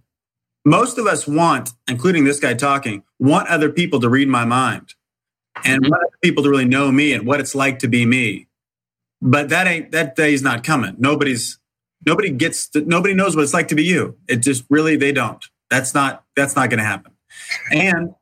most 0.65 0.97
of 0.97 1.07
us 1.07 1.27
want, 1.27 1.71
including 1.89 2.23
this 2.23 2.39
guy 2.39 2.53
talking, 2.53 3.03
want 3.19 3.49
other 3.49 3.69
people 3.69 3.99
to 3.99 4.09
read 4.09 4.29
my 4.29 4.45
mind 4.45 4.93
and 5.65 5.81
mm-hmm. 5.81 5.91
want 5.91 6.03
other 6.03 6.17
people 6.21 6.43
to 6.43 6.49
really 6.49 6.65
know 6.65 6.91
me 6.91 7.11
and 7.11 7.27
what 7.27 7.39
it's 7.39 7.53
like 7.53 7.79
to 7.79 7.87
be 7.87 8.05
me 8.05 8.47
but 9.23 9.49
that 9.49 9.67
ain't 9.67 9.91
that 9.91 10.15
day's 10.15 10.41
not 10.41 10.63
coming. 10.63 10.95
Nobody's 10.99 11.57
nobody 12.05 12.29
gets 12.29 12.67
to, 12.69 12.81
nobody 12.81 13.13
knows 13.13 13.35
what 13.35 13.43
it's 13.43 13.53
like 13.53 13.69
to 13.69 13.75
be 13.75 13.83
you. 13.83 14.17
It 14.27 14.37
just 14.37 14.65
really 14.69 14.97
they 14.97 15.13
don't. 15.13 15.43
That's 15.69 15.93
not 15.93 16.23
that's 16.35 16.55
not 16.55 16.69
going 16.69 16.79
to 16.79 16.85
happen. 16.85 17.13
And 17.71 18.13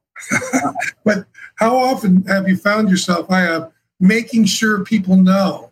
but 1.03 1.25
how 1.55 1.75
often 1.75 2.23
have 2.25 2.47
you 2.47 2.55
found 2.55 2.89
yourself 2.89 3.29
I 3.31 3.41
have 3.41 3.71
making 3.99 4.45
sure 4.45 4.83
people 4.83 5.15
know 5.17 5.71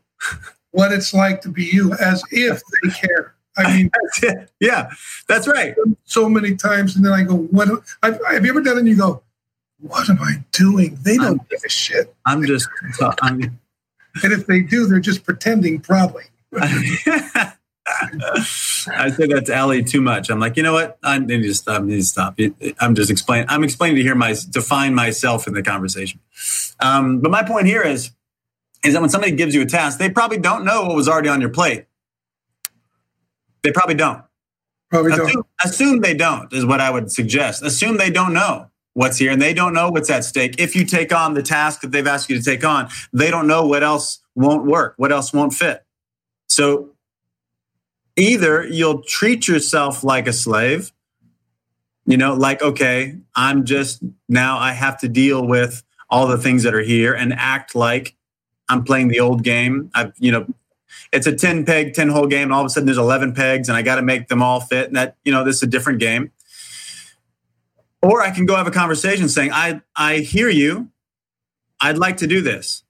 what 0.72 0.92
it's 0.92 1.14
like 1.14 1.42
to 1.42 1.50
be 1.50 1.64
you 1.64 1.94
as 1.94 2.24
if 2.32 2.62
they 2.82 2.90
care. 2.90 3.36
I 3.58 3.76
mean, 3.76 3.92
that's 4.22 4.52
yeah, 4.60 4.90
that's 5.28 5.48
right. 5.48 5.76
So 6.06 6.28
many 6.28 6.56
times, 6.56 6.96
and 6.96 7.06
then 7.06 7.12
I 7.12 7.24
go, 7.24 7.36
"What 7.36 7.68
have, 8.04 8.20
have 8.26 8.46
you 8.46 8.52
ever 8.52 8.62
done?" 8.62 8.78
it 8.78 8.80
And 8.82 8.88
you 8.88 8.96
go, 8.96 9.22
"What 9.80 10.10
am 10.10 10.20
I 10.22 10.44
doing?" 10.52 10.98
They 11.02 11.18
don't 11.18 11.40
I'm, 11.40 11.46
give 11.50 11.60
a 11.66 11.70
shit. 11.70 12.16
I'm 12.26 12.46
just, 12.46 12.70
I'm, 13.22 13.60
and 14.24 14.34
if 14.34 14.48
they 14.48 14.62
do, 14.62 14.88
they're 14.88 15.00
just 15.00 15.24
pretending, 15.24 15.80
probably. 15.80 16.24
I 16.56 17.54
say 19.10 19.28
that 19.28 19.44
to 19.48 19.58
Ali 19.58 19.84
too 19.84 20.02
much. 20.02 20.30
I'm 20.30 20.40
like, 20.40 20.58
you 20.58 20.64
know 20.64 20.74
what? 20.74 20.98
I 21.04 21.20
need 21.20 21.44
to 21.44 21.54
stop. 21.54 21.82
I 21.82 21.86
need 21.86 21.98
to 21.98 22.04
stop. 22.04 22.40
I'm 22.80 22.96
just 22.96 23.10
explaining. 23.10 23.48
I'm 23.50 23.64
explaining 23.64 23.98
to 23.98 24.04
hear 24.04 24.16
my 24.16 24.36
define 24.50 24.94
myself 24.94 25.48
in 25.48 25.54
the 25.54 25.64
conversation. 25.64 26.20
Um, 26.80 27.20
but 27.20 27.32
my 27.32 27.44
point 27.44 27.68
here 27.68 27.82
is, 27.82 28.12
is 28.84 28.94
that 28.94 29.02
when 29.02 29.10
somebody 29.10 29.34
gives 29.34 29.54
you 29.54 29.62
a 29.62 29.66
task, 29.66 30.00
they 30.00 30.10
probably 30.10 30.38
don't 30.38 30.66
know 30.66 30.86
what 30.86 30.96
was 30.96 31.10
already 31.10 31.30
on 31.30 31.42
your 31.42 31.50
plate. 31.50 31.86
They 33.62 33.72
probably 33.72 33.96
don't. 33.96 34.24
Probably 34.90 35.12
assume, 35.12 35.28
don't. 35.28 35.48
Assume 35.64 36.00
they 36.00 36.14
don't 36.14 36.52
is 36.54 36.66
what 36.66 36.80
I 36.80 36.90
would 36.90 37.12
suggest. 37.12 37.64
Assume 37.64 37.98
they 37.98 38.10
don't 38.10 38.34
know 38.34 38.69
what's 39.00 39.18
here 39.18 39.32
and 39.32 39.42
they 39.42 39.54
don't 39.54 39.74
know 39.74 39.90
what's 39.90 40.10
at 40.10 40.26
stake. 40.26 40.56
If 40.60 40.76
you 40.76 40.84
take 40.84 41.14
on 41.14 41.34
the 41.34 41.42
task 41.42 41.80
that 41.82 41.92
they've 41.94 42.06
asked 42.06 42.30
you 42.30 42.38
to 42.38 42.44
take 42.44 42.66
on, 42.66 42.90
they 43.14 43.32
don't 43.32 43.48
know 43.48 43.66
what 43.66 43.82
else 43.82 44.20
won't 44.36 44.66
work, 44.66 44.96
what 44.98 45.10
else 45.10 45.32
won't 45.32 45.54
fit. 45.54 45.86
So 46.48 46.90
either 48.18 48.68
you'll 48.68 49.02
treat 49.04 49.48
yourself 49.48 50.04
like 50.04 50.28
a 50.28 50.34
slave, 50.34 50.92
you 52.06 52.18
know, 52.18 52.34
like, 52.34 52.62
okay, 52.62 53.16
I'm 53.38 53.64
just 53.64 54.04
now 54.28 54.58
I 54.58 54.74
have 54.74 55.00
to 55.00 55.08
deal 55.08 55.48
with 55.48 55.82
all 56.10 56.28
the 56.28 56.38
things 56.38 56.64
that 56.64 56.76
are 56.76 56.82
here 56.82 57.14
and 57.14 57.32
act 57.32 57.76
like 57.76 58.18
I'm 58.68 58.84
playing 58.84 59.08
the 59.08 59.22
old 59.22 59.46
game. 59.46 59.92
I've, 59.96 60.12
you 60.18 60.34
know, 60.34 60.46
it's 61.14 61.26
a 61.26 61.34
10 61.34 61.66
peg, 61.66 61.94
10 61.94 62.10
hole 62.10 62.28
game. 62.28 62.44
And 62.44 62.54
all 62.54 62.60
of 62.60 62.66
a 62.66 62.70
sudden 62.70 62.86
there's 62.86 62.98
11 62.98 63.34
pegs 63.34 63.70
and 63.70 63.78
I 63.78 63.82
got 63.82 63.96
to 63.96 64.02
make 64.02 64.28
them 64.28 64.44
all 64.44 64.60
fit. 64.60 64.88
And 64.88 64.98
that, 64.98 65.16
you 65.24 65.32
know, 65.32 65.46
this 65.46 65.56
is 65.56 65.64
a 65.64 65.68
different 65.68 66.00
game. 66.00 66.34
Or 68.02 68.22
I 68.22 68.32
can 68.32 68.46
go 68.46 68.56
have 68.56 68.68
a 68.68 68.72
conversation 68.72 69.28
saying, 69.28 69.52
I, 69.52 69.82
I 69.96 70.18
hear 70.18 70.50
you. 70.50 70.90
I'd 71.82 71.98
like 71.98 72.18
to 72.18 72.28
do 72.28 72.42
this. 72.42 72.84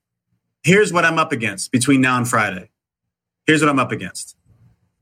Here's 0.63 0.91
what 0.91 1.05
I'm 1.05 1.17
up 1.17 1.31
against 1.31 1.71
between 1.71 2.01
now 2.01 2.17
and 2.17 2.27
Friday. 2.27 2.69
Here's 3.47 3.61
what 3.61 3.69
I'm 3.69 3.79
up 3.79 3.91
against. 3.91 4.35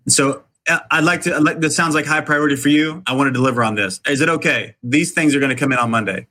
So 0.08 0.44
uh, 0.70 0.80
I'd 0.92 1.04
like 1.04 1.22
to. 1.22 1.36
I'd 1.36 1.44
like, 1.44 1.60
this 1.60 1.76
sounds 1.76 1.96
like 1.96 2.06
high 2.06 2.22
priority 2.22 2.56
for 2.56 2.70
you. 2.70 3.04
I 3.08 3.14
want 3.14 3.28
to 3.28 3.34
deliver 3.34 3.64
on 3.64 3.76
this. 3.76 4.00
Is 4.08 4.22
it 4.22 4.30
okay? 4.30 4.76
These 4.84 5.12
things 5.12 5.36
are 5.36 5.40
going 5.40 5.50
to 5.50 5.56
come 5.56 5.72
in 5.72 5.78
on 5.80 5.92
Monday. 5.92 6.28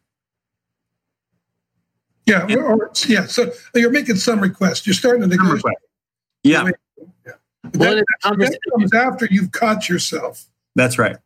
Yeah, 2.24 2.46
yeah. 2.48 2.56
Or, 2.56 2.90
yeah. 3.06 3.26
So 3.26 3.52
you're 3.74 3.90
making 3.90 4.16
some 4.16 4.40
requests. 4.40 4.86
You're 4.86 4.94
starting 4.94 5.22
to 5.22 5.26
negotiate. 5.26 5.76
Yeah. 6.42 6.70
yeah. 7.26 7.32
That, 7.72 8.04
that 8.22 8.58
comes 8.70 8.94
after 8.94 9.26
you've 9.30 9.52
caught 9.52 9.88
yourself. 9.88 10.46
That's 10.74 10.98
right. 10.98 11.16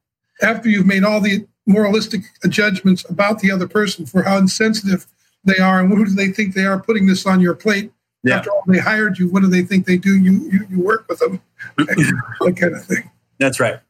After 0.42 0.68
you've 0.68 0.86
made 0.86 1.04
all 1.04 1.20
the 1.20 1.46
moralistic 1.70 2.22
judgments 2.48 3.08
about 3.08 3.38
the 3.40 3.50
other 3.50 3.68
person 3.68 4.06
for 4.06 4.22
how 4.22 4.36
insensitive 4.36 5.06
they 5.44 5.58
are 5.58 5.80
and 5.80 5.92
who 5.92 6.04
do 6.04 6.10
they 6.10 6.28
think 6.28 6.54
they 6.54 6.64
are 6.64 6.80
putting 6.80 7.06
this 7.06 7.26
on 7.26 7.40
your 7.40 7.54
plate. 7.54 7.92
Yeah. 8.22 8.36
After 8.36 8.50
all, 8.50 8.62
they 8.66 8.78
hired 8.78 9.18
you. 9.18 9.28
What 9.28 9.40
do 9.42 9.48
they 9.48 9.62
think 9.62 9.86
they 9.86 9.96
do? 9.96 10.18
You 10.18 10.32
you, 10.50 10.66
you 10.68 10.80
work 10.80 11.06
with 11.08 11.20
them, 11.20 11.40
that 11.78 12.56
kind 12.58 12.74
of 12.74 12.84
thing. 12.84 13.10
That's 13.38 13.58
right. 13.58 13.80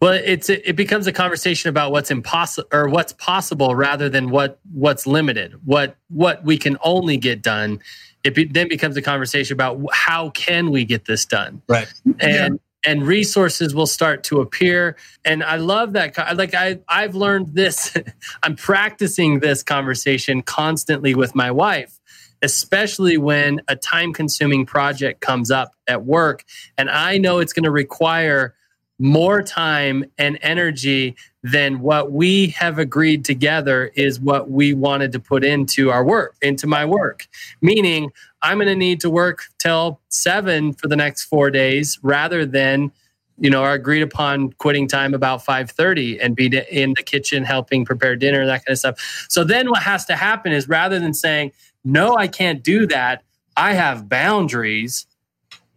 Well, 0.00 0.20
it's 0.24 0.50
it 0.50 0.76
becomes 0.76 1.06
a 1.06 1.12
conversation 1.12 1.70
about 1.70 1.92
what's 1.92 2.10
impossible 2.10 2.68
or 2.72 2.88
what's 2.88 3.12
possible 3.14 3.74
rather 3.74 4.08
than 4.08 4.30
what 4.30 4.58
what's 4.72 5.06
limited. 5.06 5.54
What 5.64 5.96
what 6.08 6.44
we 6.44 6.58
can 6.58 6.76
only 6.82 7.16
get 7.16 7.42
done. 7.42 7.80
It 8.24 8.34
be, 8.34 8.44
then 8.44 8.68
becomes 8.68 8.96
a 8.96 9.02
conversation 9.02 9.54
about 9.54 9.80
how 9.92 10.30
can 10.30 10.70
we 10.70 10.84
get 10.84 11.04
this 11.04 11.24
done. 11.24 11.62
Right. 11.68 11.86
And 12.20 12.54
yeah. 12.54 12.58
And 12.86 13.06
resources 13.06 13.74
will 13.74 13.86
start 13.86 14.24
to 14.24 14.40
appear. 14.40 14.96
And 15.24 15.42
I 15.42 15.56
love 15.56 15.92
that. 15.94 16.16
Like 16.36 16.54
I 16.54 16.80
I've 16.88 17.14
learned 17.14 17.54
this. 17.54 17.96
I'm 18.42 18.56
practicing 18.56 19.40
this 19.40 19.62
conversation 19.62 20.42
constantly 20.42 21.14
with 21.14 21.34
my 21.34 21.50
wife 21.50 22.00
especially 22.42 23.16
when 23.16 23.58
a 23.68 23.76
time 23.76 24.12
consuming 24.12 24.66
project 24.66 25.22
comes 25.22 25.50
up 25.50 25.72
at 25.88 26.04
work 26.04 26.44
and 26.76 26.90
I 26.90 27.16
know 27.16 27.38
it's 27.38 27.54
going 27.54 27.64
to 27.64 27.70
require 27.70 28.54
more 28.98 29.42
time 29.42 30.04
and 30.18 30.38
energy 30.42 31.16
than 31.42 31.80
what 31.80 32.12
we 32.12 32.48
have 32.48 32.78
agreed 32.78 33.24
together 33.24 33.90
is 33.94 34.20
what 34.20 34.50
we 34.50 34.72
wanted 34.72 35.12
to 35.12 35.20
put 35.20 35.44
into 35.44 35.90
our 35.90 36.04
work, 36.04 36.36
into 36.40 36.66
my 36.66 36.84
work. 36.84 37.26
Meaning, 37.60 38.10
I'm 38.42 38.58
going 38.58 38.68
to 38.68 38.76
need 38.76 39.00
to 39.00 39.10
work 39.10 39.44
till 39.58 40.00
seven 40.08 40.72
for 40.72 40.88
the 40.88 40.96
next 40.96 41.24
four 41.24 41.50
days 41.50 41.98
rather 42.02 42.46
than 42.46 42.92
you 43.38 43.50
know 43.50 43.62
our 43.64 43.72
agreed 43.72 44.02
upon 44.02 44.52
quitting 44.54 44.86
time 44.86 45.12
about 45.12 45.44
5.30 45.44 46.18
and 46.22 46.36
be 46.36 46.46
in 46.70 46.94
the 46.96 47.02
kitchen 47.02 47.42
helping 47.44 47.84
prepare 47.84 48.14
dinner 48.14 48.40
and 48.40 48.48
that 48.48 48.64
kind 48.64 48.72
of 48.72 48.78
stuff 48.78 49.26
so 49.28 49.42
then 49.42 49.70
what 49.70 49.82
has 49.82 50.04
to 50.04 50.14
happen 50.14 50.52
is 50.52 50.68
rather 50.68 51.00
than 51.00 51.12
saying 51.12 51.50
no 51.84 52.16
i 52.16 52.28
can't 52.28 52.62
do 52.62 52.86
that 52.86 53.24
i 53.56 53.72
have 53.72 54.08
boundaries 54.08 55.06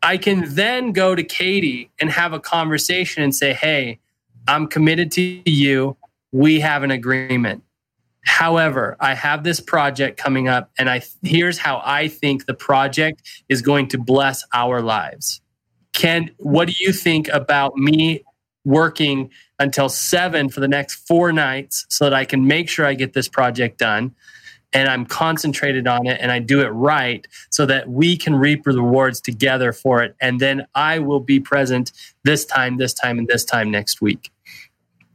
I 0.02 0.18
can 0.18 0.54
then 0.54 0.92
go 0.92 1.16
to 1.16 1.24
Katie 1.24 1.90
and 2.00 2.10
have 2.10 2.34
a 2.34 2.40
conversation 2.40 3.24
and 3.24 3.34
say, 3.34 3.54
hey, 3.54 4.00
I'm 4.48 4.68
committed 4.68 5.12
to 5.14 5.42
you. 5.50 5.98
We 6.32 6.60
have 6.60 6.84
an 6.84 6.92
agreement. 6.92 7.64
However, 8.28 8.98
I 9.00 9.16
have 9.16 9.44
this 9.44 9.60
project 9.62 10.18
coming 10.18 10.50
up, 10.50 10.70
and 10.78 10.90
I 10.90 11.02
here's 11.24 11.58
how 11.58 11.82
I 11.84 12.10
think 12.10 12.46
the 12.46 12.54
project 12.54 13.22
is 13.48 13.62
going 13.62 13.88
to 13.90 13.98
bless 13.98 14.44
our 14.54 14.82
lives. 14.82 15.42
Ken, 15.94 16.32
what 16.38 16.68
do 16.68 16.74
you 16.78 16.92
think 16.92 17.30
about 17.30 17.78
me 17.78 18.24
working 18.66 19.32
until 19.60 19.88
seven 19.88 20.50
for 20.50 20.60
the 20.60 20.68
next 20.68 20.96
four 21.08 21.32
nights 21.32 21.86
so 21.90 22.04
that 22.04 22.14
I 22.14 22.26
can 22.26 22.46
make 22.46 22.70
sure 22.70 22.86
I 22.86 22.96
get 22.96 23.14
this 23.14 23.30
project 23.30 23.80
done? 23.80 24.14
And 24.74 24.90
I'm 24.90 25.06
concentrated 25.06 25.88
on 25.88 26.06
it 26.08 26.20
and 26.22 26.32
I 26.32 26.40
do 26.40 26.62
it 26.62 26.68
right 26.68 27.26
so 27.50 27.66
that 27.66 27.90
we 27.90 28.18
can 28.18 28.36
reap 28.36 28.64
the 28.64 28.72
rewards 28.72 29.22
together 29.22 29.72
for 29.72 30.04
it. 30.04 30.16
And 30.20 30.40
then 30.40 30.68
I 30.76 31.00
will 31.00 31.20
be 31.20 31.40
present 31.40 31.92
this 32.24 32.46
time, 32.46 32.78
this 32.78 32.94
time, 32.94 33.18
and 33.18 33.28
this 33.28 33.46
time 33.46 33.72
next 33.72 34.02
week. 34.02 34.32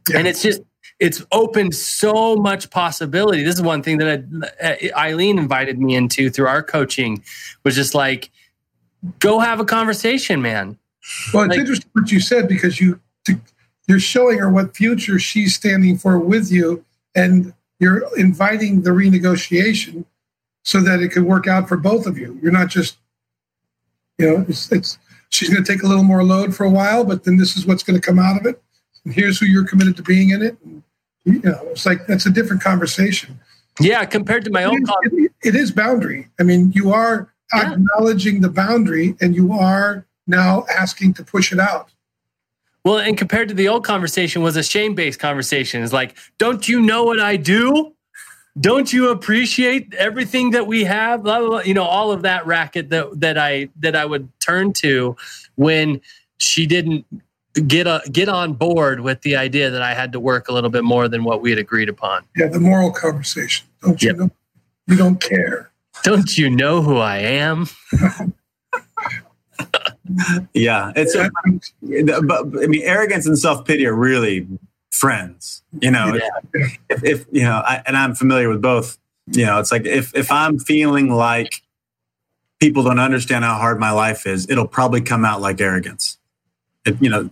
Yeah. 0.09 0.17
And 0.17 0.27
it's 0.27 0.41
just, 0.41 0.61
it's 0.99 1.23
opened 1.31 1.75
so 1.75 2.35
much 2.35 2.69
possibility. 2.69 3.43
This 3.43 3.55
is 3.55 3.61
one 3.61 3.83
thing 3.83 3.97
that 3.99 4.25
I, 4.61 4.65
uh, 4.65 4.99
Eileen 4.99 5.37
invited 5.37 5.79
me 5.79 5.95
into 5.95 6.29
through 6.29 6.47
our 6.47 6.63
coaching 6.63 7.23
was 7.63 7.75
just 7.75 7.93
like, 7.93 8.31
go 9.19 9.39
have 9.39 9.59
a 9.59 9.65
conversation, 9.65 10.41
man. 10.41 10.77
Well, 11.33 11.43
it's 11.43 11.51
like, 11.51 11.59
interesting 11.59 11.89
what 11.93 12.11
you 12.11 12.19
said 12.19 12.47
because 12.47 12.79
you, 12.79 12.99
you're 13.87 13.99
showing 13.99 14.39
her 14.39 14.49
what 14.49 14.75
future 14.75 15.19
she's 15.19 15.53
standing 15.53 15.97
for 15.97 16.17
with 16.17 16.51
you. 16.51 16.85
And 17.15 17.53
you're 17.83 18.03
inviting 18.17 18.81
the 18.81 18.89
renegotiation 18.89 20.05
so 20.63 20.79
that 20.79 21.01
it 21.01 21.09
could 21.11 21.23
work 21.23 21.47
out 21.47 21.67
for 21.67 21.77
both 21.77 22.07
of 22.07 22.17
you. 22.17 22.39
You're 22.41 22.51
not 22.51 22.69
just, 22.69 22.97
you 24.17 24.25
know, 24.25 24.45
it's, 24.47 24.71
it's 24.71 24.97
she's 25.29 25.49
going 25.49 25.63
to 25.63 25.71
take 25.71 25.83
a 25.83 25.87
little 25.87 26.03
more 26.03 26.23
load 26.23 26.55
for 26.55 26.63
a 26.63 26.69
while, 26.69 27.03
but 27.03 27.25
then 27.25 27.37
this 27.37 27.57
is 27.57 27.65
what's 27.65 27.83
going 27.83 27.99
to 27.99 28.05
come 28.05 28.19
out 28.19 28.39
of 28.39 28.45
it. 28.45 28.61
And 29.03 29.13
here's 29.13 29.39
who 29.39 29.45
you're 29.45 29.67
committed 29.67 29.97
to 29.97 30.03
being 30.03 30.29
in 30.29 30.41
it. 30.41 30.57
And, 30.63 30.83
you 31.25 31.41
know, 31.41 31.59
it's 31.71 31.85
like 31.85 32.07
that's 32.07 32.25
a 32.25 32.31
different 32.31 32.63
conversation. 32.63 33.39
Yeah, 33.79 34.05
compared 34.05 34.45
to 34.45 34.51
my 34.51 34.63
it 34.63 34.67
own. 34.67 34.83
Is, 34.83 34.89
it, 35.03 35.31
it 35.43 35.55
is 35.55 35.71
boundary. 35.71 36.29
I 36.39 36.43
mean, 36.43 36.71
you 36.73 36.91
are 36.93 37.33
yeah. 37.53 37.73
acknowledging 37.73 38.41
the 38.41 38.49
boundary, 38.49 39.15
and 39.19 39.35
you 39.35 39.53
are 39.53 40.05
now 40.27 40.65
asking 40.73 41.15
to 41.15 41.23
push 41.23 41.51
it 41.51 41.59
out. 41.59 41.92
Well, 42.83 42.97
and 42.97 43.17
compared 43.17 43.47
to 43.47 43.53
the 43.53 43.69
old 43.69 43.85
conversation 43.85 44.41
was 44.41 44.57
a 44.57 44.63
shame 44.63 44.93
based 44.93 45.19
conversation. 45.19 45.83
It's 45.83 45.93
like, 45.93 46.17
don't 46.37 46.67
you 46.67 46.81
know 46.81 47.03
what 47.03 47.19
I 47.19 47.37
do? 47.37 47.93
Don't 48.59 48.91
you 48.93 49.09
appreciate 49.09 49.93
everything 49.95 50.51
that 50.51 50.67
we 50.67 50.83
have? 50.83 51.23
Blah, 51.23 51.39
blah, 51.39 51.49
blah. 51.49 51.59
You 51.61 51.73
know, 51.73 51.85
all 51.85 52.11
of 52.11 52.21
that 52.23 52.45
racket 52.45 52.89
that 52.89 53.19
that 53.19 53.37
I 53.37 53.69
that 53.79 53.95
I 53.95 54.05
would 54.05 54.29
turn 54.39 54.73
to 54.73 55.15
when 55.55 56.01
she 56.37 56.67
didn't 56.67 57.05
get 57.67 57.87
a, 57.87 58.01
get 58.11 58.29
on 58.29 58.53
board 58.53 58.99
with 58.99 59.21
the 59.21 59.35
idea 59.35 59.69
that 59.69 59.81
I 59.81 59.93
had 59.93 60.11
to 60.11 60.19
work 60.19 60.49
a 60.49 60.53
little 60.53 60.69
bit 60.69 60.83
more 60.83 61.07
than 61.07 61.23
what 61.23 61.41
we 61.41 61.49
had 61.49 61.59
agreed 61.59 61.89
upon. 61.89 62.25
Yeah, 62.35 62.47
the 62.47 62.59
moral 62.59 62.91
conversation. 62.91 63.65
Don't 63.81 64.01
you 64.01 64.09
yep. 64.09 64.17
know? 64.17 64.29
You 64.87 64.97
don't 64.97 65.21
care. 65.21 65.71
Don't 66.03 66.37
you 66.37 66.49
know 66.49 66.81
who 66.81 66.97
I 66.97 67.17
am? 67.19 67.67
yeah, 70.53 70.91
it's 70.95 71.15
a, 71.15 71.29
but 72.21 72.63
I 72.63 72.67
mean, 72.67 72.81
arrogance 72.83 73.25
and 73.25 73.37
self 73.37 73.65
pity 73.65 73.85
are 73.85 73.95
really 73.95 74.47
friends. 74.91 75.63
You 75.81 75.91
know, 75.91 76.13
yeah. 76.13 76.69
if, 76.89 77.03
if, 77.03 77.25
you 77.31 77.43
know, 77.43 77.63
I, 77.65 77.81
and 77.85 77.97
I'm 77.97 78.15
familiar 78.15 78.49
with 78.49 78.61
both. 78.61 78.97
You 79.27 79.45
know, 79.45 79.59
it's 79.59 79.71
like 79.71 79.85
if 79.85 80.13
if 80.15 80.29
I'm 80.31 80.59
feeling 80.59 81.09
like 81.09 81.61
people 82.59 82.83
don't 82.83 82.99
understand 82.99 83.45
how 83.45 83.55
hard 83.55 83.79
my 83.79 83.91
life 83.91 84.27
is, 84.27 84.49
it'll 84.49 84.67
probably 84.67 85.01
come 85.01 85.23
out 85.23 85.39
like 85.39 85.61
arrogance. 85.61 86.17
It, 86.85 87.01
you 87.01 87.09
know, 87.09 87.29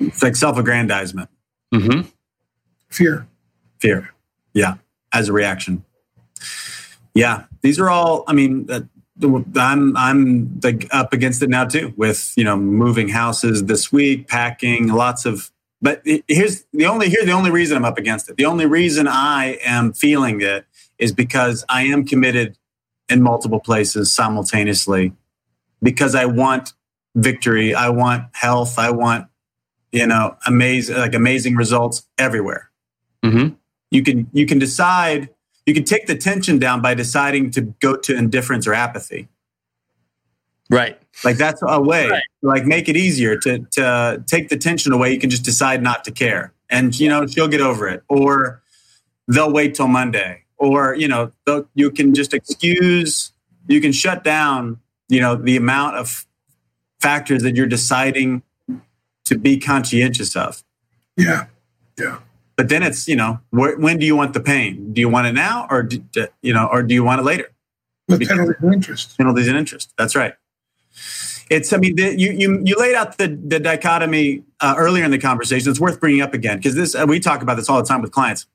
it's 0.00 0.22
like 0.22 0.36
self-aggrandizement. 0.36 1.28
Mm-hmm. 1.74 2.08
Fear. 2.88 3.26
Fear. 3.78 4.10
Yeah, 4.54 4.76
as 5.12 5.28
a 5.28 5.34
reaction. 5.34 5.84
Yeah, 7.14 7.44
these 7.60 7.78
are 7.78 7.90
all. 7.90 8.24
I 8.26 8.32
mean, 8.32 8.66
uh, 8.70 8.80
I'm 9.22 9.96
I'm 9.96 10.60
like 10.62 10.86
up 10.90 11.12
against 11.12 11.42
it 11.42 11.48
now 11.48 11.64
too 11.64 11.94
with 11.96 12.32
you 12.36 12.44
know 12.44 12.56
moving 12.56 13.08
houses 13.08 13.64
this 13.64 13.92
week, 13.92 14.28
packing 14.28 14.88
lots 14.88 15.24
of. 15.24 15.50
But 15.82 16.02
here's 16.26 16.64
the 16.72 16.86
only 16.86 17.08
here 17.08 17.24
the 17.24 17.32
only 17.32 17.50
reason 17.50 17.76
I'm 17.76 17.84
up 17.84 17.98
against 17.98 18.28
it. 18.28 18.36
The 18.36 18.46
only 18.46 18.66
reason 18.66 19.06
I 19.08 19.58
am 19.64 19.92
feeling 19.92 20.40
it 20.40 20.66
is 20.98 21.12
because 21.12 21.64
I 21.68 21.82
am 21.84 22.04
committed 22.06 22.56
in 23.08 23.22
multiple 23.22 23.60
places 23.60 24.12
simultaneously 24.12 25.12
because 25.82 26.14
I 26.14 26.24
want 26.24 26.72
victory, 27.14 27.74
I 27.74 27.90
want 27.90 28.24
health, 28.32 28.78
I 28.78 28.90
want 28.90 29.28
you 29.92 30.06
know 30.06 30.36
amazing 30.46 30.96
like 30.96 31.14
amazing 31.14 31.56
results 31.56 32.06
everywhere. 32.18 32.70
Mm-hmm. 33.24 33.54
You 33.90 34.02
can 34.02 34.28
you 34.32 34.46
can 34.46 34.58
decide 34.58 35.30
you 35.66 35.74
can 35.74 35.84
take 35.84 36.06
the 36.06 36.16
tension 36.16 36.58
down 36.58 36.80
by 36.80 36.94
deciding 36.94 37.50
to 37.50 37.60
go 37.60 37.96
to 37.96 38.16
indifference 38.16 38.66
or 38.66 38.74
apathy. 38.74 39.28
Right. 40.70 40.98
Like 41.24 41.36
that's 41.36 41.62
a 41.62 41.80
way, 41.80 42.08
right. 42.08 42.22
like 42.42 42.64
make 42.66 42.88
it 42.88 42.96
easier 42.96 43.36
to 43.38 43.60
to 43.72 44.24
take 44.26 44.48
the 44.48 44.56
tension 44.56 44.92
away. 44.92 45.12
You 45.12 45.18
can 45.18 45.30
just 45.30 45.44
decide 45.44 45.82
not 45.82 46.04
to 46.04 46.10
care, 46.10 46.52
and 46.68 46.98
you 46.98 47.08
know 47.08 47.26
she'll 47.26 47.48
get 47.48 47.60
over 47.60 47.88
it, 47.88 48.02
or 48.08 48.62
they'll 49.28 49.52
wait 49.52 49.74
till 49.74 49.88
Monday, 49.88 50.42
or 50.58 50.94
you 50.94 51.08
know 51.08 51.32
you 51.74 51.90
can 51.90 52.14
just 52.14 52.34
excuse, 52.34 53.32
you 53.66 53.80
can 53.80 53.92
shut 53.92 54.24
down, 54.24 54.78
you 55.08 55.20
know 55.20 55.36
the 55.36 55.56
amount 55.56 55.96
of 55.96 56.26
factors 57.00 57.42
that 57.44 57.56
you're 57.56 57.66
deciding 57.66 58.42
to 59.24 59.38
be 59.38 59.58
conscientious 59.58 60.36
of. 60.36 60.62
Yeah, 61.16 61.46
yeah. 61.98 62.18
But 62.56 62.68
then 62.68 62.82
it's 62.82 63.06
you 63.06 63.16
know 63.16 63.40
wh- 63.50 63.78
when 63.78 63.98
do 63.98 64.06
you 64.06 64.16
want 64.16 64.32
the 64.32 64.40
pain? 64.40 64.92
Do 64.92 65.00
you 65.00 65.08
want 65.08 65.26
it 65.26 65.32
now, 65.32 65.66
or 65.70 65.82
do, 65.82 66.02
you 66.42 66.54
know, 66.54 66.68
or 66.70 66.82
do 66.82 66.94
you 66.94 67.04
want 67.04 67.20
it 67.20 67.24
later? 67.24 67.52
With 68.08 68.26
penalties 68.26 68.56
and 68.62 68.74
interest. 68.74 69.16
Penalties 69.18 69.48
and 69.48 69.58
interest. 69.58 69.92
That's 69.98 70.16
right. 70.16 70.34
It's 71.50 71.72
I 71.72 71.76
mean 71.76 71.96
the, 71.96 72.18
you 72.18 72.32
you 72.32 72.62
you 72.64 72.76
laid 72.76 72.94
out 72.94 73.18
the 73.18 73.28
the 73.28 73.60
dichotomy 73.60 74.42
uh, 74.60 74.74
earlier 74.76 75.04
in 75.04 75.10
the 75.10 75.18
conversation. 75.18 75.70
It's 75.70 75.80
worth 75.80 76.00
bringing 76.00 76.22
up 76.22 76.34
again 76.34 76.56
because 76.56 76.74
this 76.74 76.94
uh, 76.94 77.04
we 77.06 77.20
talk 77.20 77.42
about 77.42 77.56
this 77.56 77.68
all 77.68 77.80
the 77.80 77.86
time 77.86 78.02
with 78.02 78.10
clients, 78.10 78.46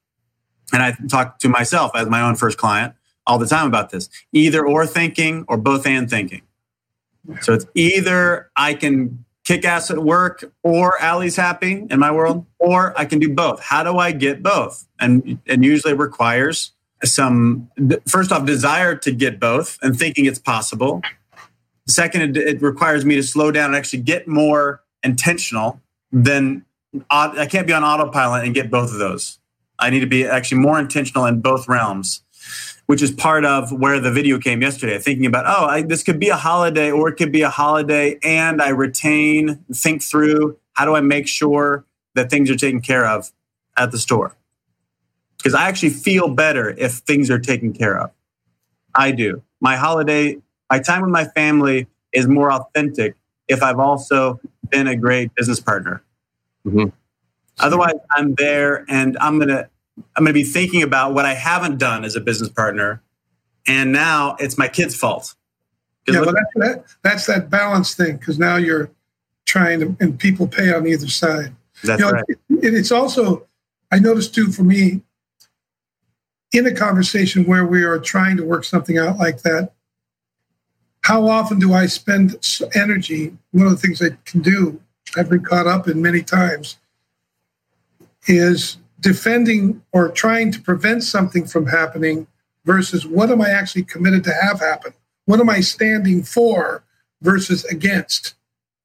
and 0.74 0.82
I 0.82 0.96
talk 1.10 1.40
to 1.40 1.50
myself 1.50 1.92
as 1.96 2.10
my 2.10 2.22
own 2.22 2.36
first 2.36 2.58
client 2.58 2.96
all 3.28 3.38
the 3.38 3.48
time 3.48 3.68
about 3.68 3.92
this. 3.92 4.10
Either 4.34 4.66
or 4.66 4.86
thinking 4.88 5.46
or 5.48 5.58
both 5.58 5.86
and 5.86 6.10
thinking. 6.10 6.42
So 7.42 7.54
it's 7.54 7.66
either 7.76 8.50
I 8.56 8.74
can 8.74 9.24
kick 9.52 9.66
ass 9.66 9.92
at 9.92 10.00
work 10.00 10.50
or 10.64 11.02
Allie's 11.02 11.36
happy 11.36 11.86
in 11.90 12.00
my 12.00 12.10
world, 12.12 12.46
or 12.58 12.98
I 12.98 13.04
can 13.04 13.20
do 13.20 13.34
both. 13.34 13.62
How 13.62 13.84
do 13.84 13.98
I 13.98 14.14
get 14.14 14.42
both? 14.42 14.88
And 15.00 15.40
and 15.46 15.66
usually 15.66 15.94
requires 15.94 16.72
some 17.04 17.70
first 18.08 18.32
off 18.32 18.46
desire 18.46 18.96
to 18.96 19.12
get 19.12 19.40
both 19.40 19.78
and 19.82 19.98
thinking 19.98 20.26
it's 20.26 20.40
possible. 20.40 21.02
Second, 21.88 22.38
it, 22.38 22.48
it 22.48 22.62
requires 22.62 23.04
me 23.04 23.16
to 23.16 23.24
slow 23.24 23.52
down 23.52 23.66
and 23.66 23.76
actually 23.76 24.04
get 24.04 24.28
more 24.28 24.84
intentional 25.04 25.82
than 26.12 26.64
I 27.10 27.46
can't 27.48 27.68
be 27.68 27.74
on 27.74 27.84
autopilot 27.84 28.46
and 28.46 28.54
get 28.54 28.70
both 28.72 28.92
of 28.92 29.00
those. 29.00 29.40
I 29.80 29.90
need 29.90 30.02
to 30.02 30.08
be 30.08 30.26
actually 30.26 30.60
more 30.60 30.80
intentional 30.80 31.26
in 31.26 31.42
both 31.42 31.68
realms 31.68 32.24
which 32.86 33.02
is 33.02 33.12
part 33.12 33.46
of 33.46 33.72
where 33.72 34.00
the 34.00 34.12
video 34.12 34.38
came 34.38 34.62
yesterday. 34.62 34.98
Thinking 35.00 35.26
about, 35.26 35.46
oh, 35.48 35.66
I, 35.66 35.82
this 35.82 36.04
could 36.04 36.20
be 36.20 36.30
a 36.30 36.36
holiday, 36.36 36.92
or 36.92 37.10
it 37.10 37.16
could 37.16 37.32
be 37.32 37.42
a 37.42 37.50
holiday, 37.50 38.20
and 38.24 38.62
I 38.62 38.70
retain, 38.70 39.64
think 39.74 40.02
through 40.02 40.58
how 40.74 40.86
do 40.86 40.96
I 40.96 41.02
make 41.02 41.28
sure 41.28 41.86
that 42.16 42.30
things 42.30 42.50
are 42.50 42.56
taken 42.56 42.82
care 42.82 43.06
of 43.06 43.32
at 43.78 43.92
the 43.92 43.98
store? 43.98 44.36
Because 45.38 45.54
I 45.54 45.68
actually 45.68 45.90
feel 45.90 46.30
better 46.30 46.70
if 46.70 46.94
things 46.94 47.30
are 47.30 47.40
taken 47.40 47.74
care 47.74 48.00
of. 48.00 48.12
I 48.94 49.12
do. 49.12 49.42
My 49.60 49.76
holiday, 49.76 50.38
my 50.70 50.80
time 50.80 51.02
with 51.02 51.12
my 51.12 51.26
family 51.26 51.88
is 52.12 52.28
more 52.28 52.52
authentic 52.52 53.16
if 53.48 53.64
I've 53.64 53.80
also 53.80 54.40
been 54.70 54.88
a 54.88 54.96
great 54.96 55.34
business 55.36 55.60
partner. 55.60 56.04
Mm-hmm. 56.66 56.90
Otherwise, 57.60 57.96
I'm 58.12 58.36
there 58.36 58.86
and 58.90 59.18
I'm 59.20 59.38
going 59.38 59.50
to 59.50 59.70
I'm 59.98 60.24
going 60.24 60.28
to 60.28 60.34
be 60.34 60.44
thinking 60.44 60.84
about 60.84 61.14
what 61.14 61.26
I 61.26 61.34
haven't 61.34 61.78
done 61.78 62.06
as 62.06 62.16
a 62.16 62.22
business 62.22 62.50
partner, 62.50 63.02
and 63.68 63.92
now 63.92 64.36
it's 64.40 64.58
my 64.58 64.68
kid's 64.68 64.96
fault. 64.96 65.36
Yeah, 66.08 66.24
but 66.26 66.34
that, 66.34 66.48
that, 66.56 66.84
that's 67.04 67.26
that 67.28 67.50
balance 67.50 67.94
thing 67.94 68.18
because 68.18 68.40
now 68.40 68.56
you're 68.56 68.90
trying 69.46 69.80
to, 69.82 69.96
and 70.00 70.20
people 70.20 70.48
pay 70.48 70.74
on 70.74 70.88
either 70.88 71.08
side. 71.08 71.54
That's 71.84 72.00
you 72.00 72.06
know, 72.06 72.12
right. 72.14 72.26
It, 72.30 72.74
it's 72.74 72.92
also, 72.92 73.48
I 73.92 74.00
noticed 74.00 74.34
too, 74.34 74.52
for 74.52 74.64
me, 74.64 75.02
in 76.52 76.66
a 76.66 76.74
conversation 76.74 77.46
where 77.46 77.66
we 77.66 77.84
are 77.84 78.00
trying 78.00 78.38
to 78.38 78.44
work 78.44 78.64
something 78.64 78.98
out 78.98 79.18
like 79.18 79.44
that, 79.44 79.74
how 81.02 81.28
often 81.28 81.60
do 81.60 81.74
I 81.74 81.86
spend 81.86 82.36
energy? 82.76 83.38
One 83.52 83.68
of 83.68 83.74
the 83.74 83.78
things 83.78 84.02
I 84.02 84.18
can 84.26 84.42
do, 84.42 84.82
I've 85.16 85.30
been 85.30 85.44
caught 85.44 85.68
up 85.68 85.88
in 85.88 86.02
many 86.02 86.22
times, 86.22 86.78
is 88.28 88.78
defending 89.02 89.82
or 89.92 90.10
trying 90.10 90.52
to 90.52 90.62
prevent 90.62 91.04
something 91.04 91.46
from 91.46 91.68
happening 91.68 92.28
versus 92.66 93.06
what 93.06 93.30
am 93.30 93.42
I 93.42 93.50
actually 93.50 93.84
committed 93.84 94.24
to 94.26 94.34
have 94.34 94.60
happen? 94.60 94.94
What 95.26 95.40
am 95.40 95.50
I 95.50 95.60
standing 95.62 96.24
for 96.24 96.84
versus 97.22 97.66
against? 97.66 98.36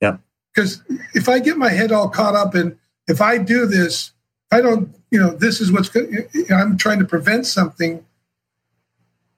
Yeah. 0.01 0.17
Because 0.55 0.83
if 1.14 1.29
I 1.29 1.39
get 1.39 1.59
my 1.59 1.71
head 1.71 1.93
all 1.93 2.09
caught 2.09 2.35
up 2.35 2.55
in, 2.55 2.79
if 3.07 3.21
I 3.21 3.39
do 3.39 3.67
this, 3.67 4.12
I 4.51 4.61
don't, 4.61 4.95
you 5.11 5.21
know, 5.21 5.31
this 5.31 5.61
is 5.61 5.71
what's 5.71 5.89
good. 5.89 6.29
I'm 6.51 6.79
trying 6.79 6.99
to 6.99 7.05
prevent 7.05 7.47
something. 7.47 8.05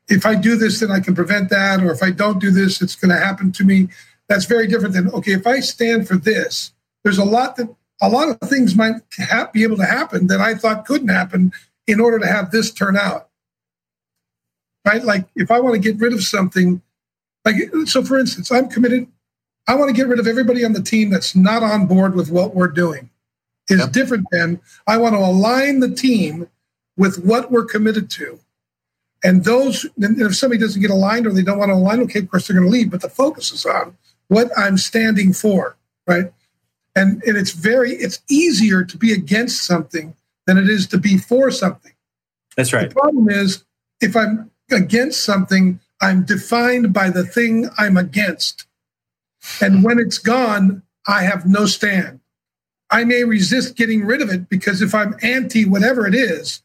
If 0.09 0.25
I 0.25 0.37
do 0.37 0.57
this, 0.57 0.81
then 0.81 0.91
I 0.91 1.01
can 1.01 1.15
prevent 1.15 1.51
that. 1.51 1.83
Or 1.83 1.91
if 1.91 2.03
I 2.03 2.11
don't 2.11 2.39
do 2.39 2.51
this, 2.51 2.81
it's 2.81 2.95
going 2.95 3.11
to 3.11 3.17
happen 3.17 3.53
to 3.53 3.65
me. 3.65 3.89
That's 4.29 4.45
very 4.45 4.67
different 4.67 4.95
than, 4.95 5.11
okay, 5.11 5.33
if 5.33 5.47
I 5.47 5.61
stand 5.61 6.07
for 6.07 6.17
this, 6.17 6.73
there's 7.03 7.19
a 7.19 7.25
lot 7.25 7.57
that 7.57 7.75
a 8.01 8.09
lot 8.09 8.29
of 8.29 8.49
things 8.49 8.77
might 8.77 8.95
ha- 9.19 9.51
be 9.53 9.63
able 9.63 9.77
to 9.77 9.85
happen 9.85 10.27
that 10.29 10.41
I 10.41 10.55
thought 10.55 10.87
couldn't 10.87 11.09
happen 11.09 11.53
in 11.87 12.01
order 12.01 12.19
to 12.19 12.27
have 12.27 12.51
this 12.51 12.71
turn 12.71 12.97
out. 12.97 13.29
Right? 14.85 15.03
Like 15.03 15.29
if 15.35 15.51
I 15.51 15.61
want 15.61 15.75
to 15.75 15.81
get 15.81 16.01
rid 16.01 16.13
of 16.13 16.23
something, 16.23 16.81
like 17.45 17.57
so 17.87 18.03
for 18.03 18.19
instance, 18.19 18.51
I'm 18.53 18.69
committed, 18.69 19.07
I 19.67 19.75
want 19.75 19.89
to 19.91 19.97
get 19.97 20.09
rid 20.09 20.19
of 20.19 20.27
everybody 20.27 20.65
on 20.65 20.73
the 20.73 20.83
team 20.83 21.11
that's 21.11 21.35
not 21.35 21.63
on 21.63 21.87
board 21.87 22.15
with 22.15 22.31
what 22.31 22.55
we're 22.55 22.69
doing. 22.69 23.11
Is 23.69 23.81
yep. 23.81 23.93
different 23.93 24.27
than 24.31 24.61
I 24.87 24.97
want 24.97 25.15
to 25.15 25.19
align 25.19 25.81
the 25.81 25.95
team 25.95 26.49
with 26.97 27.23
what 27.23 27.51
we're 27.51 27.67
committed 27.67 28.11
to. 28.13 28.41
And 29.23 29.45
those, 29.45 29.85
and 30.01 30.21
if 30.21 30.37
somebody 30.37 30.61
doesn't 30.61 30.81
get 30.81 30.91
aligned 30.91 31.27
or 31.27 31.33
they 31.33 31.43
don't 31.43 31.59
want 31.59 31.71
to 31.71 31.75
align, 31.75 32.01
okay, 32.03 32.21
of 32.21 32.31
course 32.31 32.47
they're 32.47 32.57
going 32.57 32.71
to 32.71 32.73
leave, 32.73 32.91
but 32.91 33.03
the 33.03 33.11
focus 33.11 33.53
is 33.53 33.67
on 33.67 33.97
what 34.29 34.51
I'm 34.57 34.79
standing 34.79 35.33
for, 35.33 35.77
right? 36.07 36.33
And, 36.99 37.23
and 37.25 37.37
it's 37.37 37.53
very 37.53 37.93
it's 37.93 38.21
easier 38.29 38.83
to 38.83 38.99
be 38.99 39.13
against 39.13 39.63
something 39.65 40.15
than 40.47 40.59
it 40.59 40.69
is 40.69 40.87
to 40.89 40.99
be 40.99 41.17
for 41.17 41.51
something. 41.51 41.93
That's 42.57 42.73
right. 42.73 42.89
the 42.89 42.95
problem 42.95 43.31
is 43.31 43.65
if 44.01 44.17
i'm 44.17 44.51
against 44.73 45.25
something 45.25 45.79
i'm 46.01 46.25
defined 46.25 46.93
by 46.93 47.11
the 47.11 47.25
thing 47.25 47.71
i'm 47.79 47.97
against. 47.97 48.67
And 49.61 49.85
when 49.85 49.99
it's 49.99 50.19
gone 50.19 50.83
i 51.07 51.23
have 51.23 51.47
no 51.47 51.67
stand. 51.67 52.21
I 52.91 53.05
may 53.05 53.25
resist 53.25 53.77
getting 53.77 54.05
rid 54.05 54.21
of 54.21 54.31
it 54.31 54.49
because 54.49 54.83
if 54.83 54.95
i'm 54.95 55.15
anti 55.23 55.65
whatever 55.65 56.07
it 56.07 56.15
is 56.15 56.63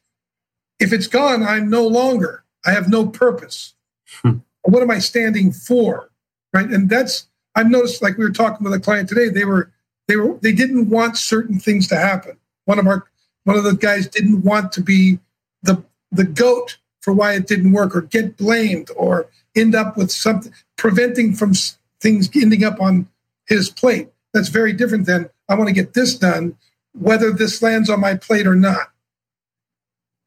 if 0.79 0.91
it's 0.91 1.07
gone 1.07 1.43
i'm 1.43 1.69
no 1.69 1.86
longer. 1.88 2.43
I 2.65 2.71
have 2.71 2.89
no 2.89 3.05
purpose. 3.05 3.75
Hmm. 4.21 4.38
what 4.63 4.81
am 4.81 4.89
i 4.89 4.99
standing 4.99 5.51
for? 5.51 6.09
Right? 6.53 6.69
And 6.69 6.89
that's 6.89 7.27
i've 7.55 7.69
noticed 7.69 8.01
like 8.01 8.17
we 8.17 8.23
were 8.23 8.31
talking 8.31 8.63
with 8.63 8.73
a 8.73 8.79
client 8.79 9.07
today 9.07 9.29
they 9.29 9.45
were 9.45 9.71
they 10.08 10.16
were 10.16 10.38
they 10.41 10.51
didn't 10.51 10.89
want 10.89 11.18
certain 11.18 11.60
things 11.60 11.88
to 11.88 11.95
happen. 11.95 12.38
One 12.66 12.80
of 12.80 12.88
our 12.88 13.06
one 13.43 13.58
of 13.58 13.64
the 13.64 13.76
guys 13.76 14.08
didn't 14.08 14.43
want 14.43 14.72
to 14.74 14.82
be 14.82 15.20
the 15.62 15.84
the 16.12 16.26
goat 16.26 16.78
for 17.01 17.14
why 17.14 17.34
it 17.34 17.47
didn't 17.47 17.74
work 17.74 17.95
or 17.95 18.01
get 18.01 18.38
blamed 18.38 18.89
or 18.95 19.28
end 19.56 19.76
up 19.76 19.97
with 19.97 20.12
something 20.12 20.54
preventing 20.78 21.34
from 21.34 21.54
things 21.99 22.30
ending 22.36 22.64
up 22.64 22.82
on 22.82 23.08
his 23.47 23.70
plate. 23.70 24.10
That's 24.34 24.49
very 24.49 24.74
different 24.74 25.06
than 25.06 25.30
I 25.49 25.56
want 25.56 25.68
to 25.68 25.74
get 25.74 25.93
this 25.93 26.16
done 26.16 26.56
whether 26.93 27.32
this 27.32 27.62
lands 27.62 27.89
on 27.89 27.99
my 27.99 28.16
plate 28.16 28.47
or 28.47 28.56
not. 28.56 28.91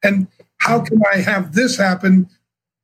And 0.03 0.27
how 0.57 0.81
can 0.81 1.01
I 1.13 1.17
have 1.17 1.53
this 1.53 1.77
happen 1.77 2.29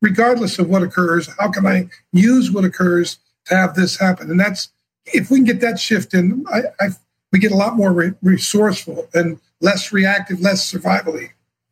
regardless 0.02 0.58
of 0.60 0.70
what 0.70 0.84
occurs? 0.84 1.30
How 1.40 1.52
can 1.52 1.66
I 1.66 1.90
use 2.12 2.52
what 2.52 2.66
occurs 2.66 3.20
to 3.46 3.56
have 3.56 3.76
this 3.76 4.00
happen? 4.00 4.32
And 4.32 4.40
that's 4.40 4.72
if 5.06 5.30
we 5.30 5.38
can 5.38 5.46
get 5.46 5.62
that 5.62 5.80
shift 5.80 6.14
in, 6.14 6.46
I, 6.52 6.62
I 6.80 6.90
we 7.32 7.40
get 7.40 7.52
a 7.52 7.56
lot 7.56 7.76
more 7.76 7.92
re- 7.92 8.14
resourceful 8.22 9.08
and 9.14 9.40
less 9.60 9.92
reactive, 9.92 10.40
less 10.40 10.72
survivally. 10.72 11.32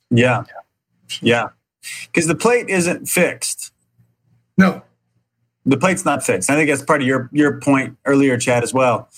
Yeah, 0.09 0.43
yeah, 1.21 1.49
because 2.07 2.27
the 2.27 2.35
plate 2.35 2.69
isn't 2.69 3.07
fixed. 3.07 3.71
No, 4.57 4.81
the 5.65 5.77
plate's 5.77 6.03
not 6.03 6.23
fixed. 6.23 6.49
I 6.49 6.55
think 6.55 6.69
that's 6.69 6.83
part 6.83 7.01
of 7.01 7.07
your 7.07 7.29
your 7.31 7.59
point 7.59 7.97
earlier, 8.05 8.37
Chad, 8.37 8.63
as 8.63 8.73
well. 8.73 9.09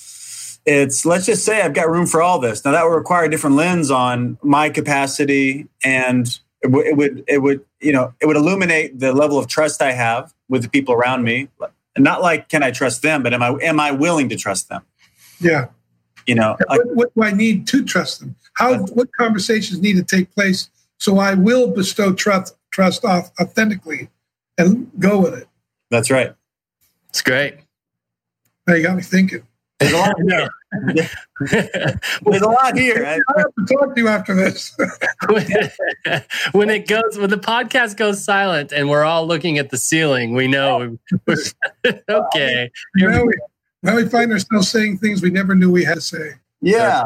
It's 0.65 1.05
let's 1.05 1.25
just 1.25 1.43
say 1.43 1.61
I've 1.61 1.73
got 1.73 1.89
room 1.89 2.07
for 2.07 2.21
all 2.21 2.39
this. 2.39 2.63
Now 2.63 2.71
that 2.71 2.83
would 2.83 2.95
require 2.95 3.25
a 3.25 3.29
different 3.29 3.55
lens 3.55 3.91
on 3.91 4.37
my 4.43 4.69
capacity, 4.69 5.67
and 5.83 6.27
it, 6.61 6.67
w- 6.67 6.87
it 6.87 6.95
would 6.95 7.23
it 7.27 7.41
would 7.41 7.65
you 7.79 7.91
know 7.91 8.13
it 8.21 8.27
would 8.27 8.37
illuminate 8.37 8.99
the 8.99 9.13
level 9.13 9.37
of 9.37 9.47
trust 9.47 9.81
I 9.81 9.91
have 9.91 10.33
with 10.49 10.61
the 10.61 10.69
people 10.69 10.93
around 10.93 11.23
me 11.23 11.49
and 11.95 12.03
not 12.03 12.21
like 12.21 12.49
can 12.49 12.63
I 12.63 12.71
trust 12.71 13.01
them, 13.01 13.23
but 13.23 13.33
am 13.33 13.43
I 13.43 13.49
am 13.61 13.79
I 13.79 13.91
willing 13.91 14.29
to 14.29 14.35
trust 14.35 14.69
them? 14.69 14.83
Yeah. 15.39 15.67
You 16.25 16.35
know, 16.35 16.55
what, 16.67 16.95
what, 16.95 17.15
do 17.15 17.23
I 17.23 17.31
need 17.31 17.67
to 17.67 17.83
trust 17.83 18.21
them? 18.21 18.35
How 18.53 18.77
what 18.77 19.11
conversations 19.11 19.81
need 19.81 19.97
to 19.97 20.03
take 20.03 20.33
place 20.33 20.69
so 20.97 21.19
I 21.19 21.33
will 21.33 21.69
bestow 21.71 22.13
trust 22.13 22.55
trust 22.71 23.03
off 23.03 23.31
authentically 23.39 24.09
and 24.57 24.89
go 24.99 25.19
with 25.19 25.33
it. 25.33 25.47
That's 25.91 26.09
right. 26.09 26.33
It's 27.09 27.21
great. 27.21 27.55
Now 28.65 28.75
you 28.75 28.83
got 28.83 28.95
me 28.95 29.03
thinking. 29.03 29.45
There's 29.83 29.93
a 29.93 29.97
lot 29.97 30.15
here. 30.29 30.49
There's 32.25 32.41
a 32.41 32.47
lot 32.47 32.77
here. 32.77 33.05
I 33.05 33.39
have 33.39 33.55
to 33.55 33.73
talk 33.73 33.95
to 33.95 34.01
you 34.01 34.07
after 34.07 34.33
this. 34.33 34.75
when 36.51 36.69
it 36.69 36.87
goes, 36.87 37.17
when 37.17 37.29
the 37.29 37.37
podcast 37.37 37.97
goes 37.97 38.23
silent 38.23 38.71
and 38.71 38.89
we're 38.89 39.03
all 39.03 39.27
looking 39.27 39.57
at 39.57 39.69
the 39.69 39.77
ceiling, 39.77 40.33
we 40.33 40.47
know. 40.47 40.97
Oh. 41.27 41.93
okay. 42.09 42.71
Now 42.95 43.25
we, 43.25 43.33
now 43.83 43.95
we 43.97 44.07
find 44.07 44.31
ourselves 44.31 44.69
saying 44.69 44.99
things 44.99 45.21
we 45.21 45.29
never 45.29 45.55
knew 45.55 45.71
we 45.71 45.83
had 45.83 45.95
to 45.95 46.01
say. 46.01 46.33
Yeah. 46.61 47.03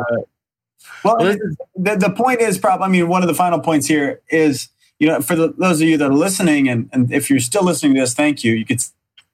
Well, 1.04 1.18
the, 1.18 1.58
the 1.76 2.14
point 2.16 2.42
is, 2.42 2.58
probably, 2.58 2.86
I 2.86 2.90
mean, 2.90 3.08
one 3.08 3.24
of 3.24 3.28
the 3.28 3.34
final 3.34 3.60
points 3.60 3.88
here 3.88 4.22
is, 4.30 4.70
you 5.00 5.08
know, 5.08 5.22
for 5.22 5.36
the, 5.36 5.54
those 5.58 5.82
of 5.82 5.88
you 5.88 5.98
that 5.98 6.10
are 6.10 6.14
listening, 6.14 6.70
and, 6.70 6.90
and 6.94 7.12
if 7.12 7.30
you're 7.30 7.40
still 7.40 7.64
listening 7.64 7.96
to 7.96 8.02
this, 8.02 8.14
thank 8.14 8.44
you. 8.44 8.54
You 8.54 8.66
could 8.66 8.82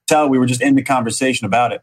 tell 0.07 0.29
we 0.29 0.39
were 0.39 0.45
just 0.45 0.61
in 0.61 0.75
the 0.75 0.83
conversation 0.83 1.45
about 1.45 1.71
it 1.71 1.81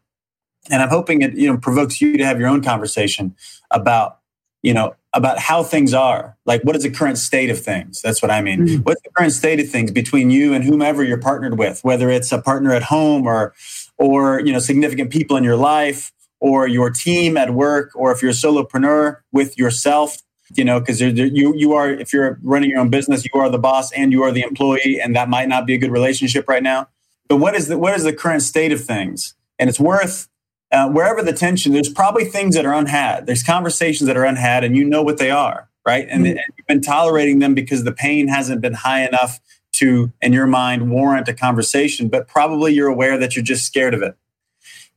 and 0.71 0.83
I'm 0.83 0.89
hoping 0.89 1.23
it 1.23 1.35
you 1.35 1.51
know 1.51 1.59
provokes 1.59 2.01
you 2.01 2.17
to 2.19 2.25
have 2.25 2.39
your 2.39 2.49
own 2.49 2.63
conversation 2.63 3.35
about 3.71 4.19
you 4.63 4.75
know 4.75 4.95
about 5.13 5.39
how 5.39 5.63
things 5.63 5.93
are. 5.95 6.37
Like 6.47 6.63
what 6.63 6.77
is 6.77 6.83
the 6.83 6.91
current 6.91 7.19
state 7.19 7.51
of 7.51 7.61
things? 7.61 8.01
That's 8.03 8.23
what 8.23 8.31
i 8.31 8.41
mean. 8.41 8.61
Mm-hmm. 8.61 8.83
what's 8.83 9.03
the 9.03 9.11
current 9.11 9.33
state 9.33 9.61
of 9.61 9.69
things 9.69 9.91
between 9.91 10.31
you 10.31 10.53
and 10.55 10.63
whomever 10.65 11.03
you're 11.03 11.19
partnered 11.19 11.59
with? 11.59 11.83
Whether 11.83 12.11
it's 12.11 12.31
a 12.33 12.41
partner 12.41 12.73
at 12.73 12.85
home 12.85 13.27
or 13.27 13.55
or 13.99 14.41
you 14.41 14.53
know 14.53 14.59
significant 14.59 15.11
people 15.11 15.37
in 15.37 15.45
your 15.45 15.57
life 15.57 16.13
or 16.41 16.67
your 16.67 16.91
team 16.91 17.37
at 17.37 17.51
work 17.51 17.91
or 17.95 18.13
if 18.13 18.23
you're 18.23 18.31
a 18.31 18.35
solopreneur 18.35 19.19
with 19.31 19.59
yourself 19.59 20.17
you 20.55 20.65
know 20.65 20.81
because 20.81 21.01
you 21.01 21.55
you 21.57 21.73
are 21.73 21.91
if 21.91 22.13
you're 22.13 22.39
running 22.43 22.71
your 22.71 22.81
own 22.81 22.89
business 22.89 23.25
you 23.25 23.41
are 23.41 23.51
the 23.51 23.59
boss 23.59 23.93
and 23.93 24.11
you 24.13 24.23
are 24.23 24.33
the 24.33 24.43
employee 24.43 24.99
and 25.03 25.15
that 25.15 25.29
might 25.29 25.49
not 25.49 25.67
be 25.67 25.75
a 25.75 25.79
good 25.79 25.93
relationship 25.93 26.49
right 26.49 26.63
now. 26.63 26.89
But 27.29 27.37
what 27.37 27.55
is 27.55 27.69
the 27.69 27.79
what 27.79 27.95
is 27.95 28.05
the 28.05 28.13
current 28.13 28.43
state 28.43 28.73
of 28.73 28.83
things? 28.85 29.35
And 29.59 29.69
it's 29.69 29.79
worth 29.79 30.29
uh, 30.73 30.89
wherever 30.89 31.23
the 31.23 31.33
tension, 31.33 31.73
there's 31.73 31.89
probably 31.89 32.25
things 32.25 32.55
that 32.55 32.65
are 32.65 32.73
unhad. 32.73 33.27
There's 33.27 33.43
conversations 33.43 34.07
that 34.07 34.17
are 34.17 34.25
unhad, 34.25 34.65
and 34.65 34.77
you 34.77 34.85
know 34.85 35.03
what 35.03 35.19
they 35.19 35.31
are, 35.31 35.69
right? 35.87 36.07
And, 36.09 36.25
mm-hmm. 36.25 36.39
and 36.39 36.41
you've 36.57 36.67
been 36.67 36.81
tolerating 36.81 37.41
them 37.41 37.55
because 37.55 37.85
the 37.85 37.93
pain 37.93 38.29
hasn't 38.29 38.61
been 38.61 38.75
high 38.75 39.07
enough 39.07 39.41
to, 39.73 40.13
in 40.21 40.33
your 40.33 40.47
mind, 40.47 40.91
warrant 40.91 41.29
a 41.29 41.35
conversation. 41.35 42.09
But 42.09 42.29
probably 42.29 42.73
you're 42.73 42.89
aware 42.89 43.19
that 43.19 43.35
you're 43.35 43.45
just 43.45 43.67
scared 43.67 43.95
of 43.95 44.03
it. 44.03 44.17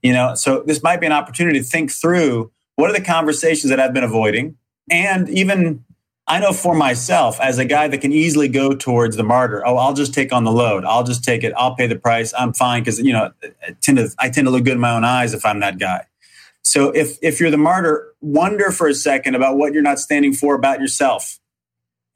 You 0.01 0.13
know, 0.13 0.35
so 0.35 0.63
this 0.65 0.83
might 0.83 0.99
be 0.99 1.05
an 1.05 1.13
opportunity 1.13 1.59
to 1.59 1.65
think 1.65 1.91
through 1.91 2.51
what 2.75 2.89
are 2.89 2.93
the 2.93 3.05
conversations 3.05 3.69
that 3.69 3.79
I've 3.79 3.93
been 3.93 4.03
avoiding, 4.03 4.57
and 4.91 5.29
even 5.29 5.83
I 6.25 6.39
know 6.39 6.53
for 6.53 6.73
myself, 6.73 7.39
as 7.41 7.57
a 7.59 7.65
guy 7.65 7.89
that 7.89 7.99
can 7.99 8.13
easily 8.13 8.47
go 8.47 8.73
towards 8.73 9.17
the 9.17 9.23
martyr, 9.23 9.61
oh, 9.65 9.75
I'll 9.75 9.93
just 9.93 10.13
take 10.13 10.31
on 10.31 10.45
the 10.45 10.51
load. 10.51 10.85
I'll 10.85 11.03
just 11.03 11.23
take 11.23 11.43
it. 11.43 11.53
I'll 11.57 11.75
pay 11.75 11.85
the 11.85 11.97
price. 11.97 12.33
I'm 12.37 12.53
fine 12.53 12.81
because 12.81 12.99
you 12.99 13.11
know 13.11 13.31
I 13.43 13.75
tend 13.81 13.97
to 13.97 14.09
I 14.19 14.29
tend 14.29 14.47
to 14.47 14.51
look 14.51 14.63
good 14.63 14.73
in 14.73 14.79
my 14.79 14.95
own 14.95 15.03
eyes 15.03 15.33
if 15.33 15.45
I'm 15.45 15.59
that 15.59 15.79
guy. 15.79 16.05
So 16.63 16.91
if 16.91 17.17
if 17.21 17.41
you're 17.41 17.51
the 17.51 17.57
martyr, 17.57 18.13
wonder 18.21 18.71
for 18.71 18.87
a 18.87 18.93
second 18.93 19.35
about 19.35 19.57
what 19.57 19.73
you're 19.73 19.83
not 19.83 19.99
standing 19.99 20.33
for 20.33 20.55
about 20.55 20.79
yourself, 20.79 21.39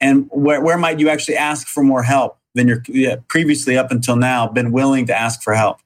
and 0.00 0.28
where 0.30 0.62
where 0.62 0.78
might 0.78 1.00
you 1.00 1.10
actually 1.10 1.36
ask 1.36 1.66
for 1.66 1.82
more 1.82 2.02
help 2.02 2.38
than 2.54 2.66
you're 2.66 3.18
previously 3.28 3.76
up 3.76 3.90
until 3.90 4.16
now 4.16 4.48
been 4.48 4.72
willing 4.72 5.06
to 5.06 5.18
ask 5.18 5.42
for 5.42 5.54
help 5.54 5.80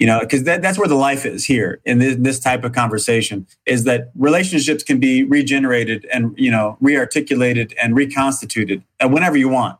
you 0.00 0.06
know 0.06 0.18
because 0.18 0.42
that, 0.44 0.62
that's 0.62 0.78
where 0.78 0.88
the 0.88 0.96
life 0.96 1.24
is 1.24 1.44
here 1.44 1.80
in 1.84 1.98
this, 1.98 2.16
this, 2.18 2.40
type 2.40 2.64
of 2.64 2.72
conversation 2.72 3.46
is 3.66 3.84
that 3.84 4.10
relationships 4.16 4.82
can 4.82 4.98
be 4.98 5.22
regenerated 5.22 6.06
and 6.12 6.34
you 6.36 6.50
know 6.50 6.76
rearticulated 6.82 7.72
and 7.80 7.94
reconstituted 7.94 8.82
whenever 9.00 9.36
you 9.36 9.48
want. 9.48 9.78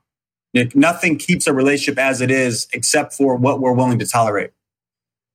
Nothing 0.75 1.17
keeps 1.17 1.47
a 1.47 1.55
relationship 1.55 1.99
as 1.99 2.21
it 2.21 2.31
is 2.31 2.69
except 2.73 3.15
for 3.15 3.37
what 3.37 3.61
we're 3.61 3.73
willing 3.73 3.99
to 4.01 4.07
tolerate. 4.07 4.51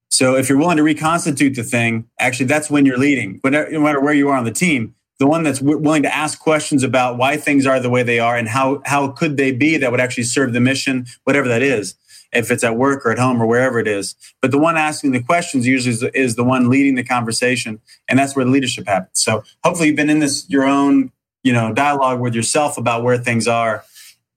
So 0.09 0.35
if 0.35 0.49
you're 0.49 0.57
willing 0.57 0.77
to 0.77 0.83
reconstitute 0.83 1.55
the 1.55 1.63
thing 1.63 2.07
actually 2.19 2.45
that's 2.45 2.69
when 2.69 2.85
you're 2.85 2.99
leading. 2.99 3.39
But 3.41 3.55
uh, 3.55 3.65
no 3.71 3.81
matter 3.81 3.99
where 3.99 4.13
you 4.13 4.29
are 4.29 4.37
on 4.37 4.45
the 4.45 4.51
team 4.51 4.95
the 5.17 5.27
one 5.27 5.43
that's 5.43 5.61
willing 5.61 6.03
to 6.03 6.13
ask 6.13 6.39
questions 6.39 6.83
about 6.83 7.17
why 7.17 7.37
things 7.37 7.65
are 7.65 7.79
the 7.79 7.89
way 7.89 8.03
they 8.03 8.19
are 8.19 8.35
and 8.35 8.49
how 8.49 8.81
how 8.85 9.07
could 9.07 9.37
they 9.37 9.51
be 9.51 9.77
that 9.77 9.91
would 9.91 10.01
actually 10.01 10.23
serve 10.23 10.53
the 10.53 10.59
mission 10.59 11.05
whatever 11.23 11.47
that 11.47 11.61
is 11.61 11.95
if 12.33 12.51
it's 12.51 12.63
at 12.63 12.75
work 12.75 13.05
or 13.05 13.11
at 13.11 13.19
home 13.19 13.41
or 13.41 13.45
wherever 13.45 13.79
it 13.79 13.87
is. 13.87 14.15
But 14.41 14.51
the 14.51 14.57
one 14.57 14.77
asking 14.77 15.11
the 15.11 15.23
questions 15.23 15.65
usually 15.65 15.93
is, 15.93 16.03
is 16.13 16.35
the 16.35 16.43
one 16.43 16.69
leading 16.69 16.95
the 16.95 17.03
conversation, 17.03 17.79
and 18.07 18.19
that's 18.19 18.35
where 18.35 18.45
the 18.45 18.51
leadership 18.51 18.87
happens. 18.87 19.21
So 19.21 19.43
hopefully 19.63 19.87
you've 19.87 19.97
been 19.97 20.09
in 20.09 20.19
this 20.19 20.49
your 20.49 20.65
own 20.65 21.11
you 21.43 21.53
know 21.53 21.73
dialogue 21.73 22.19
with 22.19 22.35
yourself 22.35 22.77
about 22.77 23.03
where 23.03 23.17
things 23.17 23.47
are, 23.47 23.83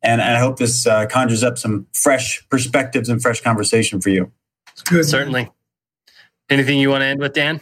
and, 0.03 0.21
and 0.21 0.37
I 0.37 0.41
hope 0.41 0.59
this 0.59 0.87
uh, 0.87 1.07
conjures 1.07 1.43
up 1.43 1.59
some 1.59 1.87
fresh 1.93 2.47
perspectives 2.49 3.09
and 3.09 3.21
fresh 3.21 3.41
conversation 3.41 4.01
for 4.01 4.11
you. 4.11 4.33
Good. 4.85 5.05
Certainly. 5.05 5.51
Anything 6.51 6.79
you 6.79 6.91
want 6.91 7.03
to 7.03 7.07
end 7.07 7.21
with, 7.21 7.35
Dan? 7.35 7.61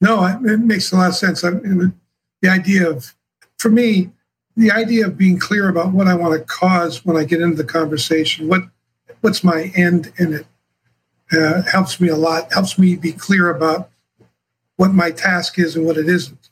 No, 0.00 0.24
it 0.24 0.60
makes 0.60 0.92
a 0.92 0.96
lot 0.96 1.08
of 1.08 1.16
sense. 1.16 1.44
I 1.44 1.50
mean, 1.50 1.98
the 2.40 2.48
idea 2.48 2.88
of, 2.88 3.14
for 3.58 3.68
me, 3.68 4.10
the 4.56 4.70
idea 4.70 5.06
of 5.06 5.16
being 5.16 5.38
clear 5.38 5.68
about 5.68 5.92
what 5.92 6.06
I 6.06 6.14
want 6.14 6.38
to 6.38 6.44
cause 6.44 7.04
when 7.04 7.16
I 7.16 7.24
get 7.24 7.40
into 7.40 7.56
the 7.56 7.64
conversation, 7.64 8.48
what 8.48 8.62
what's 9.24 9.42
my 9.42 9.72
end 9.74 10.12
in 10.18 10.34
it 10.34 10.46
uh, 11.32 11.62
helps 11.62 11.98
me 11.98 12.08
a 12.08 12.16
lot 12.16 12.52
helps 12.52 12.78
me 12.78 12.94
be 12.94 13.10
clear 13.10 13.48
about 13.48 13.88
what 14.76 14.92
my 14.92 15.10
task 15.10 15.58
is 15.58 15.76
and 15.76 15.86
what 15.86 15.96
it 15.96 16.10
isn't. 16.10 16.50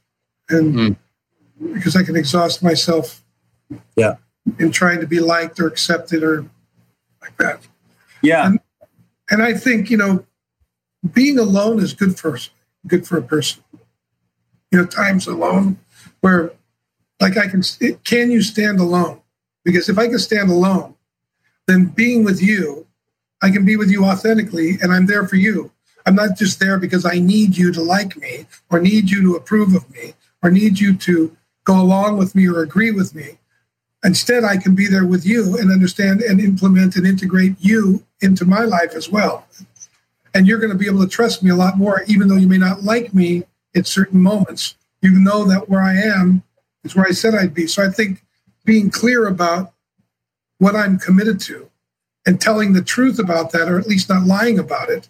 And 0.48 0.74
mm. 0.74 0.96
because 1.74 1.94
i 1.96 2.02
can 2.02 2.16
exhaust 2.16 2.62
myself 2.62 3.22
yeah. 3.94 4.14
in 4.58 4.72
trying 4.72 5.00
to 5.00 5.06
be 5.06 5.20
liked 5.20 5.60
or 5.60 5.66
accepted 5.66 6.22
or 6.22 6.46
like 7.20 7.36
that. 7.36 7.60
Yeah. 8.22 8.46
And, 8.46 8.60
and 9.30 9.42
i 9.42 9.52
think 9.52 9.90
you 9.90 9.98
know 9.98 10.24
being 11.12 11.38
alone 11.38 11.78
is 11.78 11.92
good 11.92 12.18
for 12.18 12.38
good 12.86 13.06
for 13.06 13.18
a 13.18 13.22
person. 13.22 13.62
You 14.70 14.78
know 14.78 14.86
times 14.86 15.26
alone 15.26 15.78
where 16.22 16.52
like 17.20 17.36
i 17.36 17.48
can 17.48 17.62
can 18.04 18.30
you 18.30 18.40
stand 18.40 18.80
alone? 18.80 19.20
Because 19.62 19.90
if 19.90 19.98
i 19.98 20.08
can 20.08 20.18
stand 20.18 20.50
alone 20.50 20.94
then 21.66 21.86
being 21.86 22.24
with 22.24 22.42
you, 22.42 22.86
I 23.42 23.50
can 23.50 23.64
be 23.64 23.76
with 23.76 23.90
you 23.90 24.04
authentically 24.04 24.78
and 24.82 24.92
I'm 24.92 25.06
there 25.06 25.26
for 25.26 25.36
you. 25.36 25.72
I'm 26.06 26.14
not 26.14 26.36
just 26.36 26.58
there 26.60 26.78
because 26.78 27.04
I 27.04 27.18
need 27.18 27.56
you 27.56 27.72
to 27.72 27.82
like 27.82 28.16
me 28.16 28.46
or 28.70 28.80
need 28.80 29.10
you 29.10 29.22
to 29.22 29.36
approve 29.36 29.74
of 29.74 29.88
me 29.90 30.14
or 30.42 30.50
need 30.50 30.80
you 30.80 30.96
to 30.96 31.36
go 31.64 31.80
along 31.80 32.18
with 32.18 32.34
me 32.34 32.48
or 32.48 32.62
agree 32.62 32.90
with 32.90 33.14
me. 33.14 33.38
Instead, 34.04 34.42
I 34.42 34.56
can 34.56 34.74
be 34.74 34.88
there 34.88 35.06
with 35.06 35.24
you 35.24 35.56
and 35.58 35.70
understand 35.70 36.22
and 36.22 36.40
implement 36.40 36.96
and 36.96 37.06
integrate 37.06 37.54
you 37.60 38.04
into 38.20 38.44
my 38.44 38.62
life 38.62 38.94
as 38.94 39.08
well. 39.08 39.46
And 40.34 40.46
you're 40.46 40.58
going 40.58 40.72
to 40.72 40.78
be 40.78 40.86
able 40.86 41.02
to 41.02 41.08
trust 41.08 41.42
me 41.42 41.50
a 41.50 41.56
lot 41.56 41.78
more, 41.78 42.02
even 42.08 42.26
though 42.26 42.36
you 42.36 42.48
may 42.48 42.58
not 42.58 42.82
like 42.82 43.14
me 43.14 43.44
at 43.76 43.86
certain 43.86 44.20
moments. 44.20 44.74
You 45.02 45.10
know 45.12 45.44
that 45.44 45.68
where 45.68 45.82
I 45.82 45.94
am 45.94 46.42
is 46.82 46.96
where 46.96 47.06
I 47.06 47.12
said 47.12 47.34
I'd 47.34 47.54
be. 47.54 47.66
So 47.66 47.84
I 47.84 47.90
think 47.90 48.24
being 48.64 48.90
clear 48.90 49.28
about 49.28 49.71
what 50.62 50.76
I'm 50.76 50.98
committed 50.98 51.40
to 51.40 51.68
and 52.24 52.40
telling 52.40 52.72
the 52.72 52.82
truth 52.82 53.18
about 53.18 53.50
that, 53.50 53.68
or 53.68 53.78
at 53.80 53.88
least 53.88 54.08
not 54.08 54.24
lying 54.24 54.58
about 54.60 54.90
it, 54.90 55.08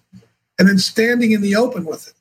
and 0.59 0.67
then 0.67 0.79
standing 0.79 1.33
in 1.33 1.43
the 1.43 1.55
open 1.55 1.85
with 1.85 2.09
it. 2.09 2.15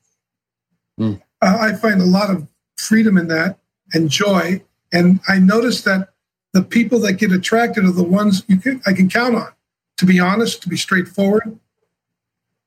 Mm. 1.02 1.22
Uh, 1.40 1.56
I 1.58 1.72
find 1.72 2.02
a 2.02 2.04
lot 2.04 2.28
of 2.28 2.46
freedom 2.76 3.16
in 3.16 3.28
that 3.28 3.58
and 3.94 4.10
joy. 4.10 4.62
And 4.92 5.20
I 5.28 5.38
notice 5.38 5.80
that 5.82 6.10
the 6.52 6.62
people 6.62 6.98
that 7.00 7.14
get 7.14 7.32
attracted 7.32 7.84
are 7.84 7.92
the 7.92 8.02
ones 8.02 8.44
you 8.48 8.58
can, 8.58 8.82
I 8.84 8.92
can 8.92 9.08
count 9.08 9.34
on 9.34 9.52
to 9.96 10.06
be 10.06 10.18
honest, 10.18 10.60
to 10.62 10.68
be 10.68 10.76
straightforward, 10.76 11.58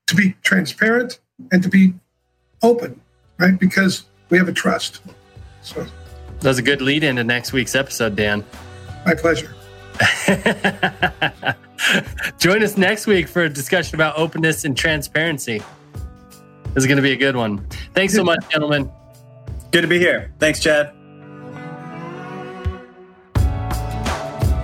to 0.07 0.15
be 0.15 0.35
transparent, 0.41 1.19
and 1.51 1.61
to 1.61 1.69
be 1.69 1.93
open, 2.63 3.01
right? 3.37 3.59
Because 3.59 4.05
we 4.29 4.37
have 4.37 4.47
a 4.47 4.53
trust. 4.53 5.01
So 5.61 5.85
that's 6.39 6.59
a 6.59 6.61
good 6.61 6.81
lead 6.81 7.03
into 7.03 7.23
next 7.23 7.51
week's 7.51 7.75
episode, 7.75 8.15
Dan. 8.15 8.45
My 9.05 9.15
pleasure. 9.15 9.53
Join 12.39 12.63
us 12.63 12.77
next 12.77 13.07
week 13.07 13.27
for 13.27 13.43
a 13.43 13.49
discussion 13.49 13.95
about 13.95 14.17
openness 14.17 14.65
and 14.65 14.75
transparency. 14.77 15.61
This 16.73 16.83
is 16.83 16.87
going 16.87 16.97
to 16.97 17.03
be 17.03 17.11
a 17.13 17.17
good 17.17 17.35
one. 17.35 17.65
Thanks 17.93 18.13
so 18.13 18.23
much, 18.23 18.47
gentlemen. 18.49 18.91
Good 19.71 19.81
to 19.81 19.87
be 19.87 19.99
here. 19.99 20.33
Thanks, 20.39 20.59
Chad. 20.59 20.93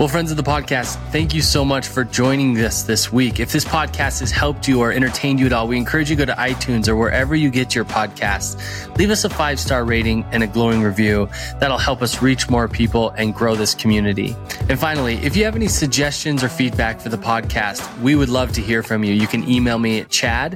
Well, 0.02 0.08
friends 0.08 0.32
of 0.32 0.38
the 0.38 0.42
podcast, 0.42 0.96
thank 1.12 1.32
you 1.36 1.44
so 1.44 1.64
much 1.64 1.88
for 1.88 2.04
joining 2.04 2.58
us 2.58 2.82
this 2.82 3.14
week. 3.14 3.40
If 3.40 3.52
this 3.52 3.64
podcast 3.64 4.22
has 4.22 4.32
helped 4.32 4.68
you 4.68 4.80
or 4.80 4.92
entertained 4.92 5.40
you 5.40 5.46
at 5.46 5.54
all, 5.54 5.68
we 5.68 5.78
encourage 5.78 6.10
you 6.10 6.16
to 6.16 6.26
go 6.26 6.34
to 6.34 6.40
iTunes 6.42 6.88
or 6.88 6.96
wherever 6.96 7.36
you 7.36 7.52
get 7.52 7.76
your 7.76 7.86
podcasts. 7.86 8.58
Leave 8.98 9.12
us 9.12 9.26
a 9.26 9.30
five 9.30 9.60
star 9.60 9.86
rating 9.86 10.26
and 10.32 10.42
a 10.42 10.48
glowing 10.48 10.82
review. 10.82 11.30
That'll 11.60 11.78
help 11.78 12.02
us 12.02 12.20
reach 12.20 12.50
more 12.50 12.68
people 12.68 13.12
and 13.12 13.36
grow 13.36 13.54
this 13.54 13.76
community. 13.76 14.36
And 14.70 14.80
finally, 14.80 15.18
if 15.18 15.38
you 15.38 15.46
have 15.46 15.56
any 15.56 15.68
suggestions 15.68 16.44
or 16.44 16.50
feedback 16.50 17.00
for 17.00 17.10
the 17.10 17.20
podcast, 17.20 18.02
we 18.02 18.16
would 18.16 18.30
love 18.30 18.54
to 18.54 18.62
hear 18.62 18.82
from 18.82 19.04
you. 19.04 19.14
You 19.14 19.28
can 19.28 19.48
email 19.48 19.78
me 19.78 20.00
at 20.00 20.10
chad 20.10 20.54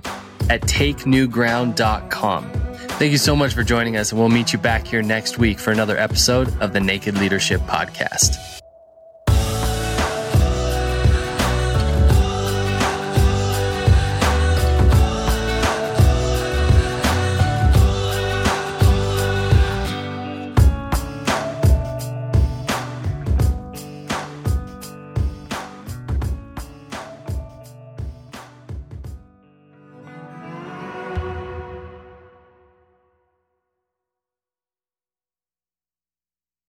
at 0.49 0.61
takenewground.com. 0.61 2.49
Thank 2.97 3.11
you 3.11 3.19
so 3.19 3.35
much 3.35 3.53
for 3.53 3.61
joining 3.61 3.95
us, 3.95 4.11
and 4.11 4.19
we'll 4.19 4.29
meet 4.29 4.53
you 4.53 4.57
back 4.57 4.87
here 4.87 5.03
next 5.03 5.37
week 5.37 5.59
for 5.59 5.69
another 5.69 5.97
episode 5.97 6.51
of 6.63 6.73
the 6.73 6.79
Naked 6.79 7.19
Leadership 7.19 7.61
Podcast. 7.61 8.54